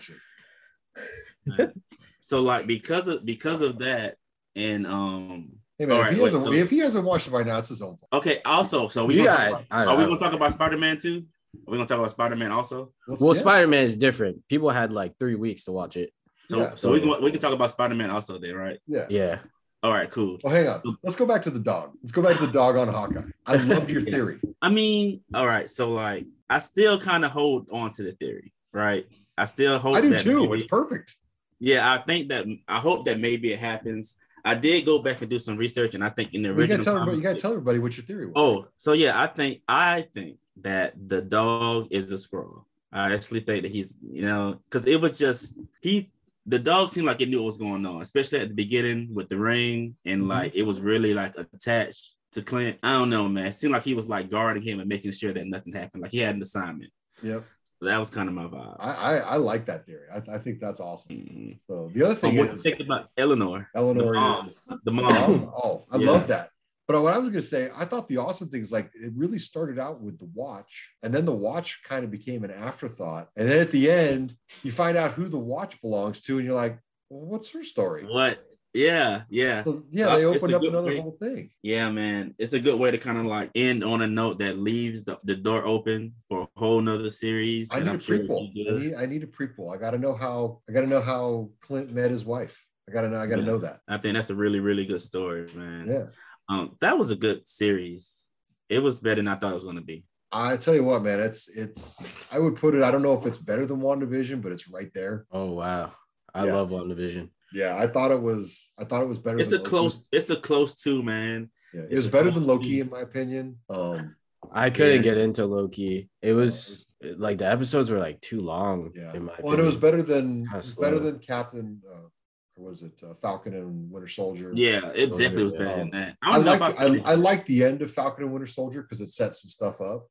so 2.21 2.43
like 2.43 2.67
because 2.67 3.09
of 3.09 3.25
because 3.25 3.61
of 3.61 3.79
that 3.79 4.17
and 4.55 4.87
um 4.87 5.51
Hey 5.79 5.85
man, 5.85 5.99
if, 5.99 6.05
right, 6.05 6.15
he 6.15 6.21
wait, 6.21 6.33
hasn't, 6.33 6.47
so, 6.47 6.53
if 6.55 6.71
he 6.71 6.79
hasn't 6.79 7.05
watched 7.05 7.27
it 7.27 7.31
by 7.31 7.43
now, 7.43 7.59
it's 7.59 7.69
his 7.69 7.83
own 7.83 7.99
fault. 7.99 8.09
Okay. 8.15 8.41
Also, 8.47 8.89
so 8.89 9.05
we 9.05 9.23
got, 9.23 9.49
about, 9.49 9.65
are 9.71 9.97
we 9.97 10.05
gonna 10.05 10.19
talk 10.19 10.33
about 10.33 10.53
Spider 10.53 10.79
Man 10.79 10.97
too? 10.97 11.27
Are 11.67 11.71
we 11.71 11.77
gonna 11.77 11.89
talk 11.89 11.99
about 11.99 12.11
Spider 12.11 12.37
Man 12.37 12.53
also? 12.53 12.93
Well. 13.07 13.35
Spider 13.35 13.67
Man 13.67 13.85
is 13.85 13.97
different. 13.97 14.47
People 14.49 14.71
had 14.71 14.93
like 14.93 15.19
three 15.19 15.35
weeks 15.35 15.65
to 15.65 15.73
watch 15.73 15.97
it. 15.97 16.13
So, 16.49 16.59
yeah. 16.59 16.75
so 16.77 16.93
we 16.93 17.01
can 17.01 17.23
we 17.23 17.31
can 17.31 17.41
talk 17.41 17.53
about 17.53 17.71
Spider 17.71 17.95
Man 17.95 18.11
also 18.11 18.39
then, 18.39 18.55
right? 18.55 18.79
Yeah. 18.87 19.07
Yeah. 19.09 19.39
All 19.83 19.93
right, 19.93 20.11
cool. 20.11 20.39
Well, 20.43 20.53
hang 20.53 20.69
on. 20.69 20.81
Let's 21.03 21.17
go 21.17 21.27
back 21.27 21.43
to 21.43 21.51
the 21.51 21.61
dog. 21.61 21.93
Let's 22.03 22.13
go 22.13 22.23
back 22.23 22.37
to 22.39 22.47
the 22.47 22.53
dog 22.53 22.77
on 22.77 22.89
Hawkeye. 22.89 23.29
I 23.47 23.57
loved 23.57 23.91
your 23.91 24.01
theory. 24.01 24.41
I 24.61 24.71
mean, 24.71 25.23
all 25.33 25.47
right. 25.47 25.71
So, 25.71 25.93
like, 25.93 26.27
I 26.49 26.59
still 26.61 26.99
kind 26.99 27.25
of 27.25 27.31
hold 27.31 27.69
on 27.71 27.93
to 27.93 28.03
the 28.03 28.13
theory, 28.13 28.53
right? 28.73 29.07
I 29.39 29.45
still 29.45 29.79
hope. 29.79 29.97
I 29.97 30.01
do 30.01 30.19
too. 30.19 30.43
Maybe, 30.49 30.55
it's 30.55 30.67
perfect. 30.67 31.15
Yeah, 31.61 31.93
I 31.93 31.99
think 31.99 32.29
that 32.29 32.47
I 32.67 32.81
hope 32.81 33.05
that 33.05 33.21
maybe 33.21 33.53
it 33.53 33.59
happens. 33.59 34.17
I 34.45 34.55
did 34.55 34.87
go 34.87 35.03
back 35.03 35.21
and 35.21 35.31
do 35.31 35.39
some 35.39 35.57
research, 35.57 35.95
and 35.95 36.05
I 36.05 36.09
think 36.09 36.33
in 36.33 36.43
the 36.43 36.51
original, 36.51 36.63
you 36.63 36.69
gotta 36.69 36.85
tell 36.85 36.95
everybody, 36.97 37.17
you 37.17 37.23
gotta 37.23 37.39
tell 37.39 37.51
everybody 37.53 37.79
what 37.79 37.97
your 37.97 38.07
theory 38.07 38.27
was. 38.27 38.35
Oh, 38.37 38.67
so 38.77 38.93
yeah, 38.93 39.21
I 39.21 39.27
think 39.27 39.63
I 39.69 40.07
think 40.15 40.39
that 40.63 40.95
the 41.09 41.23
dog 41.23 41.89
is 41.91 42.07
the 42.07 42.17
Skrull. 42.17 42.65
I 42.93 43.13
actually 43.13 43.41
think 43.41 43.63
that 43.63 43.73
he's, 43.73 43.97
you 44.11 44.23
know, 44.23 44.61
because 44.65 44.87
it 44.87 45.01
was 45.01 45.19
just 45.19 45.59
he 45.81 46.11
the 46.47 46.59
dog 46.59 46.89
seemed 46.91 47.07
like 47.07 47.21
it 47.21 47.29
knew 47.29 47.39
what 47.39 47.47
was 47.47 47.59
going 47.59 47.85
on, 47.85 48.01
especially 48.01 48.39
at 48.41 48.49
the 48.49 48.55
beginning 48.55 49.13
with 49.13 49.29
the 49.29 49.39
ring, 49.39 49.97
and 50.05 50.21
mm-hmm. 50.23 50.31
like 50.31 50.55
it 50.55 50.63
was 50.63 50.81
really 50.81 51.13
like 51.13 51.35
attached 51.53 52.15
to 52.33 52.43
Clint. 52.43 52.79
I 52.83 52.93
don't 52.93 53.11
know, 53.11 53.29
man. 53.29 53.47
It 53.47 53.55
seemed 53.55 53.73
like 53.73 53.83
he 53.83 53.95
was 53.95 54.09
like 54.09 54.31
guarding 54.31 54.63
him 54.63 54.79
and 54.81 54.89
making 54.89 55.13
sure 55.13 55.33
that 55.33 55.47
nothing 55.47 55.73
happened. 55.73 56.03
Like 56.03 56.13
he 56.13 56.19
had 56.19 56.37
an 56.37 56.43
assignment. 56.43 56.93
Yep. 57.23 57.45
that 57.81 57.99
was 57.99 58.11
kind 58.11 58.29
of 58.29 58.35
my 58.35 58.45
vibe. 58.45 58.77
I 58.79 58.93
I, 58.95 59.17
I 59.19 59.37
like 59.37 59.67
that 59.67 59.87
theory. 59.87 60.07
I, 60.13 60.37
I 60.37 60.39
think 60.39 60.61
that's 60.61 60.81
awesome. 60.81 61.17
Mhm. 61.17 61.59
So 61.67 61.91
the 61.93 62.05
other 62.05 62.15
thing 62.15 62.35
you 62.35 62.45
is 62.45 62.63
think 62.63 62.81
about 62.81 63.11
Eleanor? 63.17 63.69
Eleanor 63.75 64.13
the 64.15 64.21
mom. 64.21 64.47
is 64.47 64.63
The 64.67 64.91
Oh, 64.91 64.93
mom. 64.93 65.53
oh, 65.57 65.87
I 65.91 65.97
Yeah. 65.97 66.11
love 66.11 66.27
that. 66.29 66.51
But 66.89 67.03
what 67.03 67.15
I 67.15 67.19
was 67.19 67.29
gonna 67.31 67.43
say, 67.43 67.69
I 67.77 67.85
thought 67.85 68.09
the 68.09 68.19
awesome 68.19 68.49
thing 68.49 68.63
is 68.63 68.71
like 68.71 68.91
it 68.95 69.13
really 69.17 69.41
started 69.41 69.79
out 69.79 70.01
with 70.01 70.19
the 70.19 70.31
watch, 70.35 70.89
and 71.03 71.13
then 71.13 71.25
the 71.25 71.33
watch 71.33 71.81
kind 71.85 72.05
of 72.05 72.11
became 72.11 72.45
an 72.45 72.51
afterthought. 72.53 73.29
And 73.37 73.49
then 73.49 73.61
at 73.61 73.71
the 73.73 73.91
end, 73.91 74.37
you 74.63 74.71
find 74.71 74.97
out 74.97 75.13
who 75.13 75.29
the 75.29 75.39
watch 75.39 75.81
belongs 75.83 76.21
to, 76.23 76.37
and 76.39 76.47
you're 76.47 76.55
like, 76.55 76.79
well, 77.11 77.27
what's 77.27 77.51
her 77.53 77.65
story? 77.65 78.05
What? 78.05 78.39
Yeah, 78.73 79.23
yeah. 79.31 79.65
So, 79.65 79.85
yeah, 79.91 80.15
they 80.17 80.25
opened 80.27 80.53
up 80.53 80.63
another 80.63 80.89
way- 80.89 81.01
whole 81.01 81.17
thing. 81.19 81.51
Yeah, 81.63 81.91
man. 81.91 82.35
It's 82.39 82.53
a 82.53 82.61
good 82.61 82.79
way 82.79 82.91
to 82.91 82.99
kind 82.99 83.17
of 83.17 83.25
like 83.25 83.51
end 83.55 83.83
on 83.83 84.03
a 84.03 84.07
note 84.07 84.39
that 84.41 84.59
leaves 84.59 85.03
the, 85.05 85.19
the 85.25 85.35
door 85.35 85.65
open 85.65 86.13
for 86.29 86.43
a 86.43 86.49
whole 86.61 86.83
nother 86.83 87.09
series. 87.09 87.71
I 87.73 87.81
need 87.81 87.87
a 87.87 87.91
I'm 87.93 87.99
sure 87.99 88.19
prequel. 88.19 88.51
you 88.53 88.69
I 88.77 88.79
need, 88.79 88.95
I 88.95 89.07
need 89.07 89.23
a 89.23 89.27
prequel. 89.29 89.75
I 89.75 89.79
got 89.81 89.93
to 89.93 89.99
know 89.99 90.15
how. 90.15 90.61
I 90.69 90.73
got 90.73 90.83
to 90.83 90.87
know 90.89 91.01
how 91.01 91.51
Clint 91.63 91.91
met 91.91 92.11
his 92.11 92.27
wife. 92.27 92.63
I 92.89 92.93
got 92.93 93.01
to 93.01 93.09
know. 93.09 93.17
I 93.19 93.27
got 93.27 93.37
to 93.37 93.41
Yeah. 93.43 93.47
know 93.47 93.59
that. 93.59 93.81
I 93.89 93.97
think 93.97 94.13
that's 94.13 94.29
a 94.31 94.35
really, 94.35 94.61
really 94.61 94.85
good 94.85 95.01
story, 95.01 95.47
man. 95.55 95.87
Yeah. 95.89 96.05
Um, 96.49 96.77
that 96.81 96.97
was 96.99 97.11
a 97.11 97.17
good 97.17 97.49
series. 97.49 98.29
It 98.69 98.81
was 98.81 99.01
better 99.01 99.17
than 99.17 99.29
I 99.29 99.35
thought 99.37 99.53
it 99.53 99.55
was 99.57 99.65
gonna 99.65 99.81
be. 99.81 100.05
I 100.33 100.57
tell 100.57 100.75
you 100.75 100.85
what, 100.85 101.03
man, 101.03 101.21
it's 101.21 101.49
it's. 101.49 101.99
I 102.33 102.39
would 102.39 102.57
put 102.57 102.75
it. 102.75 102.83
I 102.83 102.91
don't 102.91 103.03
know 103.03 103.15
if 103.19 103.27
it's 103.27 103.39
better 103.39 103.67
than 103.67 103.81
WandaVision, 103.81 104.43
but 104.43 104.53
it's 104.53 104.69
right 104.69 104.93
there. 104.95 105.27
Oh 105.33 105.53
wow. 105.53 105.91
I 106.35 106.45
Yeah. 106.47 106.55
love 106.55 106.71
WandaVision. 106.71 107.31
Yeah, 107.53 107.77
I 107.77 107.87
thought 107.87 108.11
it 108.11 108.21
was. 108.21 108.73
I 108.79 108.85
thought 108.85 109.03
it 109.03 109.09
was 109.09 109.19
better. 109.19 109.39
It's 109.39 109.53
a 109.53 109.57
Loki. 109.57 109.69
close, 109.69 110.09
it's 110.13 110.31
a 110.31 110.37
close 110.37 110.75
two, 110.75 111.03
man. 111.03 111.51
Yeah, 111.73 111.83
it 111.83 111.87
it's 111.93 111.97
was 111.97 112.07
better 112.09 112.31
than 112.31 112.43
Loki 112.45 112.77
two. 112.77 112.83
in 112.83 112.91
my 112.91 113.01
opinion. 113.01 113.59
Um, 113.71 114.17
I 114.53 114.71
couldn't 114.71 114.97
Yeah. 114.97 115.03
get 115.15 115.19
into 115.19 115.47
Loki. 115.47 116.11
It 116.23 116.33
was 116.35 116.87
like 117.03 117.39
the 117.39 117.47
episodes 117.51 117.91
were 117.91 117.99
like 118.01 118.21
too 118.21 118.41
long. 118.41 118.91
yeah. 118.95 119.15
In 119.15 119.25
my 119.25 119.35
Well, 119.41 119.53
and 119.55 119.63
it 119.63 119.67
was 119.67 119.77
better 119.77 120.03
than 120.03 120.47
was 120.53 120.75
better 120.75 120.99
than 120.99 121.19
Captain. 121.21 121.81
Uh, 121.93 122.09
or 122.57 122.71
was 122.71 122.83
it 122.83 123.01
uh, 123.09 123.15
Falcon 123.15 123.55
and 123.55 123.91
Winter 123.91 124.09
Soldier? 124.09 124.53
Yeah, 124.55 124.91
it 124.95 125.13
Oh, 125.13 125.17
definitely 125.17 125.45
was 125.45 125.53
than 125.53 125.81
Um, 125.83 125.91
that. 125.91 126.17
I 126.23 126.39
like 126.39 126.61
I, 126.63 127.01
I 127.05 127.15
like 127.15 127.45
the 127.47 127.65
end 127.65 127.83
of 127.83 127.91
Falcon 127.91 128.25
and 128.25 128.33
Winter 128.33 128.47
Soldier 128.47 128.83
because 128.83 129.01
it 129.01 129.09
set 129.11 129.35
some 129.35 129.51
stuff 129.51 129.81
up. 129.81 130.07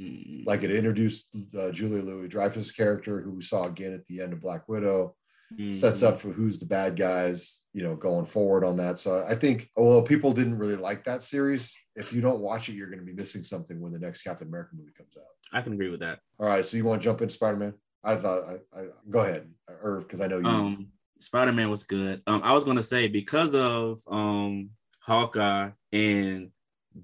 Mm, 0.00 0.46
Like 0.46 0.62
it 0.62 0.70
introduced 0.72 1.28
uh, 1.58 1.70
Julia 1.70 2.02
Louis 2.02 2.28
Dreyfus' 2.28 2.72
character, 2.72 3.20
who 3.20 3.32
we 3.32 3.42
saw 3.42 3.64
again 3.66 3.92
at 3.92 4.06
the 4.06 4.20
end 4.22 4.32
of 4.32 4.40
Black 4.40 4.66
Widow. 4.68 5.14
mm, 5.58 5.74
Sets 5.74 6.02
up 6.02 6.20
for 6.20 6.30
who's 6.32 6.58
the 6.58 6.64
bad 6.66 6.96
guys, 6.96 7.64
you 7.74 7.82
know, 7.82 7.96
going 7.96 8.24
forward 8.24 8.64
on 8.64 8.76
that. 8.78 8.98
So 8.98 9.24
I 9.28 9.34
think, 9.34 9.68
although 9.76 10.00
people 10.02 10.32
didn't 10.32 10.56
really 10.58 10.76
like 10.76 11.04
that 11.04 11.22
series, 11.22 11.76
if 11.96 12.12
you 12.14 12.22
don't 12.22 12.40
watch 12.40 12.68
it, 12.70 12.74
you're 12.76 12.86
going 12.88 13.00
to 13.00 13.04
be 13.04 13.12
missing 13.12 13.44
something 13.44 13.78
when 13.80 13.92
the 13.92 13.98
next 13.98 14.22
Captain 14.22 14.48
America 14.48 14.70
movie 14.74 14.92
comes 14.96 15.16
out. 15.18 15.24
I 15.52 15.60
can 15.60 15.74
agree 15.74 15.90
with 15.90 16.00
that. 16.00 16.20
All 16.38 16.46
right, 16.46 16.64
so 16.64 16.76
you 16.78 16.84
want 16.84 17.02
to 17.02 17.04
jump 17.04 17.20
in 17.20 17.28
Spider 17.28 17.56
Man? 17.58 17.74
I 18.02 18.16
thought 18.16 18.44
I, 18.48 18.80
I 18.80 18.84
go 19.10 19.20
ahead, 19.20 19.50
or 19.82 19.98
because 20.00 20.22
I 20.22 20.26
know 20.28 20.38
you. 20.38 20.46
Um, 20.46 20.92
Spider 21.20 21.52
Man 21.52 21.70
was 21.70 21.84
good. 21.84 22.22
Um, 22.26 22.40
I 22.42 22.52
was 22.52 22.64
gonna 22.64 22.82
say 22.82 23.08
because 23.08 23.54
of 23.54 24.00
um 24.08 24.70
Hawkeye 25.00 25.70
and 25.92 26.50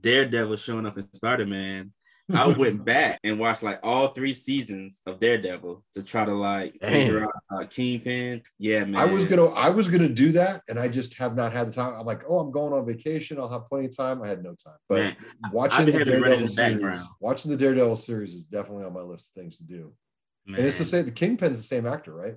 Daredevil 0.01 0.57
showing 0.57 0.87
up 0.87 0.97
in 0.97 1.13
Spider 1.13 1.47
Man, 1.47 1.93
I 2.33 2.47
went 2.59 2.85
back 2.85 3.21
and 3.23 3.39
watched 3.39 3.63
like 3.63 3.81
all 3.83 4.09
three 4.09 4.33
seasons 4.33 5.01
of 5.07 5.21
Daredevil 5.21 5.85
to 5.95 6.03
try 6.03 6.25
to 6.25 6.35
like 6.35 6.77
Damn. 6.81 6.91
figure 6.91 7.25
out 7.25 7.33
uh, 7.51 7.67
Kingpin. 7.67 8.43
Yeah, 8.59 8.85
man. 8.85 9.01
I 9.01 9.05
was 9.05 9.25
gonna 9.25 9.47
I 9.47 9.71
was 9.71 9.89
gonna 9.89 10.09
do 10.09 10.33
that, 10.33 10.63
and 10.69 10.79
I 10.79 10.89
just 10.89 11.15
have 11.19 11.37
not 11.37 11.53
had 11.53 11.69
the 11.69 11.73
time. 11.73 11.95
I'm 11.95 12.07
like, 12.07 12.23
oh, 12.29 12.39
I'm 12.39 12.51
going 12.51 12.73
on 12.73 12.87
vacation. 12.87 13.39
I'll 13.39 13.49
have 13.49 13.69
plenty 13.69 13.87
of 13.87 13.97
time. 13.97 14.23
I 14.23 14.29
had 14.29 14.43
no 14.43 14.55
time. 14.55 14.79
But 14.89 14.97
Man, 14.97 15.17
watching 15.53 15.87
the 15.87 15.93
been 15.93 16.01
having 16.01 16.15
it 16.15 16.21
running 16.21 16.47
Daredevil 16.47 16.47
the 16.47 16.53
series, 16.53 17.09
watching 17.21 17.51
the 17.51 17.57
Daredevil 17.57 17.97
series 17.97 18.35
is 18.35 18.45
definitely 18.45 18.85
on 18.85 18.93
my 18.93 19.03
list 19.03 19.37
of 19.37 19.43
things 19.43 19.59
to 19.59 19.65
do. 19.65 19.93
Man. 20.47 20.59
And 20.59 20.67
it's 20.67 20.79
the 20.79 20.85
same. 20.85 21.05
The 21.05 21.13
Kingpin's 21.13 21.59
the 21.59 21.65
same 21.65 21.87
actor, 21.87 22.15
right? 22.15 22.37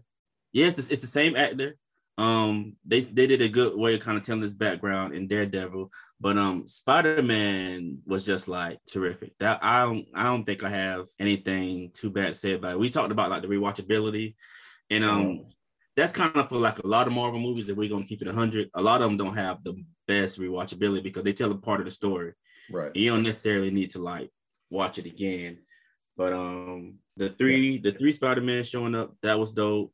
Yes, 0.51 0.77
it's, 0.77 0.89
it's 0.89 1.01
the 1.01 1.07
same 1.07 1.35
actor. 1.35 1.77
Um, 2.17 2.75
they 2.85 2.99
they 2.99 3.27
did 3.27 3.41
a 3.41 3.47
good 3.47 3.77
way 3.77 3.93
of 3.93 4.01
kind 4.01 4.17
of 4.17 4.23
telling 4.23 4.41
his 4.41 4.53
background 4.53 5.13
in 5.13 5.27
Daredevil, 5.27 5.89
but 6.19 6.37
um, 6.37 6.67
Spider 6.67 7.23
Man 7.23 7.99
was 8.05 8.25
just 8.25 8.49
like 8.49 8.79
terrific. 8.85 9.31
That 9.39 9.59
I 9.61 9.83
don't 9.83 10.05
I 10.13 10.23
don't 10.23 10.43
think 10.43 10.61
I 10.61 10.69
have 10.69 11.05
anything 11.17 11.91
too 11.93 12.09
bad 12.09 12.27
to 12.27 12.33
say 12.33 12.53
about 12.53 12.73
it. 12.73 12.79
We 12.79 12.89
talked 12.89 13.13
about 13.13 13.29
like 13.29 13.41
the 13.41 13.47
rewatchability, 13.47 14.35
and 14.89 15.05
um, 15.05 15.45
that's 15.95 16.11
kind 16.11 16.35
of 16.35 16.49
for 16.49 16.57
like 16.57 16.79
a 16.79 16.87
lot 16.87 17.07
of 17.07 17.13
Marvel 17.13 17.39
movies 17.39 17.67
that 17.67 17.77
we're 17.77 17.89
gonna 17.89 18.03
keep 18.03 18.21
it 18.21 18.27
hundred. 18.27 18.69
A 18.73 18.81
lot 18.81 19.01
of 19.01 19.09
them 19.09 19.17
don't 19.17 19.35
have 19.35 19.63
the 19.63 19.81
best 20.05 20.41
rewatchability 20.41 21.03
because 21.03 21.23
they 21.23 21.31
tell 21.31 21.51
a 21.51 21.55
part 21.55 21.79
of 21.79 21.85
the 21.85 21.91
story. 21.91 22.33
Right. 22.69 22.93
You 22.95 23.11
don't 23.11 23.23
necessarily 23.23 23.71
need 23.71 23.91
to 23.91 23.99
like 23.99 24.29
watch 24.69 24.97
it 24.97 25.05
again. 25.05 25.59
But 26.17 26.33
um, 26.33 26.95
the 27.15 27.29
three 27.29 27.77
the 27.77 27.93
three 27.93 28.11
Spider 28.11 28.41
Man 28.41 28.65
showing 28.65 28.95
up 28.95 29.15
that 29.21 29.39
was 29.39 29.53
dope. 29.53 29.93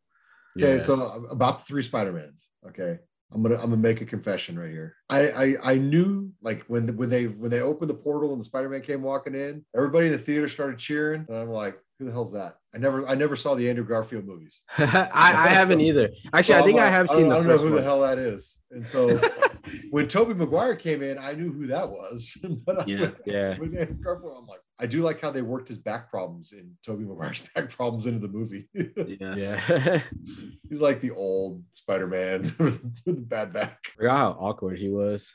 Okay, 0.57 0.73
Yeah. 0.73 0.79
so 0.79 1.25
about 1.29 1.59
the 1.59 1.65
three 1.65 1.83
Spider-Mans. 1.83 2.47
Okay. 2.69 2.99
I'm 3.33 3.41
gonna 3.41 3.55
I'm 3.55 3.63
gonna 3.71 3.77
make 3.77 4.01
a 4.01 4.05
confession 4.05 4.57
right 4.57 4.69
here. 4.71 4.95
I 5.09 5.29
I, 5.29 5.53
I 5.73 5.75
knew 5.77 6.31
like 6.41 6.63
when 6.67 6.95
when 6.95 7.09
they 7.09 7.25
when 7.25 7.49
they 7.49 7.59
opened 7.61 7.89
the 7.89 7.95
portal 7.95 8.31
and 8.31 8.39
the 8.39 8.45
Spider-Man 8.45 8.81
came 8.81 9.01
walking 9.01 9.33
in, 9.35 9.65
everybody 9.75 10.05
in 10.05 10.11
the 10.13 10.17
theater 10.17 10.47
started 10.47 10.77
cheering, 10.77 11.25
and 11.27 11.35
I'm 11.37 11.49
like, 11.49 11.77
who 11.99 12.05
the 12.05 12.11
hell's 12.11 12.31
that? 12.33 12.55
I 12.73 12.77
never 12.77 13.05
I 13.07 13.15
never 13.15 13.35
saw 13.35 13.55
the 13.55 13.67
Andrew 13.67 13.83
Garfield 13.83 14.25
movies. 14.25 14.61
I, 14.77 15.09
I 15.13 15.47
haven't 15.49 15.81
either. 15.89 16.11
Actually, 16.33 16.43
So 16.55 16.59
I 16.59 16.61
think 16.63 16.79
I 16.79 16.87
have 16.89 17.07
don't- 17.07 17.17
seen 17.17 17.31
I 17.31 17.35
don't 17.35 17.47
know 17.47 17.53
first 17.53 17.63
who 17.63 17.69
one. 17.71 17.77
the 17.77 17.83
hell 17.83 18.01
that 18.01 18.19
is. 18.19 18.59
And 18.71 18.87
so 18.87 19.17
when 19.89 20.07
Tobey 20.07 20.35
Maguire 20.35 20.75
came 20.75 21.01
in, 21.01 21.17
I 21.17 21.33
knew 21.33 21.51
who 21.51 21.67
that 21.67 21.89
was. 21.89 22.37
but 22.65 22.81
I- 22.81 22.85
Yeah, 22.85 23.11
yeah. 23.25 23.57
With 23.57 23.75
Andrew 23.75 23.95
Garfield, 24.01 24.35
I'm 24.37 24.45
like, 24.45 24.59
I 24.79 24.85
do 24.87 25.01
like 25.01 25.21
how 25.21 25.31
they 25.31 25.41
worked 25.41 25.69
his 25.69 25.77
back 25.77 26.09
problems 26.09 26.51
in 26.51 26.75
Tobey 26.85 27.05
Maguire's 27.05 27.41
back 27.55 27.69
problems 27.69 28.05
into 28.07 28.19
the 28.19 28.27
movie. 28.33 28.67
Yeah. 28.73 29.35
Yeah. 29.35 29.99
He's 30.69 30.81
like 30.81 30.99
the 31.01 31.11
old 31.11 31.63
Spider-Man 31.73 32.53
with 32.59 33.05
the 33.05 33.13
bad 33.13 33.53
back. 33.53 33.85
Forgot 33.95 34.17
how 34.17 34.31
awkward 34.39 34.77
he 34.77 34.89
was 34.89 35.33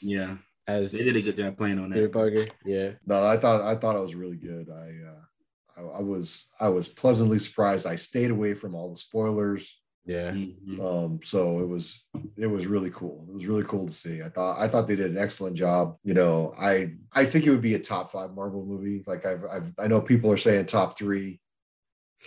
Yeah. 0.00 0.36
as 0.66 0.92
They 0.92 1.04
did 1.04 1.16
a 1.16 1.22
good 1.22 1.36
job 1.36 1.56
playing 1.56 1.78
on 1.78 1.90
Peter 1.92 2.02
that. 2.08 2.12
Parker. 2.12 2.46
Yeah. 2.64 2.92
No, 3.06 3.24
I 3.24 3.36
thought 3.36 3.60
I 3.62 3.74
thought 3.76 3.96
it 3.96 4.02
was 4.02 4.14
really 4.16 4.36
good. 4.36 4.68
I 4.68 4.90
uh, 5.08 5.82
I, 5.94 5.98
I 5.98 6.02
was 6.02 6.46
I 6.58 6.68
was 6.68 6.88
pleasantly 6.88 7.38
surprised. 7.38 7.86
I 7.86 7.96
stayed 7.96 8.30
away 8.30 8.54
from 8.54 8.74
all 8.74 8.90
the 8.90 8.96
spoilers. 8.96 9.79
Yeah. 10.06 10.32
Mhm. 10.32 10.80
Um, 10.80 11.20
so 11.22 11.60
it 11.60 11.66
was 11.68 12.06
it 12.36 12.46
was 12.46 12.66
really 12.66 12.90
cool. 12.90 13.26
It 13.28 13.34
was 13.34 13.46
really 13.46 13.64
cool 13.64 13.86
to 13.86 13.92
see. 13.92 14.22
I 14.22 14.28
thought 14.28 14.58
I 14.58 14.66
thought 14.66 14.88
they 14.88 14.96
did 14.96 15.10
an 15.10 15.18
excellent 15.18 15.56
job. 15.56 15.96
You 16.04 16.14
know, 16.14 16.52
I 16.58 16.96
I 17.12 17.24
think 17.24 17.46
it 17.46 17.50
would 17.50 17.60
be 17.62 17.74
a 17.74 17.78
top 17.78 18.10
five 18.10 18.34
Marvel 18.34 18.64
movie. 18.64 19.04
Like 19.06 19.26
I've, 19.26 19.44
I've 19.44 19.72
I 19.78 19.86
know 19.88 20.00
people 20.00 20.30
are 20.32 20.36
saying 20.38 20.66
top 20.66 20.96
three. 20.98 21.40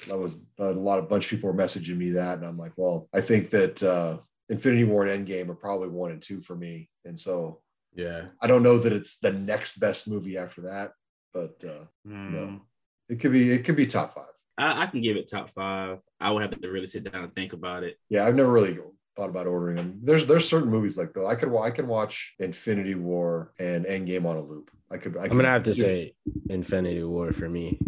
That 0.08 0.18
was 0.18 0.46
a 0.60 0.72
lot 0.72 1.00
of 1.00 1.10
bunch 1.10 1.26
of 1.26 1.30
people 1.32 1.52
were 1.52 1.56
messaging 1.64 1.98
me 1.98 2.12
that, 2.12 2.38
and 2.40 2.48
I'm 2.48 2.58
like, 2.58 2.74
well, 2.78 3.08
I 3.14 3.22
think 3.22 3.50
that 3.52 3.82
uh, 3.84 4.20
Infinity 4.50 4.86
War 4.86 5.06
and 5.06 5.28
Endgame 5.28 5.50
are 5.50 5.56
probably 5.56 5.90
one 5.90 6.12
and 6.12 6.22
two 6.22 6.42
for 6.42 6.56
me, 6.56 6.90
and 7.06 7.20
so 7.20 7.62
Yeah. 7.96 8.30
I 8.42 8.48
don't 8.48 8.64
know 8.64 8.78
that 8.80 8.92
it's 8.94 9.20
the 9.20 9.32
next 9.34 9.80
best 9.80 10.08
movie 10.08 10.38
after 10.38 10.62
that, 10.62 10.94
but 11.34 11.64
uh, 11.64 11.86
Mm. 12.08 12.32
no, 12.32 12.62
it 13.10 13.20
could 13.20 13.32
be 13.32 13.52
it 13.52 13.66
could 13.66 13.76
be 13.76 13.86
top 13.86 14.14
five. 14.16 14.33
I, 14.58 14.84
I 14.84 14.86
can 14.88 15.02
give 15.02 15.18
it 15.18 15.30
top 15.30 15.50
five. 15.50 16.00
I 16.20 16.32
would 16.32 16.42
have 16.42 16.60
to 16.60 16.70
really 16.70 16.88
sit 16.88 17.12
down 17.12 17.24
and 17.24 17.34
think 17.36 17.54
about 17.54 17.84
it. 17.84 17.98
Yeah, 18.10 18.26
I've 18.26 18.36
never 18.36 18.52
really 18.52 18.78
thought 19.16 19.30
about 19.30 19.48
ordering 19.48 19.76
them. 19.78 20.00
There's 20.04 20.26
there's 20.26 20.48
certain 20.48 20.70
movies 20.70 20.98
like 20.98 21.14
though 21.14 21.28
I 21.28 21.36
could 21.36 21.56
I 21.56 21.70
can 21.70 21.88
watch 21.88 22.34
Infinity 22.40 22.96
War 22.96 23.54
and 23.60 23.86
Endgame 23.86 24.26
on 24.26 24.38
a 24.38 24.42
loop. 24.42 24.72
I 24.92 24.98
could. 24.98 25.18
I 25.18 25.24
I'm 25.24 25.30
gonna 25.30 25.48
have 25.48 25.64
to 25.64 25.74
say 25.74 26.16
Infinity 26.50 27.04
War 27.04 27.32
for 27.34 27.50
me. 27.50 27.80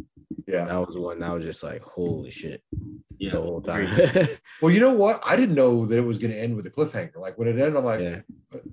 yeah. 0.47 0.65
That 0.65 0.88
was 0.88 0.97
one 0.97 1.19
that 1.19 1.34
was 1.34 1.43
just 1.43 1.63
like, 1.63 1.82
holy 1.82 2.32
shit, 2.32 2.62
Yeah. 3.17 3.32
the 3.32 3.41
whole 3.41 3.62
time. 3.62 3.89
Well, 4.62 4.71
you 4.73 4.80
know 4.80 4.93
what? 4.93 5.21
I 5.28 5.36
didn't 5.36 5.56
know 5.56 5.86
that 5.86 5.97
it 5.97 6.01
was 6.06 6.17
going 6.17 6.32
to 6.32 6.39
end 6.39 6.56
with 6.56 6.65
a 6.65 6.69
cliffhanger. 6.71 7.17
Like 7.17 7.38
when 7.38 7.47
it 7.49 7.60
ended, 7.60 7.75
I'm 7.75 7.84
like, 7.84 7.99
yeah. 7.99 8.21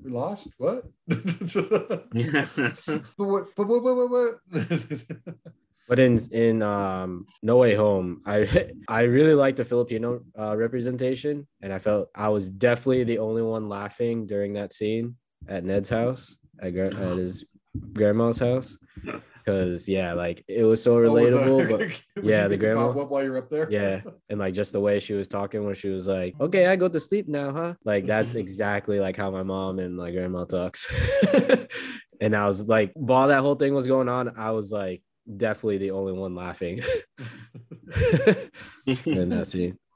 We 0.02 0.10
lost. 0.12 0.54
What? 0.58 0.84
Yeah. 1.08 2.46
but 2.86 3.02
what? 3.16 3.46
But 3.56 3.66
what? 3.66 3.82
What? 3.82 4.10
What? 4.10 4.38
But 5.92 5.98
in 5.98 6.18
in 6.32 6.62
um 6.62 7.26
No 7.42 7.58
Way 7.58 7.74
Home, 7.74 8.22
I 8.24 8.70
I 8.88 9.02
really 9.02 9.34
liked 9.34 9.58
the 9.58 9.64
Filipino 9.64 10.22
uh, 10.38 10.56
representation, 10.56 11.46
and 11.60 11.70
I 11.70 11.80
felt 11.80 12.08
I 12.14 12.30
was 12.30 12.48
definitely 12.48 13.04
the 13.04 13.18
only 13.18 13.42
one 13.42 13.68
laughing 13.68 14.26
during 14.26 14.54
that 14.54 14.72
scene 14.72 15.16
at 15.46 15.64
Ned's 15.64 15.90
house 15.90 16.38
at, 16.62 16.72
gra- 16.72 16.96
at 17.10 17.18
his 17.18 17.44
grandma's 17.92 18.38
house, 18.38 18.78
because 19.44 19.86
yeah, 19.86 20.14
like 20.14 20.42
it 20.48 20.64
was 20.64 20.82
so 20.82 20.96
relatable. 20.96 21.68
but 22.16 22.24
yeah, 22.24 22.48
the 22.48 22.56
grandma- 22.56 22.86
cobweb 22.86 23.10
while 23.10 23.22
you're 23.22 23.36
up 23.36 23.50
there. 23.50 23.70
yeah, 23.70 24.00
and 24.30 24.40
like 24.40 24.54
just 24.54 24.72
the 24.72 24.80
way 24.80 24.98
she 24.98 25.12
was 25.12 25.28
talking 25.28 25.62
when 25.62 25.74
she 25.74 25.90
was 25.90 26.08
like, 26.08 26.32
"Okay, 26.40 26.68
I 26.68 26.76
go 26.76 26.88
to 26.88 27.00
sleep 27.00 27.28
now, 27.28 27.52
huh?" 27.52 27.74
Like 27.84 28.06
that's 28.06 28.34
exactly 28.34 28.98
like 28.98 29.18
how 29.18 29.30
my 29.30 29.42
mom 29.42 29.78
and 29.78 29.94
my 29.94 30.10
grandma 30.10 30.46
talks. 30.46 30.90
and 32.18 32.34
I 32.34 32.46
was 32.46 32.66
like, 32.66 32.92
while 32.94 33.28
that 33.28 33.42
whole 33.42 33.56
thing 33.56 33.74
was 33.74 33.86
going 33.86 34.08
on, 34.08 34.38
I 34.38 34.52
was 34.52 34.72
like 34.72 35.02
definitely 35.36 35.78
the 35.78 35.90
only 35.92 36.12
one 36.12 36.34
laughing 36.34 36.78
in 39.06 39.28
that 39.30 39.46
scene. 39.46 39.78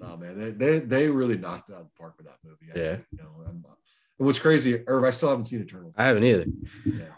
Oh 0.00 0.16
man, 0.16 0.38
they, 0.38 0.50
they 0.52 0.78
they 0.78 1.08
really 1.08 1.36
knocked 1.36 1.70
it 1.70 1.72
out 1.74 1.80
of 1.80 1.86
the 1.86 1.92
park 1.98 2.14
with 2.18 2.28
that 2.28 2.36
movie. 2.44 2.66
I 2.72 2.78
Yeah. 2.78 2.94
think, 2.94 3.06
you 3.10 3.18
know, 3.18 3.30
I'm, 3.48 3.64
uh, 3.68 3.72
what's 4.18 4.38
crazy, 4.38 4.80
Irv, 4.86 5.02
I 5.02 5.10
still 5.10 5.30
haven't 5.30 5.46
seen 5.46 5.60
Eternal. 5.60 5.92
I 5.96 6.04
haven't 6.04 6.22
either. 6.22 6.46
Yeah. 6.84 7.08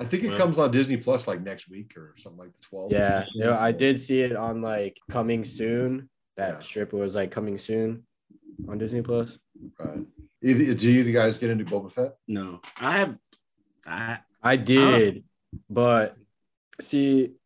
I 0.00 0.04
think 0.06 0.22
it 0.24 0.30
Well- 0.30 0.38
comes 0.38 0.58
on 0.58 0.70
Disney 0.70 0.96
Plus 0.96 1.28
like 1.28 1.42
next 1.42 1.68
week 1.68 1.94
or 1.94 2.14
something 2.16 2.38
like 2.38 2.52
the 2.58 2.66
12th. 2.74 2.92
Yeah, 2.92 3.26
you 3.34 3.44
know, 3.44 3.52
I 3.52 3.72
did 3.72 4.00
see 4.00 4.22
it 4.22 4.34
on 4.34 4.62
like 4.62 4.96
coming 5.10 5.44
soon. 5.44 6.08
That 6.38 6.54
Yeah. 6.54 6.60
strip 6.60 6.94
was 6.94 7.14
like 7.14 7.30
coming 7.30 7.58
soon 7.58 8.06
on 8.66 8.78
Disney 8.78 9.02
Plus. 9.02 9.38
Right. 9.78 10.06
Either, 10.42 10.72
do 10.72 10.90
you 10.90 11.12
guys 11.12 11.36
get 11.36 11.50
into 11.50 11.66
Boba 11.66 11.92
Fett? 11.92 12.16
No, 12.26 12.62
I 12.80 12.92
have. 12.96 13.18
I 13.86 14.18
I 14.42 14.56
did, 14.56 15.24
but 15.68 16.16
see, 16.80 17.37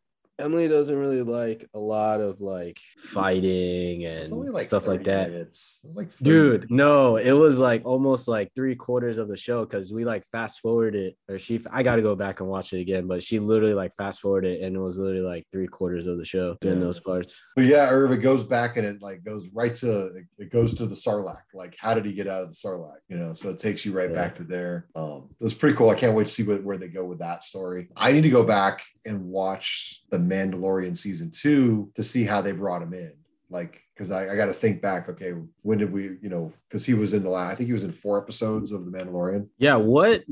Emily 0.42 0.68
doesn't 0.68 0.96
really 0.96 1.22
like 1.22 1.68
a 1.74 1.78
lot 1.78 2.20
of 2.20 2.40
like 2.40 2.78
fighting 2.98 4.04
and 4.04 4.28
like 4.52 4.66
stuff 4.66 4.86
like 4.86 5.04
that. 5.04 5.30
minutes. 5.30 5.80
Like 5.84 6.12
30 6.12 6.24
Dude, 6.24 6.70
no, 6.70 7.16
it 7.16 7.32
was 7.32 7.58
like 7.58 7.82
almost 7.84 8.26
like 8.28 8.50
three 8.54 8.74
quarters 8.74 9.18
of 9.18 9.28
the 9.28 9.36
show 9.36 9.64
because 9.64 9.92
we 9.92 10.04
like 10.04 10.24
fast 10.32 10.60
forwarded 10.60 10.94
it, 11.12 11.16
or 11.32 11.38
she 11.38 11.60
I 11.70 11.82
gotta 11.82 12.02
go 12.02 12.16
back 12.16 12.40
and 12.40 12.48
watch 12.48 12.72
it 12.72 12.80
again, 12.80 13.06
but 13.06 13.22
she 13.22 13.38
literally 13.38 13.74
like 13.74 13.94
fast 13.94 14.20
forwarded 14.20 14.60
it, 14.60 14.64
and 14.64 14.74
it 14.76 14.80
was 14.80 14.98
literally 14.98 15.24
like 15.26 15.44
three 15.52 15.66
quarters 15.68 16.06
of 16.06 16.18
the 16.18 16.24
show 16.24 16.56
in 16.62 16.80
those 16.80 16.98
parts. 17.00 17.40
But 17.56 17.66
yeah, 17.66 17.88
Irv, 17.90 18.10
it 18.12 18.18
goes 18.18 18.42
back 18.42 18.76
and 18.76 18.86
it 18.86 19.00
like 19.00 19.22
goes 19.24 19.48
right 19.54 19.74
to 19.76 20.10
it 20.38 20.50
goes 20.50 20.74
to 20.74 20.86
the 20.86 20.94
Sarlacc. 20.96 21.42
Like, 21.54 21.76
how 21.78 21.94
did 21.94 22.04
he 22.04 22.12
get 22.14 22.26
out 22.26 22.42
of 22.42 22.48
the 22.48 22.54
Sarlacc? 22.56 22.98
You 23.08 23.18
know, 23.18 23.34
so 23.34 23.50
it 23.50 23.58
takes 23.58 23.84
you 23.86 23.92
right 23.92 24.10
Yeah. 24.10 24.16
back 24.16 24.34
to 24.36 24.44
there. 24.44 24.88
Um, 24.96 25.28
it 25.40 25.44
was 25.44 25.54
pretty 25.54 25.76
cool. 25.76 25.90
I 25.90 25.94
can't 25.94 26.14
wait 26.16 26.26
to 26.26 26.32
see 26.32 26.42
what, 26.42 26.64
where 26.64 26.78
they 26.78 26.88
go 26.88 27.04
with 27.04 27.18
that 27.20 27.44
story. 27.44 27.88
I 27.96 28.12
need 28.12 28.22
to 28.22 28.30
go 28.30 28.42
back 28.44 28.82
and 29.06 29.24
watch 29.26 30.02
the 30.10 30.18
Mandalorian 30.32 30.96
season 30.96 31.30
two 31.30 31.90
to 31.94 32.02
see 32.02 32.24
how 32.24 32.40
they 32.40 32.52
brought 32.52 32.82
him 32.82 32.94
in. 32.94 33.12
Like, 33.50 33.82
because 33.94 34.10
I, 34.10 34.32
I 34.32 34.36
got 34.36 34.46
to 34.46 34.54
think 34.54 34.80
back. 34.80 35.08
Okay, 35.10 35.34
when 35.60 35.76
did 35.78 35.92
we? 35.92 36.16
You 36.22 36.30
know, 36.30 36.52
because 36.68 36.86
he 36.86 36.94
was 36.94 37.12
in 37.12 37.22
the 37.22 37.28
last. 37.30 37.52
I 37.52 37.54
think 37.56 37.66
he 37.66 37.74
was 37.74 37.84
in 37.84 37.92
four 37.92 38.18
episodes 38.20 38.72
of 38.72 38.86
the 38.86 38.90
Mandalorian. 38.90 39.46
Yeah, 39.58 39.74
what 39.76 40.22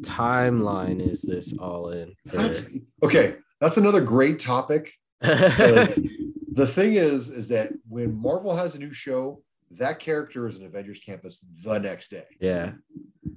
timeline 0.00 1.00
is 1.00 1.22
this 1.22 1.54
all 1.58 1.90
in? 1.90 2.14
for- 2.28 2.36
That's 2.36 2.68
okay. 3.02 3.36
That's 3.60 3.76
another 3.78 4.00
great 4.02 4.38
topic. 4.40 4.92
the 5.20 6.66
thing 6.66 6.94
is, 6.94 7.28
is 7.28 7.48
that 7.48 7.72
when 7.88 8.14
Marvel 8.14 8.54
has 8.56 8.74
a 8.74 8.78
new 8.78 8.92
show, 8.92 9.42
that 9.72 9.98
character 9.98 10.46
is 10.46 10.58
in 10.58 10.64
Avengers 10.64 10.98
Campus 10.98 11.44
the 11.62 11.78
next 11.78 12.10
day. 12.10 12.24
yeah. 12.40 12.72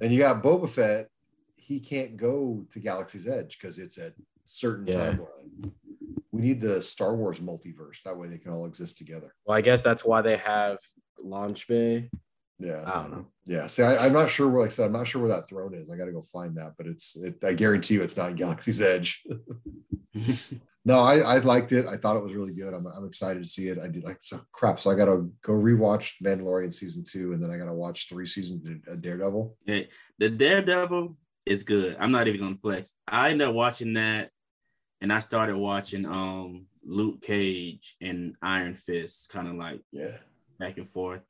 And 0.01 0.11
you 0.11 0.17
got 0.19 0.41
Boba 0.43 0.67
Fett, 0.69 1.07
he 1.55 1.79
can't 1.79 2.17
go 2.17 2.65
to 2.71 2.79
Galaxy's 2.79 3.27
Edge 3.27 3.57
because 3.59 3.77
it's 3.79 3.97
a 3.97 4.11
certain 4.43 4.87
Yeah. 4.87 5.11
timeline. 5.13 5.71
We 6.43 6.49
need 6.49 6.61
the 6.61 6.81
Star 6.81 7.15
Wars 7.15 7.39
multiverse. 7.39 8.01
That 8.03 8.17
way 8.17 8.27
they 8.27 8.37
can 8.37 8.51
all 8.51 8.65
exist 8.65 8.97
together. 8.97 9.33
Well, 9.45 9.57
I 9.57 9.61
guess 9.61 9.81
that's 9.81 10.03
why 10.03 10.21
they 10.21 10.35
have 10.35 10.77
launch 11.23 11.69
bay. 11.69 12.09
Yeah. 12.59 12.83
I 12.85 13.01
don't 13.01 13.11
know. 13.11 13.25
Yeah. 13.45 13.67
See, 13.67 13.81
I, 13.81 14.05
I'm 14.05 14.11
not 14.11 14.29
sure 14.29 14.49
where, 14.49 14.59
like 14.59 14.71
I 14.71 14.73
said, 14.73 14.87
I'm 14.87 14.91
not 14.91 15.07
sure 15.07 15.21
where 15.21 15.31
that 15.31 15.47
throne 15.47 15.73
is. 15.73 15.89
I 15.89 15.95
got 15.95 16.05
to 16.05 16.11
go 16.11 16.21
find 16.21 16.53
that, 16.57 16.73
but 16.77 16.85
it's, 16.85 17.15
it, 17.15 17.41
I 17.45 17.53
guarantee 17.53 17.93
you 17.93 18.03
it's 18.03 18.17
not 18.17 18.31
in 18.31 18.35
Galaxy's 18.35 18.81
Edge. 18.81 19.23
no, 20.83 20.99
I, 20.99 21.19
I 21.19 21.37
liked 21.37 21.71
it. 21.71 21.87
I 21.87 21.95
thought 21.95 22.17
it 22.17 22.23
was 22.23 22.33
really 22.33 22.53
good. 22.53 22.73
I'm, 22.73 22.87
I'm 22.87 23.05
excited 23.05 23.41
to 23.41 23.49
see 23.49 23.69
it. 23.69 23.79
I 23.79 23.87
did 23.87 24.03
like, 24.03 24.17
so 24.19 24.41
crap. 24.51 24.81
So 24.81 24.91
I 24.91 24.95
got 24.95 25.05
to 25.05 25.31
go 25.43 25.53
rewatch 25.53 26.15
Mandalorian 26.21 26.73
season 26.73 27.05
two, 27.05 27.31
and 27.31 27.41
then 27.41 27.51
I 27.51 27.57
got 27.57 27.67
to 27.67 27.73
watch 27.73 28.09
three 28.09 28.27
seasons 28.27 28.67
of 28.89 29.01
Daredevil. 29.01 29.55
Hey, 29.65 29.87
the 30.19 30.29
Daredevil 30.29 31.15
is 31.45 31.63
good. 31.63 31.95
I'm 31.99 32.11
not 32.11 32.27
even 32.27 32.41
gonna 32.41 32.57
flex. 32.61 32.91
I 33.07 33.29
ended 33.29 33.47
up 33.47 33.53
watching 33.53 33.93
that, 33.93 34.31
and 35.03 35.11
I 35.11 35.19
started 35.19 35.57
watching 35.57 36.05
um 36.05 36.65
Luke 36.83 37.21
Cage 37.21 37.95
and 38.01 38.35
Iron 38.41 38.75
Fist, 38.75 39.29
kind 39.29 39.47
of 39.47 39.55
like 39.55 39.81
Yeah. 39.91 40.17
back 40.57 40.77
and 40.77 40.89
forth. 40.89 41.21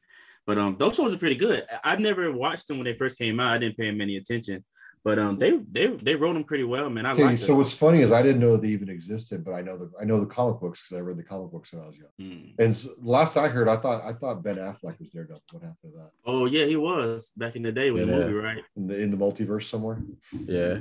But 0.45 0.57
um, 0.57 0.75
those 0.77 0.95
shows 0.95 1.13
are 1.13 1.17
pretty 1.17 1.35
good. 1.35 1.63
I 1.83 1.93
I 1.93 1.95
never 1.97 2.31
watched 2.31 2.67
them 2.67 2.77
when 2.77 2.85
they 2.85 2.93
first 2.93 3.17
came 3.17 3.39
out. 3.39 3.53
I 3.55 3.57
didn't 3.57 3.77
pay 3.77 3.87
them 3.89 4.01
any 4.01 4.17
attention, 4.17 4.63
but 5.03 5.17
um, 5.17 5.37
they 5.37 5.51
they 5.57 5.87
they 5.87 6.15
wrote 6.15 6.33
them 6.33 6.43
pretty 6.43 6.65
well, 6.65 6.89
man. 6.89 7.05
I 7.05 7.13
Okay, 7.13 7.23
like 7.23 7.37
so 7.37 7.55
what's 7.55 7.71
funny 7.73 8.01
is 8.01 8.11
I 8.11 8.21
didn't 8.21 8.41
know 8.41 8.57
they 8.57 8.67
even 8.67 8.89
existed, 8.89 9.43
but 9.43 9.53
I 9.53 9.61
know 9.61 9.77
the 9.77 9.89
I 9.99 10.05
know 10.05 10.19
the 10.19 10.27
comic 10.27 10.59
books 10.59 10.83
because 10.83 10.99
I 10.99 11.01
read 11.01 11.17
the 11.17 11.23
comic 11.23 11.49
books 11.51 11.73
when 11.73 11.81
I 11.81 11.87
was 11.87 11.97
young. 11.97 12.11
Mm. 12.21 12.53
And 12.59 12.69
s 12.69 12.87
last 13.01 13.37
I 13.37 13.47
heard, 13.47 13.67
I 13.69 13.77
thought 13.77 14.03
I 14.03 14.13
thought 14.13 14.43
Ben 14.43 14.57
Affleck 14.57 14.99
was 14.99 15.09
Daredevil. 15.13 15.41
What 15.51 15.63
happened 15.63 15.93
to 15.93 15.99
that? 15.99 16.11
Oh 16.25 16.45
yeah, 16.45 16.65
he 16.65 16.75
was 16.75 17.31
back 17.37 17.55
in 17.55 17.63
the 17.63 17.71
day 17.71 17.89
with 17.89 18.05
the 18.05 18.11
movie, 18.11 18.33
right? 18.33 18.63
In 18.75 18.87
the 18.87 19.01
in 19.01 19.09
the 19.11 19.17
multiverse 19.17 19.63
somewhere? 19.63 19.99
Yeah. 20.45 20.79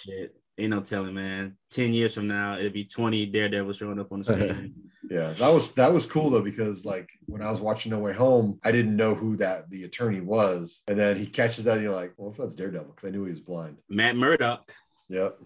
Shit, 0.00 0.34
ain't 0.58 0.70
no 0.70 0.80
telling, 0.80 1.14
man. 1.14 1.56
Ten 1.70 1.92
years 1.92 2.14
from 2.14 2.28
now, 2.28 2.56
it'll 2.56 2.70
be 2.70 2.84
twenty 2.84 3.26
Daredevil 3.26 3.72
showing 3.72 3.98
up 3.98 4.12
on 4.12 4.20
the 4.20 4.24
screen. 4.24 4.74
Yeah, 5.10 5.32
that 5.34 5.52
was 5.52 5.72
that 5.74 5.92
was 5.92 6.06
cool 6.06 6.30
though 6.30 6.42
because 6.42 6.86
like 6.86 7.10
when 7.26 7.42
I 7.42 7.50
was 7.50 7.60
watching 7.60 7.92
No 7.92 7.98
Way 7.98 8.14
Home, 8.14 8.58
I 8.64 8.72
didn't 8.72 8.96
know 8.96 9.14
who 9.14 9.36
that 9.36 9.68
the 9.68 9.84
attorney 9.84 10.20
was, 10.20 10.82
and 10.88 10.98
then 10.98 11.16
he 11.18 11.26
catches 11.26 11.64
that, 11.64 11.74
and 11.74 11.82
you're 11.82 11.94
like, 11.94 12.14
well, 12.16 12.30
if 12.30 12.38
that's 12.38 12.54
Daredevil, 12.54 12.94
because 12.94 13.06
I 13.06 13.10
knew 13.10 13.24
he 13.24 13.30
was 13.30 13.40
blind. 13.40 13.76
Matt 13.88 14.16
Murdock. 14.16 14.72
Yep. 15.08 15.38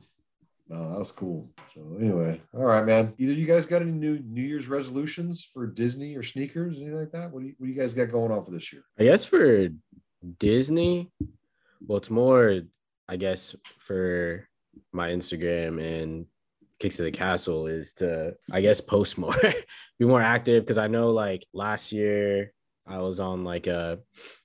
No, 0.68 0.90
that 0.90 0.98
was 0.98 1.12
cool. 1.12 1.50
So 1.66 1.96
anyway, 1.98 2.40
all 2.54 2.64
right, 2.64 2.84
man. 2.84 3.14
Either 3.18 3.32
you 3.32 3.46
guys 3.46 3.64
got 3.64 3.82
any 3.82 3.90
new 3.90 4.20
New 4.20 4.42
Year's 4.42 4.68
resolutions 4.68 5.42
for 5.42 5.66
Disney 5.66 6.14
or 6.14 6.22
sneakers, 6.22 6.78
anything 6.78 6.98
like 6.98 7.12
that? 7.12 7.32
What 7.32 7.40
do 7.40 7.46
you 7.46 7.54
what 7.58 7.66
do 7.66 7.72
you 7.72 7.78
guys 7.78 7.94
got 7.94 8.10
going 8.10 8.30
on 8.30 8.44
for 8.44 8.50
this 8.50 8.72
year? 8.72 8.82
I 8.98 9.04
guess 9.04 9.24
for 9.24 9.68
Disney, 10.38 11.10
well, 11.84 11.98
it's 11.98 12.10
more, 12.10 12.60
I 13.08 13.16
guess, 13.16 13.56
for 13.78 14.46
my 14.92 15.10
Instagram 15.10 15.82
and 15.82 16.26
Kicks 16.78 16.96
to 16.96 17.02
the 17.02 17.10
Castle 17.10 17.66
is 17.66 17.94
to, 17.94 18.34
I 18.50 18.60
guess, 18.60 18.80
post 18.80 19.18
more, 19.18 19.34
be 19.98 20.06
more 20.06 20.22
active. 20.22 20.64
Cause 20.64 20.78
I 20.78 20.86
know 20.86 21.10
like 21.10 21.44
last 21.52 21.92
year 21.92 22.52
I 22.86 22.98
was 22.98 23.20
on 23.20 23.44
like 23.44 23.66
a, 23.66 23.98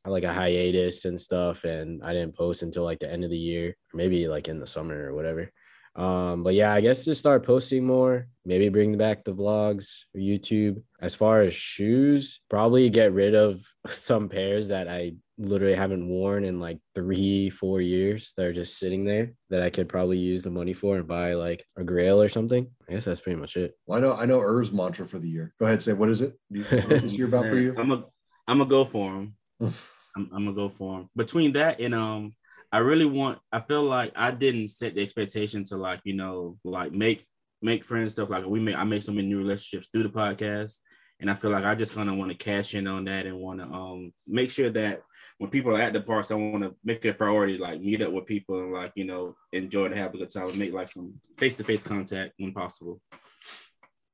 like 0.05 0.23
a 0.23 0.33
hiatus 0.33 1.05
and 1.05 1.19
stuff, 1.19 1.63
and 1.63 2.03
I 2.03 2.13
didn't 2.13 2.35
post 2.35 2.63
until 2.63 2.83
like 2.83 2.99
the 2.99 3.11
end 3.11 3.23
of 3.23 3.29
the 3.29 3.37
year, 3.37 3.75
maybe 3.93 4.27
like 4.27 4.47
in 4.47 4.59
the 4.59 4.67
summer 4.67 5.09
or 5.09 5.15
whatever. 5.15 5.51
Um, 5.95 6.41
but 6.41 6.55
yeah, 6.55 6.73
I 6.73 6.81
guess 6.81 7.05
just 7.05 7.19
start 7.19 7.45
posting 7.45 7.85
more, 7.85 8.27
maybe 8.45 8.69
bring 8.69 8.97
back 8.97 9.23
the 9.23 9.33
vlogs 9.33 9.99
or 10.15 10.19
YouTube. 10.19 10.81
As 10.99 11.13
far 11.13 11.41
as 11.41 11.53
shoes, 11.53 12.41
probably 12.49 12.89
get 12.89 13.13
rid 13.13 13.35
of 13.35 13.63
some 13.87 14.27
pairs 14.29 14.69
that 14.69 14.87
I 14.87 15.13
literally 15.37 15.75
haven't 15.75 16.07
worn 16.07 16.43
in 16.43 16.59
like 16.59 16.79
three, 16.93 17.49
four 17.49 17.81
years 17.81 18.33
that 18.37 18.45
are 18.45 18.53
just 18.53 18.77
sitting 18.77 19.03
there 19.03 19.33
that 19.49 19.63
I 19.63 19.69
could 19.69 19.89
probably 19.89 20.17
use 20.17 20.43
the 20.43 20.49
money 20.51 20.73
for 20.73 20.97
and 20.97 21.07
buy 21.07 21.33
like 21.33 21.65
a 21.77 21.83
grail 21.83 22.21
or 22.21 22.29
something. 22.29 22.67
I 22.87 22.93
guess 22.93 23.05
that's 23.05 23.21
pretty 23.21 23.39
much 23.39 23.57
it. 23.57 23.73
Well, 23.85 23.97
I 23.97 24.01
know 24.01 24.13
I 24.13 24.25
know 24.25 24.39
Irv's 24.39 24.71
mantra 24.71 25.07
for 25.07 25.19
the 25.19 25.29
year. 25.29 25.53
Go 25.59 25.65
ahead, 25.65 25.81
say 25.81 25.93
what 25.93 26.09
is 26.09 26.21
it? 26.21 26.37
What's 26.49 26.69
this 26.69 27.13
year 27.13 27.27
about 27.27 27.47
for 27.47 27.57
you? 27.57 27.75
I'm 27.77 27.91
a 27.91 28.05
I'm 28.47 28.57
gonna 28.59 28.69
go 28.69 28.85
for 28.85 29.11
him. 29.11 29.35
I'm, 29.61 29.73
I'm 30.15 30.45
gonna 30.45 30.53
go 30.53 30.69
for 30.69 30.99
him. 30.99 31.09
Between 31.15 31.53
that 31.53 31.79
and 31.79 31.95
um, 31.95 32.35
I 32.71 32.79
really 32.79 33.05
want. 33.05 33.39
I 33.51 33.59
feel 33.59 33.83
like 33.83 34.13
I 34.15 34.31
didn't 34.31 34.69
set 34.69 34.95
the 34.95 35.03
expectation 35.03 35.63
to 35.65 35.77
like 35.77 36.01
you 36.03 36.15
know 36.15 36.57
like 36.63 36.91
make 36.91 37.25
make 37.61 37.83
friends 37.83 38.13
stuff 38.13 38.29
like 38.29 38.45
we 38.45 38.59
make. 38.59 38.75
I 38.75 38.83
make 38.83 39.03
so 39.03 39.11
many 39.11 39.27
new 39.27 39.37
relationships 39.37 39.89
through 39.91 40.03
the 40.03 40.09
podcast, 40.09 40.77
and 41.19 41.29
I 41.29 41.35
feel 41.35 41.51
like 41.51 41.65
I 41.65 41.75
just 41.75 41.93
kind 41.93 42.09
of 42.09 42.17
want 42.17 42.31
to 42.31 42.37
cash 42.37 42.75
in 42.75 42.87
on 42.87 43.05
that 43.05 43.25
and 43.25 43.37
want 43.37 43.59
to 43.59 43.67
um 43.67 44.13
make 44.27 44.51
sure 44.51 44.69
that 44.71 45.01
when 45.43 45.49
people 45.49 45.75
are 45.75 45.81
at 45.81 45.91
the 45.91 45.99
parks, 45.99 46.31
I 46.31 46.35
want 46.35 46.63
to 46.63 46.73
make 46.85 47.03
it 47.03 47.09
a 47.09 47.13
priority, 47.13 47.57
like 47.57 47.81
meet 47.81 48.01
up 48.01 48.13
with 48.13 48.25
people 48.25 48.63
and 48.63 48.71
like 48.71 48.93
you 48.95 49.03
know 49.03 49.35
enjoy 49.51 49.89
to 49.89 49.95
have 49.97 50.13
a 50.13 50.17
good 50.17 50.29
time 50.31 50.47
and 50.47 50.57
make 50.57 50.71
like 50.71 50.87
some 50.87 51.15
face 51.37 51.55
to 51.55 51.65
face 51.65 51.83
contact 51.83 52.35
when 52.37 52.53
possible. 52.53 53.01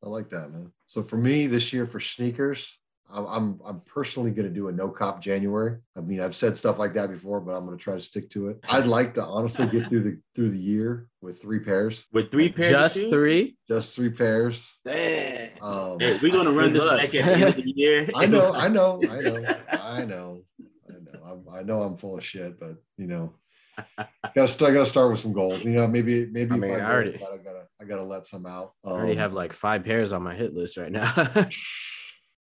I 0.03 0.09
like 0.09 0.31
that, 0.31 0.51
man. 0.51 0.71
So 0.87 1.03
for 1.03 1.17
me 1.17 1.45
this 1.45 1.71
year 1.71 1.85
for 1.85 1.99
sneakers, 1.99 2.79
I'm 3.13 3.27
I'm, 3.27 3.59
I'm 3.63 3.81
personally 3.81 4.31
going 4.31 4.47
to 4.47 4.53
do 4.53 4.69
a 4.69 4.71
no 4.71 4.89
cop 4.89 5.21
January. 5.21 5.77
I 5.95 6.01
mean, 6.01 6.19
I've 6.19 6.35
said 6.35 6.57
stuff 6.57 6.79
like 6.79 6.95
that 6.95 7.11
before, 7.11 7.41
but 7.41 7.53
I'm 7.53 7.63
going 7.67 7.77
to 7.77 7.83
try 7.83 7.93
to 7.93 8.01
stick 8.01 8.31
to 8.31 8.47
it. 8.47 8.65
I'd 8.67 8.87
like 8.87 9.13
to 9.13 9.23
honestly 9.23 9.67
get 9.67 9.87
through 9.87 10.01
the 10.01 10.19
through 10.35 10.49
the 10.49 10.57
year 10.57 11.09
with 11.21 11.39
three 11.43 11.59
pairs, 11.59 12.05
With 12.11 12.31
three 12.31 12.49
pairs, 12.49 12.71
Just 12.71 13.09
three? 13.11 13.55
just 13.67 13.95
three 13.95 14.09
pairs. 14.09 14.67
Damn. 14.83 15.51
Um, 15.61 15.99
Hey, 15.99 16.17
we're 16.23 16.31
gonna 16.31 16.51
run 16.51 16.73
this 16.73 16.81
Good 16.81 16.97
back 16.97 17.05
at 17.05 17.11
the 17.11 17.19
end 17.21 17.43
of 17.43 17.55
the 17.57 17.73
year. 17.75 18.09
I 18.15 18.25
know, 18.25 18.51
I 18.51 18.67
know, 18.67 18.99
I 19.07 19.19
know, 19.19 19.55
I 19.71 20.05
know, 20.05 20.41
I 21.29 21.33
know. 21.35 21.43
I'm, 21.51 21.55
I 21.55 21.63
know 21.63 21.81
I'm 21.81 21.97
full 21.97 22.17
of 22.17 22.25
shit, 22.25 22.59
but 22.59 22.77
you 22.97 23.07
know, 23.07 23.33
gotta 24.35 24.47
start. 24.47 24.71
I 24.71 24.73
gotta 24.73 24.89
start 24.89 25.11
with 25.11 25.19
some 25.19 25.33
goals. 25.33 25.63
You 25.63 25.71
know, 25.71 25.87
maybe 25.87 26.25
maybe 26.27 26.55
I 26.55 26.57
mean, 26.57 26.71
I 26.71 26.81
already- 26.81 27.15
I 27.15 27.37
gotta 27.37 27.67
I 27.81 27.85
gotta 27.85 28.03
let 28.03 28.25
some 28.25 28.45
out. 28.45 28.73
I 28.85 28.89
already 28.89 29.13
Um, 29.13 29.17
have 29.19 29.33
like 29.33 29.53
five 29.53 29.83
pairs 29.83 30.11
on 30.13 30.23
my 30.23 30.35
hit 30.35 30.53
list 30.53 30.77
right 30.77 30.91
now. 30.91 31.47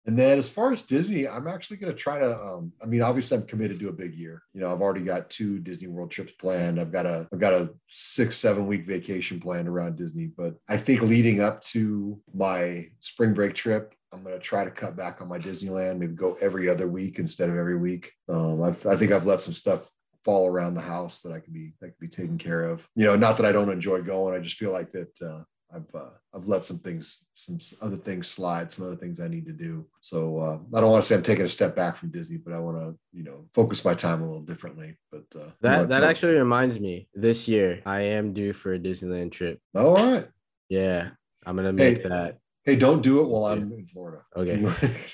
And 0.08 0.18
then 0.18 0.40
as 0.40 0.50
far 0.50 0.72
as 0.72 0.84
Disney, 0.84 1.28
I'm 1.28 1.48
actually 1.48 1.78
going 1.78 1.92
to 1.92 2.00
try 2.00 2.18
to. 2.18 2.42
Um, 2.42 2.72
I 2.82 2.86
mean, 2.86 3.02
obviously, 3.02 3.38
I'm 3.38 3.46
committed 3.46 3.78
to 3.82 3.90
a 3.90 3.92
big 3.94 4.16
year. 4.16 4.42
You 4.54 4.62
know, 4.62 4.72
I've 4.72 4.80
already 4.80 5.02
got 5.02 5.30
two 5.30 5.60
Disney 5.60 5.90
World 5.90 6.12
trips 6.12 6.32
planned. 6.32 6.80
I've 6.80 6.94
got 6.94 7.06
a, 7.06 7.28
I've 7.34 7.40
got 7.40 7.52
a 7.52 7.74
six, 7.88 8.38
seven 8.38 8.68
week 8.68 8.88
vacation 8.88 9.42
planned 9.42 9.68
around 9.68 9.98
Disney. 9.98 10.28
But 10.28 10.56
I 10.70 10.78
think 10.78 11.02
leading 11.02 11.42
up 11.42 11.62
to 11.74 12.22
my 12.34 12.88
spring 13.02 13.34
break 13.34 13.54
trip, 13.54 13.94
I'm 14.14 14.24
going 14.24 14.36
to 14.36 14.40
try 14.42 14.64
to 14.64 14.72
cut 14.72 14.96
back 14.96 15.22
on 15.22 15.28
my 15.28 15.40
Disneyland. 15.40 15.98
Maybe 15.98 16.14
go 16.14 16.38
every 16.42 16.70
other 16.70 16.88
week 16.88 17.20
instead 17.20 17.50
of 17.50 17.58
every 17.58 17.78
week. 17.78 18.14
Um, 18.30 18.62
I, 18.64 18.70
I 18.70 18.96
think 18.96 19.12
I've 19.12 19.26
let 19.26 19.42
some 19.42 19.54
stuff 19.54 19.90
fall 20.24 20.48
around 20.48 20.74
the 20.74 20.82
house 20.82 21.22
that 21.22 21.32
I 21.32 21.40
can 21.40 21.54
be 21.54 21.74
that 21.82 21.88
can 21.88 21.96
be 22.00 22.08
taken 22.08 22.38
care 22.38 22.64
of. 22.64 22.88
You 22.96 23.06
know, 23.06 23.16
not 23.16 23.38
that 23.38 23.46
I 23.46 23.52
don't 23.52 23.70
enjoy 23.72 24.02
going. 24.02 24.36
I 24.36 24.40
just 24.40 24.58
feel 24.58 24.72
like 24.72 24.92
that. 24.94 25.22
Uh, 25.22 25.44
I've 25.74 25.94
uh, 25.94 26.12
I've 26.34 26.48
let 26.48 26.64
some 26.64 26.80
things, 26.80 27.26
some 27.34 27.60
other 27.82 27.98
things 27.98 28.28
slide, 28.28 28.72
some 28.72 28.86
other 28.86 28.96
things 28.96 29.20
I 29.20 29.28
need 29.28 29.46
to 29.48 29.52
do. 29.52 29.86
So 30.00 30.40
uh, 30.40 30.60
I 30.74 30.80
don't 30.80 30.92
want 30.92 31.04
to 31.04 31.08
say 31.08 31.16
I'm 31.16 31.24
taking 31.24 31.46
a 31.46 31.50
step 31.50 31.76
back 31.76 31.98
from 31.98 32.10
Disney, 32.10 32.38
but 32.38 32.54
I 32.54 32.60
want 32.60 32.78
to, 32.78 32.98
you 33.12 33.26
know, 33.26 33.46
focus 33.54 33.84
my 33.84 33.94
time 33.94 34.22
a 34.22 34.26
little 34.26 34.42
differently. 34.42 34.96
But 35.12 35.26
uh, 35.36 35.50
that 35.60 35.90
that 35.90 36.04
actually 36.04 36.36
reminds 36.36 36.80
me. 36.80 37.10
This 37.14 37.50
year, 37.50 37.82
I 37.86 38.02
am 38.02 38.32
due 38.32 38.54
for 38.54 38.74
a 38.74 38.80
Disneyland 38.80 39.34
trip. 39.34 39.60
All 39.76 39.96
right. 39.96 40.30
Yeah, 40.70 41.10
I'm 41.46 41.58
gonna 41.58 41.74
make 41.74 41.98
Hey. 41.98 42.04
that. 42.04 42.38
Hey, 42.68 42.76
don't 42.76 43.02
do 43.02 43.22
it 43.22 43.30
while 43.30 43.46
I'm 43.46 43.72
in 43.72 43.86
Florida. 43.86 44.24
Okay. 44.36 44.58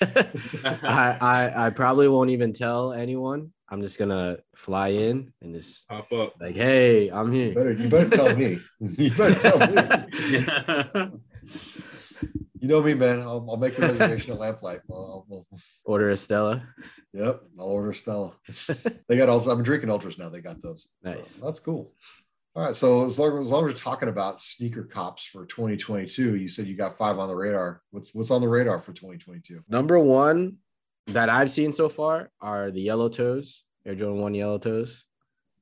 I, 0.83 1.17
I 1.21 1.67
I 1.67 1.69
probably 1.69 2.07
won't 2.07 2.31
even 2.31 2.51
tell 2.51 2.93
anyone. 2.93 3.53
I'm 3.69 3.79
just 3.79 3.99
gonna 3.99 4.37
fly 4.55 4.87
in 4.87 5.31
and 5.39 5.53
just 5.53 5.87
Pop 5.87 6.11
up. 6.13 6.33
like, 6.41 6.55
hey, 6.55 7.09
I'm 7.09 7.31
here. 7.31 7.53
better 7.53 7.73
you 7.73 7.89
better 7.89 8.09
tell 8.09 8.35
me. 8.35 8.57
You 8.79 9.11
better 9.11 9.35
tell 9.35 9.59
me. 9.59 11.11
You 12.59 12.69
know 12.69 12.81
me, 12.81 12.95
man. 12.95 13.19
I'll, 13.21 13.45
I'll 13.47 13.57
make 13.57 13.75
the 13.75 13.81
reservation 13.83 14.31
at 14.31 14.39
Lamplight. 14.39 14.79
I'll, 14.89 15.27
I'll, 15.31 15.45
Order 15.83 16.09
a 16.09 16.17
Stella. 16.17 16.63
yep, 17.13 17.41
I'll 17.59 17.65
order 17.65 17.93
Stella. 17.93 18.33
they 19.07 19.17
got 19.17 19.29
ultra. 19.29 19.51
I'm 19.51 19.61
drinking 19.61 19.91
ultras 19.91 20.17
now. 20.17 20.29
They 20.29 20.41
got 20.41 20.59
those. 20.63 20.87
Nice. 21.03 21.37
That's 21.37 21.59
cool. 21.59 21.91
All 22.55 22.63
right. 22.63 22.75
So 22.75 23.05
as 23.07 23.17
long 23.17 23.41
as, 23.41 23.49
long 23.49 23.65
as 23.65 23.73
we're 23.73 23.77
talking 23.77 24.09
about 24.09 24.41
sneaker 24.41 24.83
cops 24.83 25.25
for 25.25 25.45
2022, 25.45 26.35
you 26.35 26.47
said 26.47 26.67
you 26.67 26.75
got 26.75 26.95
five 26.97 27.17
on 27.17 27.27
the 27.27 27.35
radar. 27.35 27.81
What's 27.91 28.13
what's 28.13 28.29
on 28.31 28.41
the 28.41 28.47
radar 28.47 28.79
for 28.79 28.93
2022? 28.93 29.63
Number 29.67 29.97
one 29.99 30.57
that 31.07 31.29
I've 31.29 31.49
seen 31.49 31.71
so 31.71 31.89
far 31.89 32.29
are 32.39 32.69
the 32.71 32.81
yellow 32.81 33.09
toes, 33.09 33.63
Air 33.85 33.95
Jordan 33.95 34.21
One 34.21 34.35
yellow 34.35 34.59
toes. 34.59 35.05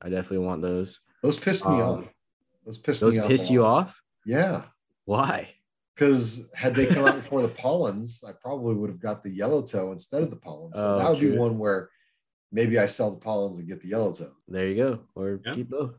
I 0.02 0.10
definitely 0.10 0.46
want 0.46 0.62
those. 0.62 1.00
Those 1.24 1.39
pissed 1.39 1.66
me 1.66 1.76
Um, 1.76 1.82
off. 1.82 2.06
Those 2.66 2.78
pissed 2.78 3.02
Those 3.02 3.14
me 3.16 3.20
off. 3.22 3.30
Those 3.30 3.39
piss 3.39 3.50
a 3.50 3.54
you 3.54 3.66
off? 3.66 4.02
Yeah. 4.26 4.64
Why? 5.06 5.54
Because 5.96 6.50
had 6.56 6.76
they 6.76 6.88
come 6.88 7.06
out 7.06 7.16
before 7.24 7.42
the 7.42 7.48
pollens, 7.48 8.24
I 8.28 8.32
probably 8.34 8.76
would 8.76 8.89
have 8.89 9.00
got 9.00 9.24
the 9.24 9.30
yellow 9.30 9.62
toe 9.62 9.92
instead 9.94 10.24
of 10.24 10.30
the 10.30 10.36
pollens. 10.36 10.76
So 10.76 10.96
Oh, 10.96 10.98
that 10.98 11.10
would 11.12 11.20
be 11.20 11.38
one 11.38 11.58
where 11.58 11.89
maybe 12.52 12.78
I 12.80 12.88
sell 12.88 13.12
the 13.12 13.18
pollens 13.20 13.58
and 13.58 13.68
get 13.68 13.82
the 13.82 13.88
yellow 13.89 14.12
toe. 14.14 14.32
There 14.48 14.68
you 14.68 14.76
go. 14.76 15.00
Or 15.16 15.39
Yeah. 15.46 15.54
keep 15.54 15.70
both. 15.70 15.96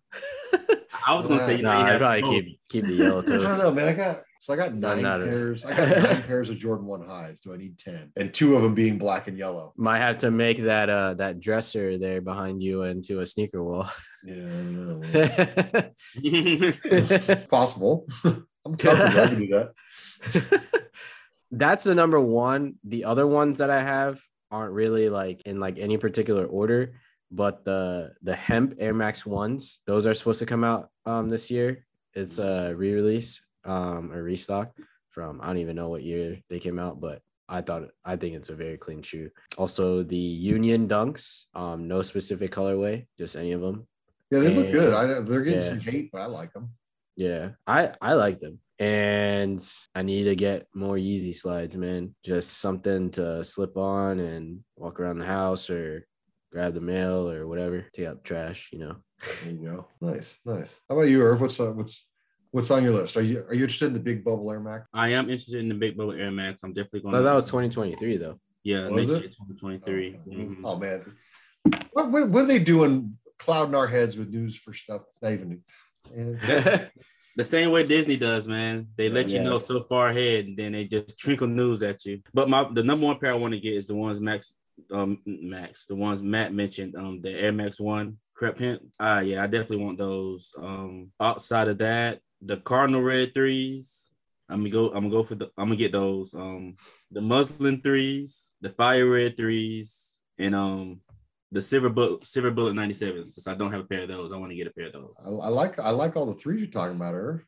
I 1.07 1.14
was 1.14 1.26
gonna 1.26 1.44
say, 1.44 1.57
you 1.57 1.62
know, 1.62 1.72
Nah, 1.72 1.86
you 1.86 1.92
I'd 1.94 1.98
probably 1.98 2.22
both. 2.22 2.30
keep 2.30 2.61
keep 2.70 2.84
the 2.84 2.92
yellow 2.94 3.18
I 3.22 3.22
don't 3.24 3.59
know, 3.59 3.70
man. 3.72 3.88
I 3.88 3.92
got 3.92 4.22
so 4.40 4.53
I 4.53 4.57
got 4.57 4.74
nine 4.74 5.03
not 5.03 5.20
pairs. 5.20 5.64
I 5.64 5.76
got 5.76 6.03
nine 6.03 6.22
pairs 6.26 6.50
of 6.50 6.57
Jordan 6.59 6.86
One 6.86 7.07
highs. 7.07 7.40
Do 7.40 7.55
I 7.55 7.57
need 7.57 7.78
ten? 7.78 8.12
And 8.16 8.32
two 8.34 8.57
of 8.57 8.62
them 8.62 8.74
being 8.74 8.98
black 8.98 9.28
and 9.28 9.38
yellow. 9.38 9.72
Might 9.76 9.98
have 10.00 10.18
to 10.18 10.30
make 10.30 10.59
that 10.64 10.90
uh 10.90 11.14
that 11.14 11.38
dresser 11.40 11.96
there 11.98 12.20
behind 12.20 12.62
you 12.62 12.82
into 12.82 13.20
a 13.20 13.26
sneaker 13.26 13.62
wall. 13.62 13.88
Yeah, 14.24 14.34
I 14.34 14.62
know. 14.62 15.03
It's 16.16 17.48
possible. 17.48 18.07
I'm 18.24 18.76
comfortable. 18.76 19.20
I 19.20 19.26
can 19.26 19.38
do 19.38 19.48
that. 19.48 20.62
That's 21.50 21.84
the 21.84 21.94
number 21.94 22.20
one. 22.20 22.74
The 22.84 23.05
other 23.05 23.26
ones 23.26 23.59
that 23.59 23.70
I 23.70 23.82
have 23.82 24.20
aren't 24.50 24.72
really 24.72 25.09
like 25.09 25.42
in 25.42 25.61
like 25.61 25.78
any 25.78 25.98
particular 25.98 26.44
order, 26.46 26.94
but 27.33 27.64
the 27.64 28.12
the 28.22 28.35
hemp 28.37 28.74
Air 28.78 28.95
Max 28.95 29.24
ones, 29.26 29.80
those 29.87 30.07
are 30.07 30.14
supposed 30.14 30.39
to 30.41 30.47
come 30.47 30.62
out 30.64 30.91
um 31.07 31.30
this 31.30 31.51
year. 31.51 31.87
It's 32.14 32.39
a 32.39 32.74
re-release, 32.76 33.41
um, 33.64 34.12
a 34.12 34.22
restock 34.22 34.76
from 35.11 35.41
I 35.41 35.47
don't 35.49 35.59
even 35.59 35.76
know 35.76 35.89
what 35.89 36.03
year 36.05 36.39
they 36.51 36.61
came 36.61 36.78
out, 36.78 37.01
but 37.01 37.22
I 37.49 37.61
thought 37.62 37.89
I 38.05 38.16
think 38.16 38.37
it's 38.37 38.51
a 38.51 38.55
very 38.55 38.76
clean 38.76 39.03
shoe. 39.03 39.30
Also, 39.57 40.03
the 40.03 40.16
Union 40.16 40.89
Dunks, 40.89 41.45
um, 41.55 41.89
no 41.89 42.03
specific 42.03 42.53
colorway, 42.53 43.07
just 43.18 43.35
any 43.37 43.53
of 43.53 43.61
them. 43.62 43.87
Yeah, 44.30 44.41
they 44.41 44.55
look 44.55 44.72
good. 44.72 44.93
I, 44.95 45.20
they're 45.20 45.41
getting 45.43 45.61
Yeah. 45.61 45.68
some 45.68 45.80
hate, 45.80 46.11
but 46.12 46.20
I 46.22 46.26
like 46.26 46.53
them. 46.53 46.70
Yeah, 47.16 47.51
I 47.66 47.93
I 48.01 48.12
like 48.14 48.41
them, 48.41 48.61
and 48.78 49.61
I 49.95 50.01
need 50.03 50.24
to 50.24 50.35
get 50.37 50.66
more 50.74 50.97
Yeezy 50.97 51.35
slides, 51.35 51.76
man. 51.76 52.14
Just 52.24 52.59
something 52.61 53.11
to 53.12 53.45
slip 53.45 53.76
on 53.76 54.18
and 54.20 54.61
walk 54.76 54.99
around 55.01 55.18
the 55.18 55.26
house, 55.26 55.68
or 55.68 56.07
grab 56.53 56.74
the 56.74 56.80
mail, 56.80 57.28
or 57.30 57.46
whatever. 57.46 57.84
Take 57.94 58.07
out 58.07 58.16
the 58.22 58.28
trash, 58.28 58.68
you 58.72 58.78
know. 58.78 58.96
There 59.44 59.53
you 59.53 59.59
go. 59.64 59.86
Nice, 60.00 60.38
nice. 60.44 60.78
How 60.88 60.96
about 60.96 61.09
you, 61.09 61.22
Irv? 61.22 61.40
What's 61.40 61.59
uh, 61.59 61.72
what's 61.72 62.07
what's 62.50 62.70
on 62.70 62.84
your 62.84 62.92
list? 62.92 63.16
Are 63.16 63.22
you 63.22 63.44
are 63.48 63.55
you 63.55 63.62
interested 63.62 63.86
in 63.86 63.94
the 63.94 64.00
big 64.00 64.24
bubble 64.24 64.50
Air 64.50 64.61
Max? 64.61 64.86
I 64.92 65.09
am 65.11 65.24
interested 65.30 65.61
in 65.61 65.68
the 65.68 65.74
Big 65.74 65.96
Bubble 65.96 66.12
Air 66.12 66.30
Max. 66.30 66.62
I'm 66.62 66.72
definitely 66.72 67.00
going. 67.00 67.14
No, 67.14 67.22
that 67.22 67.32
was 67.34 67.46
2023 67.46 68.16
though. 68.18 68.38
yeah, 68.64 68.88
Was 68.88 69.07
next 69.09 69.18
it? 69.18 69.22
year, 69.22 69.28
2023. 69.30 70.16
Oh, 70.16 70.30
Mhm. 70.30 70.61
oh, 70.64 70.76
man, 70.78 71.16
what, 71.92 72.11
what, 72.11 72.28
what 72.30 72.42
are 72.44 72.46
they 72.46 72.59
doing? 72.59 73.16
Clouding 73.38 73.74
our 73.74 73.86
heads 73.88 74.16
with 74.16 74.28
news 74.28 74.57
for 74.57 74.72
stuff. 74.72 75.03
It's 75.09 75.22
not 75.22 75.32
even. 75.32 75.62
The 77.34 77.44
same 77.44 77.70
way 77.70 77.86
Disney 77.86 78.18
does, 78.18 78.46
man. 78.46 78.88
They 78.94 79.09
let 79.09 79.28
you 79.28 79.36
Yeah. 79.36 79.44
know 79.44 79.59
so 79.59 79.84
far 79.84 80.09
ahead, 80.09 80.44
and 80.44 80.55
then 80.59 80.72
they 80.72 80.84
just 80.84 81.18
trickle 81.18 81.46
news 81.46 81.82
at 81.82 82.05
you. 82.05 82.20
But 82.34 82.50
my 82.50 82.68
the 82.70 82.82
number 82.82 83.07
one 83.07 83.18
pair 83.18 83.30
I 83.32 83.36
want 83.36 83.55
to 83.55 83.61
get 83.61 83.72
is 83.74 83.86
the 83.86 83.94
ones 83.94 84.20
Max, 84.20 84.53
um, 84.91 85.20
Max, 85.27 85.87
the 85.87 85.95
ones 85.95 86.23
Matt 86.23 86.53
mentioned, 86.53 86.95
um, 86.97 87.20
the 87.20 87.31
Air 87.31 87.53
Max 87.53 87.81
One 87.81 88.18
Crepe 88.35 88.59
Hemp. 88.59 88.83
Ah, 88.99 89.20
yeah, 89.20 89.43
I 89.43 89.47
definitely 89.47 89.85
want 89.85 89.99
those. 89.99 90.53
Um, 90.59 91.12
outside 91.20 91.68
of 91.68 91.79
that, 91.79 92.20
the 92.41 92.57
Cardinal 92.59 93.03
Red 93.03 93.35
threes. 93.35 94.11
I'm 94.49 94.59
gonna 94.59 94.70
go. 94.70 94.89
I'm 94.89 95.05
gonna 95.05 95.11
go 95.11 95.23
for 95.23 95.35
the. 95.35 95.47
I'm 95.57 95.66
gonna 95.66 95.77
get 95.77 95.93
those. 95.93 96.35
Um, 96.35 96.77
the 97.11 97.20
muslin 97.20 97.81
threes, 97.81 98.55
the 98.61 98.68
fire 98.68 99.09
red 99.09 99.37
threes, 99.37 100.20
and 100.39 100.55
um, 100.55 101.01
the 101.51 101.62
silver 101.62 101.89
bullet, 101.89 102.27
silver 102.27 102.51
bullet 102.51 102.75
97. 102.75 103.27
Since 103.27 103.47
I 103.47 103.55
don't 103.55 103.70
have 103.70 103.81
a 103.81 103.85
pair 103.85 104.03
of 104.03 104.09
those, 104.09 104.33
I 104.33 104.37
want 104.37 104.51
to 104.51 104.57
get 104.57 104.66
a 104.66 104.70
pair 104.73 104.87
of 104.87 104.93
those. 104.93 105.14
I, 105.25 105.29
I 105.29 105.49
like 105.49 105.79
I 105.79 105.91
like 105.91 106.16
all 106.16 106.27
the 106.27 106.35
threes 106.35 106.61
you're 106.61 106.70
talking 106.70 106.97
about, 106.97 107.14
Irv. 107.14 107.47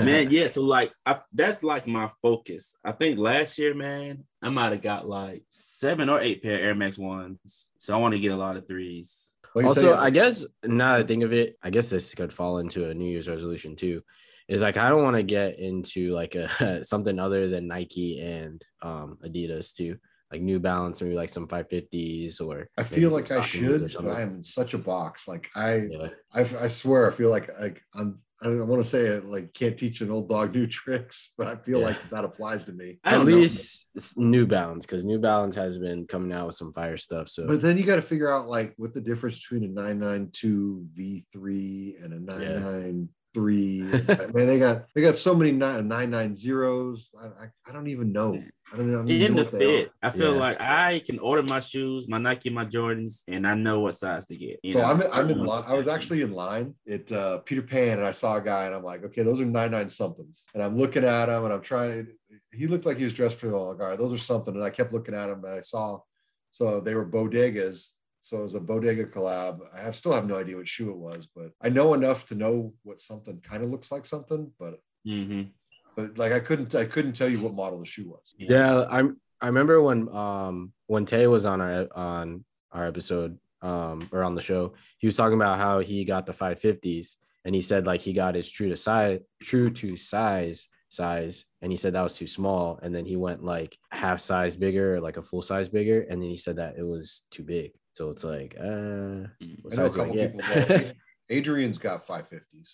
Man 0.00 0.30
yeah 0.30 0.48
so 0.48 0.62
like 0.62 0.92
I, 1.04 1.20
that's 1.32 1.62
like 1.62 1.86
my 1.86 2.10
focus 2.22 2.76
i 2.84 2.92
think 2.92 3.18
last 3.18 3.58
year 3.58 3.74
man 3.74 4.24
i 4.42 4.48
might 4.48 4.72
have 4.72 4.82
got 4.82 5.08
like 5.08 5.44
seven 5.50 6.08
or 6.08 6.20
eight 6.20 6.42
pair 6.42 6.60
air 6.60 6.74
max 6.74 6.98
ones 6.98 7.68
so 7.78 7.94
i 7.94 7.96
want 7.96 8.14
to 8.14 8.20
get 8.20 8.32
a 8.32 8.36
lot 8.36 8.56
of 8.56 8.66
threes 8.66 9.32
Well, 9.54 9.64
I 9.64 9.72
can 9.72 9.82
tell 9.82 9.92
Also, 9.92 10.02
I 10.02 10.10
guess 10.10 10.44
now 10.64 10.92
that 10.92 11.04
I 11.04 11.06
think 11.06 11.22
of 11.22 11.32
it, 11.32 11.56
I 11.62 11.70
guess 11.70 11.88
this 11.88 12.14
could 12.14 12.32
fall 12.32 12.58
into 12.58 12.90
a 12.90 12.94
New 12.94 13.08
Year's 13.08 13.28
resolution 13.28 13.74
too. 13.76 14.02
Is 14.48 14.60
like 14.60 14.76
I 14.76 14.88
don't 14.90 15.02
want 15.02 15.16
to 15.16 15.22
get 15.22 15.58
into 15.58 16.10
like 16.12 16.34
a 16.34 16.84
something 16.84 17.18
other 17.18 17.48
than 17.48 17.66
Nike 17.66 18.20
and 18.20 18.62
um 18.82 19.18
Adidas 19.24 19.74
too, 19.74 19.96
like 20.30 20.40
New 20.42 20.60
Balance, 20.60 21.00
maybe 21.00 21.14
like 21.14 21.30
some 21.30 21.48
550s 21.48 22.40
or. 22.40 22.68
I 22.76 22.82
feel 22.82 23.10
like 23.10 23.30
I 23.30 23.40
should, 23.40 23.92
but. 23.94 24.06
I 24.08 24.20
am 24.20 24.36
in 24.36 24.42
such 24.42 24.74
a 24.74 24.78
box. 24.78 25.26
Like 25.26 25.48
I, 25.56 25.86
Yeah. 25.90 26.08
I, 26.32 26.40
I 26.40 26.68
swear, 26.68 27.10
I 27.10 27.14
feel 27.14 27.30
like 27.30 27.48
like 27.60 27.82
I'm. 27.94 28.20
I 28.42 28.46
don't 28.46 28.68
want 28.68 28.84
to 28.84 28.88
say 28.88 29.00
it 29.06 29.24
like 29.24 29.54
can't 29.54 29.78
teach 29.78 30.02
an 30.02 30.10
old 30.10 30.28
dog 30.28 30.54
new 30.54 30.66
tricks, 30.66 31.32
but 31.38 31.46
I 31.46 31.56
feel 31.56 31.78
Yeah. 31.80 31.86
like 31.86 32.10
that 32.10 32.24
applies 32.24 32.64
to 32.64 32.72
me. 32.72 32.98
At 33.04 33.24
least 33.24 33.88
it's 33.94 34.16
New 34.18 34.46
Balance 34.46 34.84
because 34.84 35.04
New 35.04 35.18
Balance 35.18 35.54
has 35.54 35.78
been 35.78 36.06
coming 36.06 36.32
out 36.32 36.46
with 36.46 36.54
some 36.56 36.72
fire 36.72 36.96
stuff. 36.98 37.28
So 37.28 37.46
But 37.46 37.62
then 37.62 37.78
you 37.78 37.84
got 37.84 37.96
to 37.96 38.02
figure 38.02 38.30
out 38.30 38.48
like 38.48 38.74
what 38.76 38.92
the 38.92 39.00
difference 39.00 39.40
between 39.40 39.64
a 39.64 39.72
992 39.72 40.86
V3 40.98 42.04
and 42.04 42.12
a 42.12 42.20
993. 42.20 43.08
Is. 43.36 43.90
man, 44.34 44.46
they 44.46 44.58
got 44.58 44.86
they 44.94 45.02
got 45.02 45.16
so 45.16 45.34
many 45.34 45.52
nine 45.52 45.86
nine 45.88 46.10
nine 46.10 46.34
zeros. 46.34 47.10
I, 47.20 47.26
I, 47.26 47.46
I 47.68 47.72
don't 47.72 47.88
even 47.88 48.12
know. 48.12 48.34
I 48.72 48.76
don't, 48.76 48.88
I 48.90 48.92
don't 48.96 49.08
even 49.08 49.26
in 49.28 49.36
know 49.36 49.44
the 49.44 49.58
fit 49.58 49.92
i 50.02 50.10
feel 50.10 50.34
Yeah. 50.34 50.40
like 50.40 50.60
i 50.60 51.00
can 51.06 51.20
order 51.20 51.44
my 51.44 51.60
shoes 51.60 52.08
my 52.08 52.18
nike 52.18 52.50
my 52.50 52.64
jordans 52.64 53.22
and 53.28 53.46
i 53.46 53.54
know 53.54 53.78
what 53.78 53.94
size 53.94 54.26
to 54.26 54.36
get 54.36 54.58
you 54.64 54.72
So 54.72 54.80
know? 54.80 54.86
I'm 54.86 55.02
I'm 55.12 55.30
in 55.30 55.44
line. 55.44 55.62
I 55.68 55.74
was 55.74 55.86
actually 55.86 56.22
in 56.22 56.32
line 56.32 56.74
at 56.90 57.12
uh, 57.12 57.38
Peter 57.38 57.62
Pan, 57.62 57.98
and 57.98 58.04
I 58.06 58.10
saw 58.10 58.36
a 58.38 58.40
guy, 58.40 58.64
and 58.66 58.74
I'm 58.74 58.82
like, 58.82 59.04
okay, 59.04 59.22
those 59.22 59.40
are 59.40 59.46
nine 59.46 59.70
nine 59.70 59.88
somethings. 59.88 60.46
And 60.52 60.60
I'm 60.64 60.76
looking 60.76 61.04
at 61.04 61.28
him, 61.28 61.44
and 61.44 61.52
I'm 61.54 61.62
trying. 61.62 62.08
He 62.52 62.66
looked 62.66 62.86
like 62.86 62.96
he 62.98 63.04
was 63.04 63.12
dressed 63.12 63.38
pretty 63.38 63.52
well. 63.54 63.68
Like, 63.68 63.80
all 63.80 63.86
right, 63.90 63.98
those 63.98 64.12
are 64.12 64.18
something. 64.18 64.54
And 64.56 64.64
I 64.64 64.70
kept 64.70 64.92
looking 64.92 65.14
at 65.14 65.28
him, 65.30 65.44
and 65.44 65.54
I 65.54 65.60
saw. 65.60 66.00
So 66.50 66.80
they 66.80 66.94
were 66.96 67.08
bodegas. 67.08 67.90
So 68.26 68.40
it 68.40 68.44
was 68.44 68.54
a 68.54 68.60
bodega 68.60 69.06
collab. 69.06 69.60
I 69.72 69.80
have 69.80 69.94
still 69.94 70.12
have 70.12 70.26
no 70.26 70.36
idea 70.36 70.56
what 70.56 70.68
shoe 70.68 70.90
it 70.90 70.96
was, 70.96 71.28
but 71.32 71.52
I 71.62 71.68
know 71.68 71.94
enough 71.94 72.26
to 72.26 72.34
know 72.34 72.74
what 72.82 73.00
something 73.00 73.40
kind 73.40 73.62
of 73.62 73.70
looks 73.70 73.92
like 73.92 74.04
something. 74.04 74.50
But 74.58 74.80
mhm. 75.06 75.50
but 75.94 76.18
like 76.18 76.32
I 76.32 76.40
couldn't 76.40 76.74
I 76.74 76.84
couldn't 76.84 77.12
tell 77.12 77.28
you 77.28 77.40
what 77.40 77.54
model 77.54 77.78
the 77.80 77.86
shoe 77.86 78.08
was. 78.08 78.34
yeah, 78.38 78.84
I'm. 78.90 79.20
I 79.40 79.46
remember 79.46 79.80
when 79.82 80.08
um 80.08 80.72
when 80.86 81.04
Tay 81.04 81.26
was 81.26 81.46
on 81.46 81.60
our 81.60 81.86
on 81.94 82.44
our 82.72 82.86
episode 82.86 83.38
um 83.62 84.08
or 84.10 84.24
on 84.24 84.34
the 84.34 84.40
show, 84.40 84.74
he 84.98 85.06
was 85.06 85.16
talking 85.16 85.36
about 85.36 85.58
how 85.58 85.80
he 85.80 86.04
got 86.04 86.26
the 86.26 86.32
550s 86.32 87.16
and 87.44 87.54
he 87.54 87.62
said 87.62 87.86
like 87.86 88.00
he 88.00 88.12
got 88.12 88.34
his 88.34 88.50
true 88.50 88.68
to 88.68 88.76
size 88.76 89.20
true 89.42 89.70
to 89.70 89.96
size 89.96 90.68
size 90.96 91.44
and 91.62 91.70
he 91.72 91.76
said 91.78 91.92
that 91.92 92.02
was 92.08 92.16
too 92.16 92.26
small 92.26 92.78
and 92.82 92.94
then 92.94 93.04
he 93.04 93.16
went 93.26 93.44
like 93.44 93.72
half 93.90 94.18
size 94.20 94.54
bigger 94.56 95.00
like 95.06 95.16
a 95.18 95.22
full 95.22 95.42
size 95.42 95.68
bigger 95.68 96.00
and 96.10 96.20
then 96.20 96.28
he 96.30 96.36
said 96.36 96.56
that 96.56 96.74
it 96.78 96.86
was 96.94 97.24
too 97.30 97.42
big 97.42 97.70
so 97.92 98.10
it's 98.12 98.24
like 98.24 98.52
uh 98.58 99.28
what 99.62 99.72
I 99.72 99.76
know 99.76 99.86
a 99.86 99.90
size 99.90 99.94
do 99.94 100.00
I 100.00 100.04
couple 100.04 100.14
get? 100.14 100.32
people. 100.78 100.92
Adrian's 101.38 101.78
got 101.78 102.06
550s, 102.06 102.70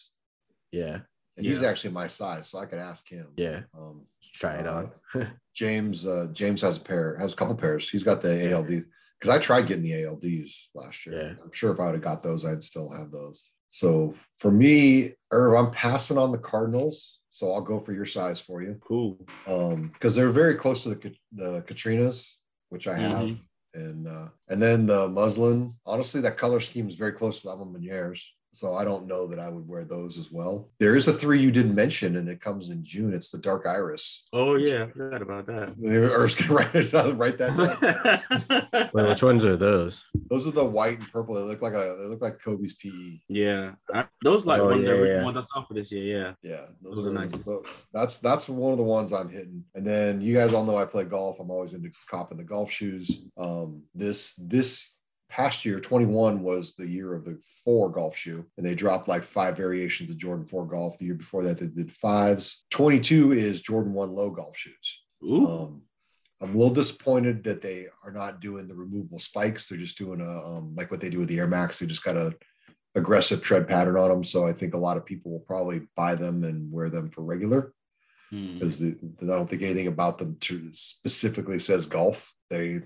yeah 0.70 0.98
and 1.36 1.46
he's 1.46 1.62
actually 1.62 1.94
my 1.94 2.08
size, 2.08 2.48
so 2.50 2.58
I 2.58 2.66
could 2.66 2.78
ask 2.78 3.08
him. 3.08 3.28
yeah 3.36 3.60
Um, 3.76 4.04
try 4.34 4.56
it 4.56 4.66
Uh, 4.66 4.86
on 5.14 5.30
James 5.54 6.06
uh, 6.06 6.28
James 6.32 6.60
has 6.62 6.76
a 6.76 6.80
pair, 6.80 7.16
has 7.18 7.32
a 7.32 7.36
couple 7.36 7.54
pairs. 7.54 7.88
He's 7.88 8.04
got 8.04 8.20
the 8.22 8.34
ALD 8.54 8.72
because 9.18 9.34
I 9.34 9.38
tried 9.38 9.66
getting 9.66 9.82
the 9.84 9.92
ALDs 10.02 10.50
last 10.74 11.06
year. 11.06 11.14
Yeah. 11.18 11.32
I'm 11.42 11.52
sure 11.52 11.72
if 11.72 11.80
I 11.80 11.86
would 11.86 11.94
have 11.94 12.02
got 12.10 12.22
those, 12.22 12.44
I'd 12.44 12.62
still 12.62 12.90
have 12.98 13.10
those. 13.10 13.50
So 13.70 14.12
for 14.40 14.50
me, 14.50 15.12
Irv, 15.30 15.54
I'm 15.54 15.70
passing 15.70 16.18
on 16.18 16.32
the 16.32 16.38
Cardinals 16.38 17.20
so 17.32 17.52
I'll 17.52 17.62
go 17.62 17.80
for 17.80 17.92
your 17.94 18.04
size 18.06 18.40
for 18.40 18.62
you. 18.62 18.78
Cool. 18.86 19.18
Um, 19.48 19.88
because 19.94 20.14
they're 20.14 20.28
very 20.30 20.54
close 20.54 20.82
to 20.84 20.90
the 20.90 21.14
the 21.32 21.62
Katrinas, 21.62 22.36
which 22.68 22.86
I 22.86 22.94
have, 22.94 23.24
Mhm. 23.26 23.40
and 23.74 24.06
uh, 24.06 24.28
and 24.50 24.62
then 24.62 24.86
the 24.86 25.08
muslin. 25.08 25.74
Honestly, 25.86 26.20
that 26.20 26.36
color 26.38 26.60
scheme 26.60 26.88
is 26.88 26.94
very 26.94 27.12
close 27.12 27.40
to 27.40 27.46
the 27.48 27.52
Alma 27.54 27.66
Meniere's. 27.78 28.22
So 28.54 28.74
I 28.74 28.84
don't 28.84 29.06
know 29.06 29.26
that 29.28 29.38
I 29.38 29.48
would 29.48 29.66
wear 29.66 29.82
those 29.84 30.18
as 30.18 30.30
well. 30.30 30.68
There 30.78 30.94
is 30.94 31.08
a 31.08 31.12
three 31.12 31.40
you 31.40 31.50
didn't 31.50 31.74
mention, 31.74 32.16
and 32.16 32.28
it 32.28 32.40
comes 32.42 32.68
in 32.68 32.84
June. 32.84 33.14
It's 33.14 33.30
the 33.30 33.38
dark 33.38 33.66
iris. 33.66 34.28
Oh 34.34 34.56
yeah, 34.56 34.84
I 34.84 34.90
forgot 34.90 35.22
about 35.22 35.46
that. 35.46 35.74
Or 36.12 36.26
just 36.26 36.38
gonna 36.38 36.54
write, 36.54 36.74
it 36.74 37.16
write 37.16 37.38
that 37.38 37.56
down. 37.56 38.90
Wait, 38.94 39.08
which 39.08 39.22
ones 39.22 39.46
are 39.46 39.56
those? 39.56 40.04
Those 40.28 40.46
are 40.46 40.50
the 40.50 40.64
white 40.64 40.98
and 41.00 41.10
purple. 41.12 41.34
They 41.34 41.40
look 41.42 41.62
like 41.62 41.72
a 41.72 41.96
they 41.98 42.06
look 42.08 42.20
like 42.20 42.40
Kobe's 42.42 42.74
PE. 42.74 43.20
yeah, 43.28 43.72
I, 43.92 44.04
those 44.22 44.44
like 44.44 44.60
Oh, 44.60 44.66
one 44.66 44.74
of 44.74 44.80
the 44.82 44.86
yeah, 44.86 44.92
original 44.92 45.18
yeah. 45.20 45.24
ones 45.24 45.36
I 45.38 45.40
saw 45.54 45.64
for 45.64 45.72
this 45.74 45.90
year. 45.90 46.36
Yeah. 46.42 46.50
Yeah, 46.52 46.66
those, 46.82 46.96
Those 46.96 47.06
are 47.06 47.10
are 47.10 47.12
nice. 47.14 47.42
tho- 47.42 47.64
That's 47.94 48.18
that's 48.18 48.48
one 48.50 48.72
of 48.72 48.78
the 48.78 48.84
ones 48.84 49.12
I'm 49.12 49.30
hitting. 49.30 49.64
And 49.74 49.86
then 49.86 50.20
you 50.20 50.34
guys 50.34 50.52
all 50.52 50.64
know 50.64 50.76
I 50.76 50.84
play 50.84 51.04
golf. 51.04 51.40
I'm 51.40 51.50
always 51.50 51.72
into 51.72 51.90
copping 52.10 52.36
the 52.38 52.44
golf 52.44 52.70
shoes. 52.70 53.22
Um, 53.38 53.82
this 53.94 54.34
this 54.34 54.98
past 55.32 55.64
year, 55.64 55.80
21 55.80 56.42
was 56.42 56.74
the 56.76 56.86
year 56.86 57.14
of 57.14 57.24
the 57.24 57.40
four 57.64 57.90
golf 57.90 58.14
shoe, 58.14 58.44
and 58.56 58.66
they 58.66 58.74
dropped 58.74 59.08
like 59.08 59.22
five 59.22 59.56
variations 59.56 60.10
of 60.10 60.18
Jordan 60.18 60.44
4 60.44 60.66
golf. 60.66 60.98
The 60.98 61.06
year 61.06 61.14
before 61.14 61.42
that, 61.44 61.58
they 61.58 61.66
did 61.66 61.90
fives. 61.90 62.64
22 62.70 63.32
is 63.32 63.62
Jordan 63.62 63.94
1 63.94 64.14
low 64.14 64.30
golf 64.30 64.56
shoes. 64.56 65.02
Ooh. 65.24 65.48
Um, 65.48 65.82
I'm 66.40 66.54
a 66.54 66.58
little 66.58 66.74
disappointed 66.74 67.44
that 67.44 67.62
they 67.62 67.86
are 68.04 68.12
not 68.12 68.40
doing 68.40 68.66
the 68.66 68.74
removable 68.74 69.18
spikes. 69.18 69.68
They're 69.68 69.78
just 69.78 69.96
doing 69.96 70.20
a 70.20 70.44
um, 70.44 70.74
like 70.76 70.90
what 70.90 71.00
they 71.00 71.08
do 71.08 71.20
with 71.20 71.28
the 71.28 71.38
Air 71.38 71.46
Max. 71.46 71.78
They 71.78 71.86
just 71.86 72.04
got 72.04 72.16
a 72.16 72.34
aggressive 72.94 73.40
tread 73.40 73.66
pattern 73.66 73.96
on 73.96 74.10
them. 74.10 74.24
So 74.24 74.46
I 74.46 74.52
think 74.52 74.74
a 74.74 74.78
lot 74.78 74.96
of 74.96 75.06
people 75.06 75.32
will 75.32 75.40
probably 75.40 75.82
buy 75.96 76.14
them 76.14 76.44
and 76.44 76.70
wear 76.70 76.90
them 76.90 77.10
for 77.10 77.22
regular 77.22 77.72
Hmm. 78.32 78.54
because 78.54 78.80
I 78.80 79.26
don't 79.26 79.48
think 79.48 79.60
anything 79.60 79.88
about 79.88 80.16
them 80.16 80.36
to 80.40 80.68
specifically 80.72 81.58
says 81.58 81.84
golf. 81.84 82.32
They, 82.48 82.80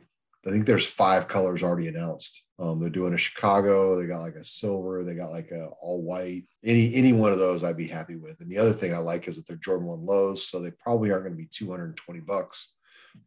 I 0.46 0.50
think 0.50 0.64
there's 0.64 0.86
five 0.86 1.26
colors 1.26 1.62
already 1.62 1.88
announced. 1.88 2.42
Um, 2.58 2.78
they're 2.78 2.88
doing 2.88 3.14
a 3.14 3.18
Chicago. 3.18 4.00
They 4.00 4.06
got 4.06 4.20
like 4.20 4.36
a 4.36 4.44
silver. 4.44 5.02
They 5.02 5.14
got 5.14 5.30
like 5.30 5.50
a 5.50 5.66
all 5.80 6.02
white. 6.02 6.44
Any 6.64 6.94
any 6.94 7.12
one 7.12 7.32
of 7.32 7.38
those, 7.38 7.64
I'd 7.64 7.76
be 7.76 7.88
happy 7.88 8.16
with. 8.16 8.40
And 8.40 8.50
the 8.50 8.58
other 8.58 8.72
thing 8.72 8.94
I 8.94 8.98
like 8.98 9.26
is 9.26 9.36
that 9.36 9.46
they're 9.46 9.56
Jordan 9.56 9.88
One 9.88 10.06
lows, 10.06 10.46
so 10.48 10.60
they 10.60 10.70
probably 10.70 11.10
aren't 11.10 11.24
going 11.24 11.36
to 11.36 11.42
be 11.42 11.48
220 11.50 12.20
bucks 12.20 12.72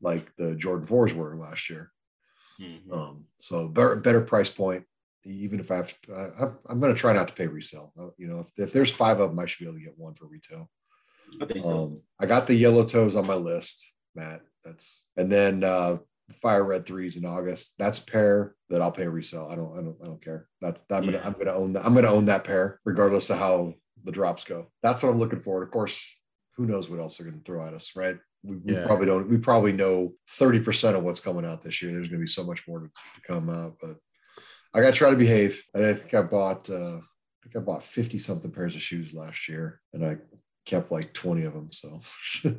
like 0.02 0.34
the 0.38 0.56
Jordan 0.56 0.88
fours 0.88 1.14
were 1.14 1.36
last 1.36 1.70
year. 1.70 1.92
Mhm. 2.60 2.92
Um, 2.92 3.26
so 3.40 3.68
better 3.68 3.96
better 3.98 4.22
price 4.22 4.50
point. 4.50 4.86
Even 5.26 5.60
if 5.60 5.70
I 5.70 5.76
have, 5.76 6.02
to, 6.04 6.14
I, 6.14 6.72
I'm, 6.72 6.80
going 6.80 6.94
to 6.94 7.00
try 7.00 7.12
not 7.12 7.28
to 7.28 7.34
pay 7.34 7.46
resale. 7.46 7.92
Uh, 8.00 8.08
You 8.18 8.28
know, 8.28 8.40
if, 8.40 8.52
if 8.56 8.72
there's 8.72 8.92
five 8.92 9.20
of 9.20 9.30
them, 9.30 9.40
I 9.40 9.46
should 9.46 9.60
be 9.60 9.66
able 9.66 9.78
to 9.78 9.84
get 9.84 9.98
one 9.98 10.16
for 10.16 10.26
retail. 10.26 10.70
I 11.42 11.46
think 11.46 11.66
so. 11.66 11.84
Um, 11.84 11.96
I 12.22 12.26
got 12.26 12.48
the 12.48 12.56
yellow 12.56 12.86
toes 12.86 13.18
on 13.18 13.28
my 13.28 13.36
list, 13.36 13.94
Matt. 14.16 14.42
That's 14.64 15.08
and 15.18 15.32
then 15.32 15.64
uh 15.64 15.98
fire 16.36 16.64
red 16.64 16.86
threes 16.86 17.18
in 17.18 17.26
August. 17.26 17.76
That's 17.80 18.00
a 18.00 18.06
pair 18.06 18.56
that 18.70 18.82
I'll 18.82 18.92
pay 18.92 19.08
resale. 19.08 19.48
I 19.52 19.56
don't, 19.56 19.74
I 19.78 19.82
don't, 19.82 19.98
I 20.02 20.06
don't 20.06 20.24
care. 20.24 20.48
That's 20.62 20.84
I'm 20.92 21.06
gonna, 21.06 21.22
I'm 21.24 21.34
gonna 21.34 21.54
own 21.54 21.74
that. 21.74 21.86
I'm 21.86 21.94
gonna 21.94 22.12
own 22.12 22.26
that 22.26 22.44
pair, 22.44 22.80
regardless 22.86 23.30
of 23.30 23.40
how 23.40 23.74
the 24.04 24.12
drops 24.12 24.44
go. 24.44 24.72
That's 24.84 25.04
what 25.04 25.10
I'm 25.10 25.20
looking 25.20 25.40
for. 25.40 25.58
And 25.58 25.68
of 25.68 25.72
course, 25.72 26.22
who 26.56 26.66
knows 26.66 26.90
what 26.90 27.00
else 27.00 27.18
they're 27.18 27.30
gonna 27.30 27.42
throw 27.44 27.66
at 27.66 27.74
us, 27.74 27.96
right? 27.96 28.18
We, 28.44 28.58
we 28.58 28.74
Yeah. 28.76 28.86
probably 28.86 29.06
don't. 29.06 29.30
We 29.30 29.38
probably 29.38 29.74
know 29.74 30.14
30 30.30 30.62
percent 30.62 30.96
of 30.98 31.04
what's 31.04 31.20
coming 31.20 31.46
out 31.46 31.62
this 31.62 31.82
year. 31.82 31.92
There's 31.92 32.08
gonna 32.10 32.22
be 32.22 32.28
so 32.28 32.44
much 32.44 32.68
more 32.68 32.80
to, 32.80 32.88
to 32.88 33.22
come 33.28 33.50
out, 33.50 33.76
but 33.82 33.96
I 34.74 34.82
gotta 34.82 34.96
try 34.96 35.10
to 35.10 35.16
behave. 35.18 35.62
I 35.76 35.94
think 35.94 36.14
I 36.14 36.22
bought. 36.22 36.70
uh 36.70 36.98
I 36.98 37.48
think 37.48 37.56
I 37.64 37.66
bought 37.66 37.84
50 37.84 38.20
something 38.20 38.52
pairs 38.52 38.76
of 38.76 38.82
shoes 38.82 39.14
last 39.14 39.48
year, 39.48 39.80
and 39.94 40.06
I 40.06 40.18
kept 40.66 40.92
like 40.92 41.14
20 41.14 41.44
of 41.46 41.54
them. 41.54 41.70
So 41.72 42.02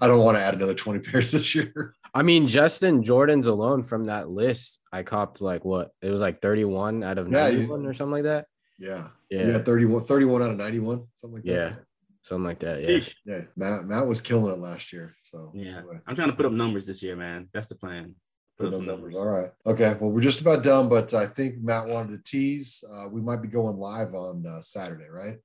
I 0.00 0.06
don't 0.06 0.24
want 0.24 0.38
to 0.38 0.42
add 0.42 0.54
another 0.54 0.74
20 0.74 1.00
pairs 1.10 1.32
this 1.32 1.54
year. 1.54 1.94
I 2.14 2.22
mean, 2.22 2.46
Justin 2.46 3.02
Jordan's 3.02 3.46
alone 3.48 3.82
from 3.82 4.04
that 4.04 4.30
list, 4.30 4.78
I 4.92 5.02
copped 5.02 5.40
like 5.40 5.64
what? 5.64 5.90
It 6.00 6.10
was 6.10 6.20
like 6.20 6.40
31 6.40 7.02
out 7.02 7.18
of 7.18 7.30
Yeah, 7.30 7.48
you- 7.48 7.58
91 7.58 7.86
or 7.86 7.94
something 7.94 8.12
like 8.12 8.22
that. 8.22 8.46
Yeah. 8.78 9.08
Yeah. 9.30 9.48
Yeah. 9.48 9.58
31, 9.58 10.04
31 10.04 10.42
out 10.42 10.50
of 10.50 10.56
91, 10.56 11.06
something 11.16 11.36
like 11.36 11.44
that. 11.44 11.52
Yeah. 11.52 11.74
Something 12.22 12.44
like 12.44 12.58
that. 12.60 12.82
Yeah. 12.82 13.00
Yeah. 13.26 13.40
Matt, 13.56 13.86
Matt 13.86 14.06
was 14.06 14.20
killing 14.20 14.52
it 14.52 14.58
last 14.58 14.92
year. 14.92 15.14
So 15.30 15.50
Yeah, 15.54 15.78
anyway, 15.78 15.98
I'm 16.06 16.14
trying 16.14 16.30
to 16.30 16.36
put 16.36 16.46
up 16.46 16.52
numbers 16.52 16.86
this 16.86 17.02
year, 17.02 17.16
man. 17.16 17.48
That's 17.52 17.66
the 17.66 17.74
plan. 17.74 18.14
Put 18.56 18.70
put 18.70 18.74
up 18.74 18.80
numbers. 18.82 19.14
numbers. 19.14 19.16
All 19.16 19.26
right. 19.26 19.50
Okay. 19.66 19.96
Well, 20.00 20.10
we're 20.10 20.20
just 20.20 20.40
about 20.40 20.62
done, 20.62 20.88
but 20.88 21.12
I 21.12 21.26
think 21.26 21.58
Matt 21.60 21.88
wanted 21.88 22.12
to 22.16 22.22
tease. 22.30 22.84
Uh, 22.88 23.08
we 23.08 23.20
might 23.20 23.42
be 23.42 23.48
going 23.48 23.76
live 23.76 24.14
on 24.14 24.46
uh, 24.46 24.60
Saturday, 24.60 25.08
right? 25.10 25.38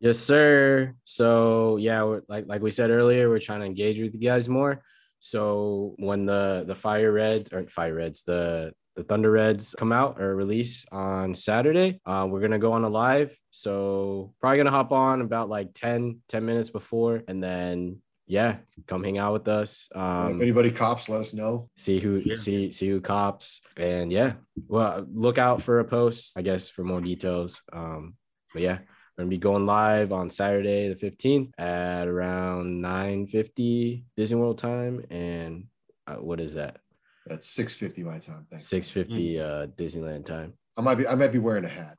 Yes, 0.00 0.18
sir. 0.18 0.94
So 1.04 1.76
yeah, 1.78 2.02
we're, 2.04 2.22
like 2.28 2.44
like 2.46 2.62
we 2.62 2.70
said 2.70 2.90
earlier, 2.90 3.28
we're 3.28 3.38
trying 3.40 3.60
to 3.60 3.66
engage 3.66 4.00
with 4.00 4.14
you 4.14 4.20
guys 4.20 4.48
more. 4.48 4.82
So 5.20 5.94
when 5.98 6.26
the 6.26 6.64
the 6.66 6.74
fire 6.74 7.12
reds 7.12 7.52
or 7.52 7.64
fire 7.66 7.94
reds, 7.94 8.24
the 8.24 8.72
the 8.96 9.04
thunder 9.04 9.30
reds 9.30 9.74
come 9.78 9.92
out 9.92 10.20
or 10.20 10.34
release 10.34 10.84
on 10.90 11.34
Saturday, 11.34 12.00
uh, 12.04 12.26
we're 12.28 12.40
gonna 12.40 12.58
go 12.58 12.72
on 12.72 12.84
a 12.84 12.88
live. 12.88 13.38
So 13.50 14.34
probably 14.40 14.58
gonna 14.58 14.70
hop 14.70 14.90
on 14.92 15.20
about 15.20 15.48
like 15.48 15.68
10, 15.74 16.20
10 16.28 16.44
minutes 16.44 16.70
before, 16.70 17.22
and 17.28 17.42
then 17.42 17.98
yeah, 18.26 18.58
come 18.86 19.02
hang 19.04 19.18
out 19.18 19.32
with 19.32 19.48
us. 19.48 19.88
Um, 19.94 20.34
if 20.36 20.40
anybody 20.42 20.70
cops, 20.70 21.08
let 21.08 21.20
us 21.20 21.34
know. 21.34 21.68
see 21.76 21.98
who 22.00 22.20
Yeah. 22.24 22.34
see 22.34 22.72
see 22.72 22.88
who 22.88 23.00
cops 23.00 23.60
and 23.76 24.10
yeah 24.12 24.34
well 24.68 25.06
look 25.12 25.38
out 25.38 25.62
for 25.62 25.78
a 25.80 25.84
post 25.84 26.36
i 26.36 26.42
guess 26.42 26.68
for 26.70 26.84
more 26.84 27.00
details 27.00 27.62
um 27.72 28.14
but 28.52 28.62
yeah 28.62 28.78
we're 29.20 29.24
gonna 29.24 29.30
be 29.30 29.38
going 29.38 29.66
live 29.66 30.12
on 30.12 30.30
saturday 30.30 30.88
the 30.88 30.94
15th 30.94 31.50
at 31.58 32.08
around 32.08 32.80
9 32.80 33.26
50 33.26 34.04
disney 34.16 34.38
world 34.38 34.56
time 34.56 35.04
and 35.10 35.66
uh, 36.06 36.14
what 36.14 36.40
is 36.40 36.54
that 36.54 36.78
That's 37.26 37.46
650 37.50 38.02
my 38.02 38.18
time. 38.18 38.46
Thanks. 38.48 38.66
6 38.68 38.88
50 38.88 39.40
uh 39.40 39.66
disneyland 39.76 40.24
time 40.24 40.54
I 40.78 40.80
might 40.80 40.94
be 40.94 41.06
I 41.06 41.16
might 41.16 41.32
be 41.32 41.38
wearing 41.38 41.66
a 41.66 41.68
hat. 41.68 41.96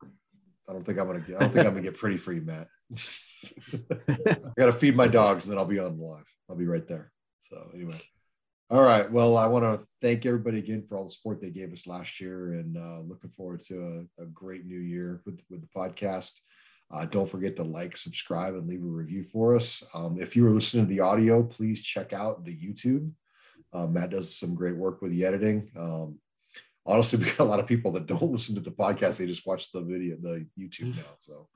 I 0.68 0.72
don't 0.72 0.84
think 0.84 0.98
I'm 0.98 1.06
gonna 1.06 1.20
get 1.20 1.36
I 1.36 1.40
don't 1.40 1.52
think 1.52 1.64
I'm 1.64 1.74
gonna 1.74 1.82
get 1.82 1.96
pretty 1.96 2.16
you, 2.34 2.42
Matt. 2.42 2.66
I 4.10 4.36
gotta 4.58 4.72
feed 4.72 4.96
my 4.96 5.06
dogs 5.06 5.44
and 5.44 5.52
then 5.52 5.58
I'll 5.58 5.64
be 5.64 5.78
on 5.78 6.00
live. 6.00 6.24
I'll 6.50 6.56
be 6.56 6.66
right 6.66 6.88
there. 6.88 7.12
So 7.38 7.70
anyway. 7.72 8.00
All 8.68 8.82
right. 8.82 9.08
Well, 9.12 9.36
I 9.36 9.46
want 9.46 9.64
to 9.64 9.86
thank 10.00 10.24
everybody 10.24 10.58
again 10.58 10.82
for 10.88 10.96
all 10.96 11.04
the 11.04 11.10
support 11.10 11.42
they 11.42 11.50
gave 11.50 11.72
us 11.74 11.86
last 11.86 12.22
year 12.22 12.54
and 12.54 12.78
uh, 12.78 13.00
looking 13.00 13.28
forward 13.28 13.60
to 13.66 14.08
a, 14.18 14.22
a 14.22 14.26
great 14.26 14.64
new 14.64 14.78
year 14.78 15.20
with, 15.26 15.42
with 15.50 15.60
the 15.60 15.68
podcast. 15.76 16.32
Uh, 16.92 17.06
don't 17.06 17.28
forget 17.28 17.56
to 17.56 17.62
like, 17.62 17.96
subscribe, 17.96 18.54
and 18.54 18.68
leave 18.68 18.82
a 18.82 18.86
review 18.86 19.22
for 19.24 19.56
us. 19.56 19.82
Um, 19.94 20.20
if 20.20 20.36
you 20.36 20.44
were 20.44 20.50
listening 20.50 20.84
to 20.84 20.90
the 20.90 21.00
audio, 21.00 21.42
please 21.42 21.80
check 21.80 22.12
out 22.12 22.44
the 22.44 22.54
YouTube. 22.54 23.10
Uh, 23.72 23.86
Matt 23.86 24.10
does 24.10 24.36
some 24.36 24.54
great 24.54 24.76
work 24.76 25.00
with 25.00 25.10
the 25.10 25.24
editing. 25.24 25.70
Um, 25.78 26.18
honestly, 26.84 27.18
we 27.24 27.24
got 27.26 27.40
a 27.40 27.44
lot 27.44 27.60
of 27.60 27.66
people 27.66 27.92
that 27.92 28.06
don't 28.06 28.30
listen 28.30 28.54
to 28.56 28.60
the 28.60 28.70
podcast; 28.70 29.18
they 29.18 29.26
just 29.26 29.46
watch 29.46 29.72
the 29.72 29.80
video, 29.80 30.16
the 30.16 30.46
YouTube 30.58 30.94
now. 30.96 31.14
So, 31.16 31.48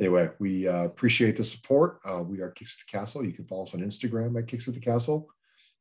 anyway, 0.00 0.30
we 0.40 0.66
uh, 0.66 0.84
appreciate 0.84 1.36
the 1.36 1.44
support. 1.44 2.00
Uh, 2.04 2.22
we 2.22 2.40
are 2.40 2.50
Kicks 2.50 2.76
at 2.80 2.86
the 2.86 2.98
Castle. 2.98 3.24
You 3.24 3.32
can 3.32 3.46
follow 3.46 3.62
us 3.62 3.74
on 3.74 3.80
Instagram 3.80 4.36
at 4.36 4.48
Kicks 4.48 4.66
at 4.66 4.74
the 4.74 4.80
Castle. 4.80 5.28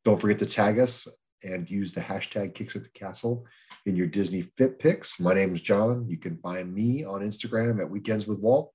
Don't 0.05 0.21
forget 0.21 0.37
to 0.39 0.45
tag 0.45 0.79
us 0.79 1.07
and 1.43 1.69
use 1.69 1.93
the 1.93 2.01
hashtag 2.01 2.53
Kicks 2.53 2.75
at 2.75 2.83
the 2.83 2.89
Castle 2.89 3.45
in 3.85 3.95
your 3.95 4.07
Disney 4.07 4.41
Fit 4.41 4.79
Pics. 4.79 5.19
My 5.19 5.33
name 5.33 5.53
is 5.53 5.61
John. 5.61 6.07
You 6.07 6.17
can 6.17 6.37
find 6.37 6.73
me 6.73 7.03
on 7.03 7.21
Instagram 7.21 7.79
at 7.79 7.89
Weekends 7.89 8.27
with 8.27 8.39
Walt. 8.39 8.72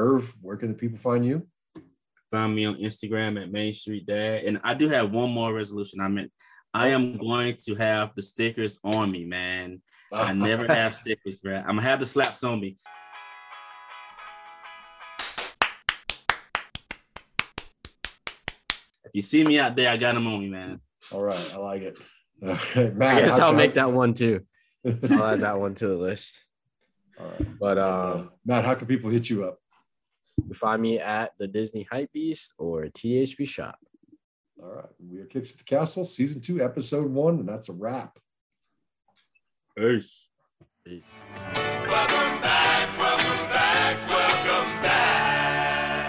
Irv, 0.00 0.34
where 0.40 0.56
can 0.56 0.68
the 0.68 0.74
people 0.74 0.98
find 0.98 1.24
you? 1.26 1.46
Find 2.30 2.54
me 2.54 2.64
on 2.64 2.76
Instagram 2.76 3.40
at 3.42 3.52
Main 3.52 3.74
Street 3.74 4.06
Dad. 4.06 4.44
And 4.44 4.58
I 4.64 4.72
do 4.74 4.88
have 4.88 5.12
one 5.12 5.30
more 5.30 5.52
resolution. 5.52 6.00
I 6.00 6.08
meant 6.08 6.32
I 6.72 6.88
am 6.88 7.18
going 7.18 7.56
to 7.66 7.74
have 7.74 8.14
the 8.14 8.22
stickers 8.22 8.78
on 8.82 9.10
me, 9.10 9.24
man. 9.26 9.82
I 10.12 10.32
never 10.48 10.66
have 10.72 10.96
stickers, 10.96 11.38
bro. 11.38 11.56
I'm 11.56 11.76
gonna 11.76 11.82
have 11.82 12.00
the 12.00 12.06
slaps 12.06 12.42
on 12.44 12.60
me. 12.60 12.78
If 19.04 19.10
you 19.14 19.22
see 19.22 19.44
me 19.44 19.58
out 19.58 19.74
there, 19.76 19.90
I 19.90 19.96
got 19.96 20.14
them 20.14 20.26
on 20.26 20.40
me, 20.40 20.48
man. 20.48 20.80
All 21.12 21.24
right, 21.24 21.52
I 21.54 21.56
like 21.58 21.82
it. 21.82 21.96
Okay, 22.42 22.90
Matt, 22.94 23.18
i 23.18 23.20
guess 23.20 23.38
how- 23.38 23.48
i'll 23.48 23.52
make 23.52 23.74
that 23.74 23.92
one 23.92 24.14
too 24.14 24.40
i'll 24.86 25.24
add 25.24 25.40
that 25.40 25.60
one 25.60 25.74
to 25.74 25.88
the 25.88 25.94
list 25.94 26.42
All 27.20 27.26
right. 27.26 27.58
but 27.58 27.76
Uh, 27.76 28.12
um 28.14 28.30
Matt, 28.46 28.64
how 28.64 28.74
can 28.76 28.86
people 28.86 29.10
hit 29.10 29.28
you 29.28 29.44
up? 29.44 29.58
You 30.48 30.54
find 30.54 30.80
me 30.82 30.98
at 30.98 31.32
the 31.38 31.46
disney 31.46 31.86
hype 31.90 32.12
beast 32.12 32.54
or 32.58 32.84
thb 32.86 33.46
shop 33.46 33.78
All 34.62 34.68
right. 34.74 34.84
We 34.98 35.20
are 35.20 35.26
Kicks 35.26 35.52
at 35.52 35.58
the 35.58 35.64
Castle, 35.64 36.04
season 36.04 36.40
two, 36.42 36.62
episode 36.62 37.10
one, 37.10 37.38
and 37.40 37.48
that's 37.48 37.68
a 37.70 37.72
wrap. 37.72 38.18
Peace. 39.76 40.28
Peace. 40.84 41.04
Welcome 41.54 42.40
back, 42.42 42.98
welcome 42.98 43.48
back, 43.48 43.96
welcome 44.08 44.82
back. 44.82 46.06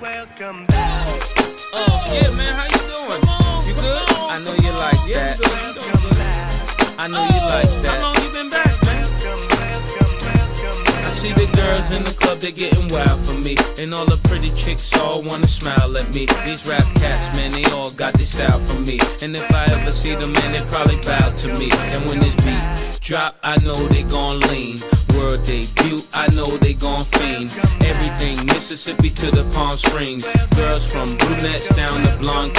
Welcome 0.00 0.66
back. 0.66 1.22
Oh, 1.76 2.04
yeah, 2.12 2.30
man, 2.36 2.54
how 2.58 2.66
you 2.74 2.82
doing? 2.90 3.22
You 3.68 3.74
good? 3.80 4.06
I 4.34 4.38
know 4.42 4.54
you 4.54 4.72
like 4.72 5.02
that. 5.14 5.38
I 6.98 7.06
know 7.08 7.24
you 7.24 7.40
like 7.48 7.73
girls 11.56 11.90
in 11.92 12.04
the 12.04 12.14
club, 12.20 12.38
they 12.38 12.52
getting 12.52 12.88
wild 12.92 13.20
for 13.26 13.34
me. 13.34 13.56
And 13.78 13.94
all 13.94 14.06
the 14.06 14.20
pretty 14.28 14.50
chicks 14.54 14.92
all 14.98 15.22
wanna 15.22 15.46
smile 15.46 15.96
at 15.96 16.12
me. 16.14 16.26
These 16.46 16.66
rap 16.66 16.84
cats, 16.96 17.34
man, 17.36 17.52
they 17.52 17.64
all 17.70 17.90
got 17.90 18.14
this 18.14 18.30
style 18.32 18.58
for 18.60 18.80
me. 18.80 18.98
And 19.22 19.34
if 19.36 19.46
I 19.52 19.64
ever 19.72 19.92
see 19.92 20.14
them, 20.14 20.32
man, 20.32 20.52
they 20.52 20.64
probably 20.70 20.96
bow 21.02 21.30
to 21.30 21.48
me. 21.58 21.70
And 21.92 22.04
when 22.06 22.18
this 22.20 22.34
beat 22.44 23.00
drop, 23.00 23.36
I 23.42 23.56
know 23.64 23.74
they 23.88 24.02
gon' 24.02 24.40
lean. 24.48 24.78
World 25.14 25.44
debut, 25.44 26.00
I 26.12 26.26
know 26.34 26.46
they 26.56 26.74
gon' 26.74 27.04
fiend. 27.04 27.52
Everything 27.84 28.46
Mississippi 28.46 29.10
to 29.10 29.30
the 29.30 29.44
Palm 29.54 29.76
Springs. 29.76 30.26
Girls 30.56 30.90
from 30.90 31.16
brunettes 31.18 31.68
down 31.76 32.02
to 32.02 32.16
blonde. 32.18 32.54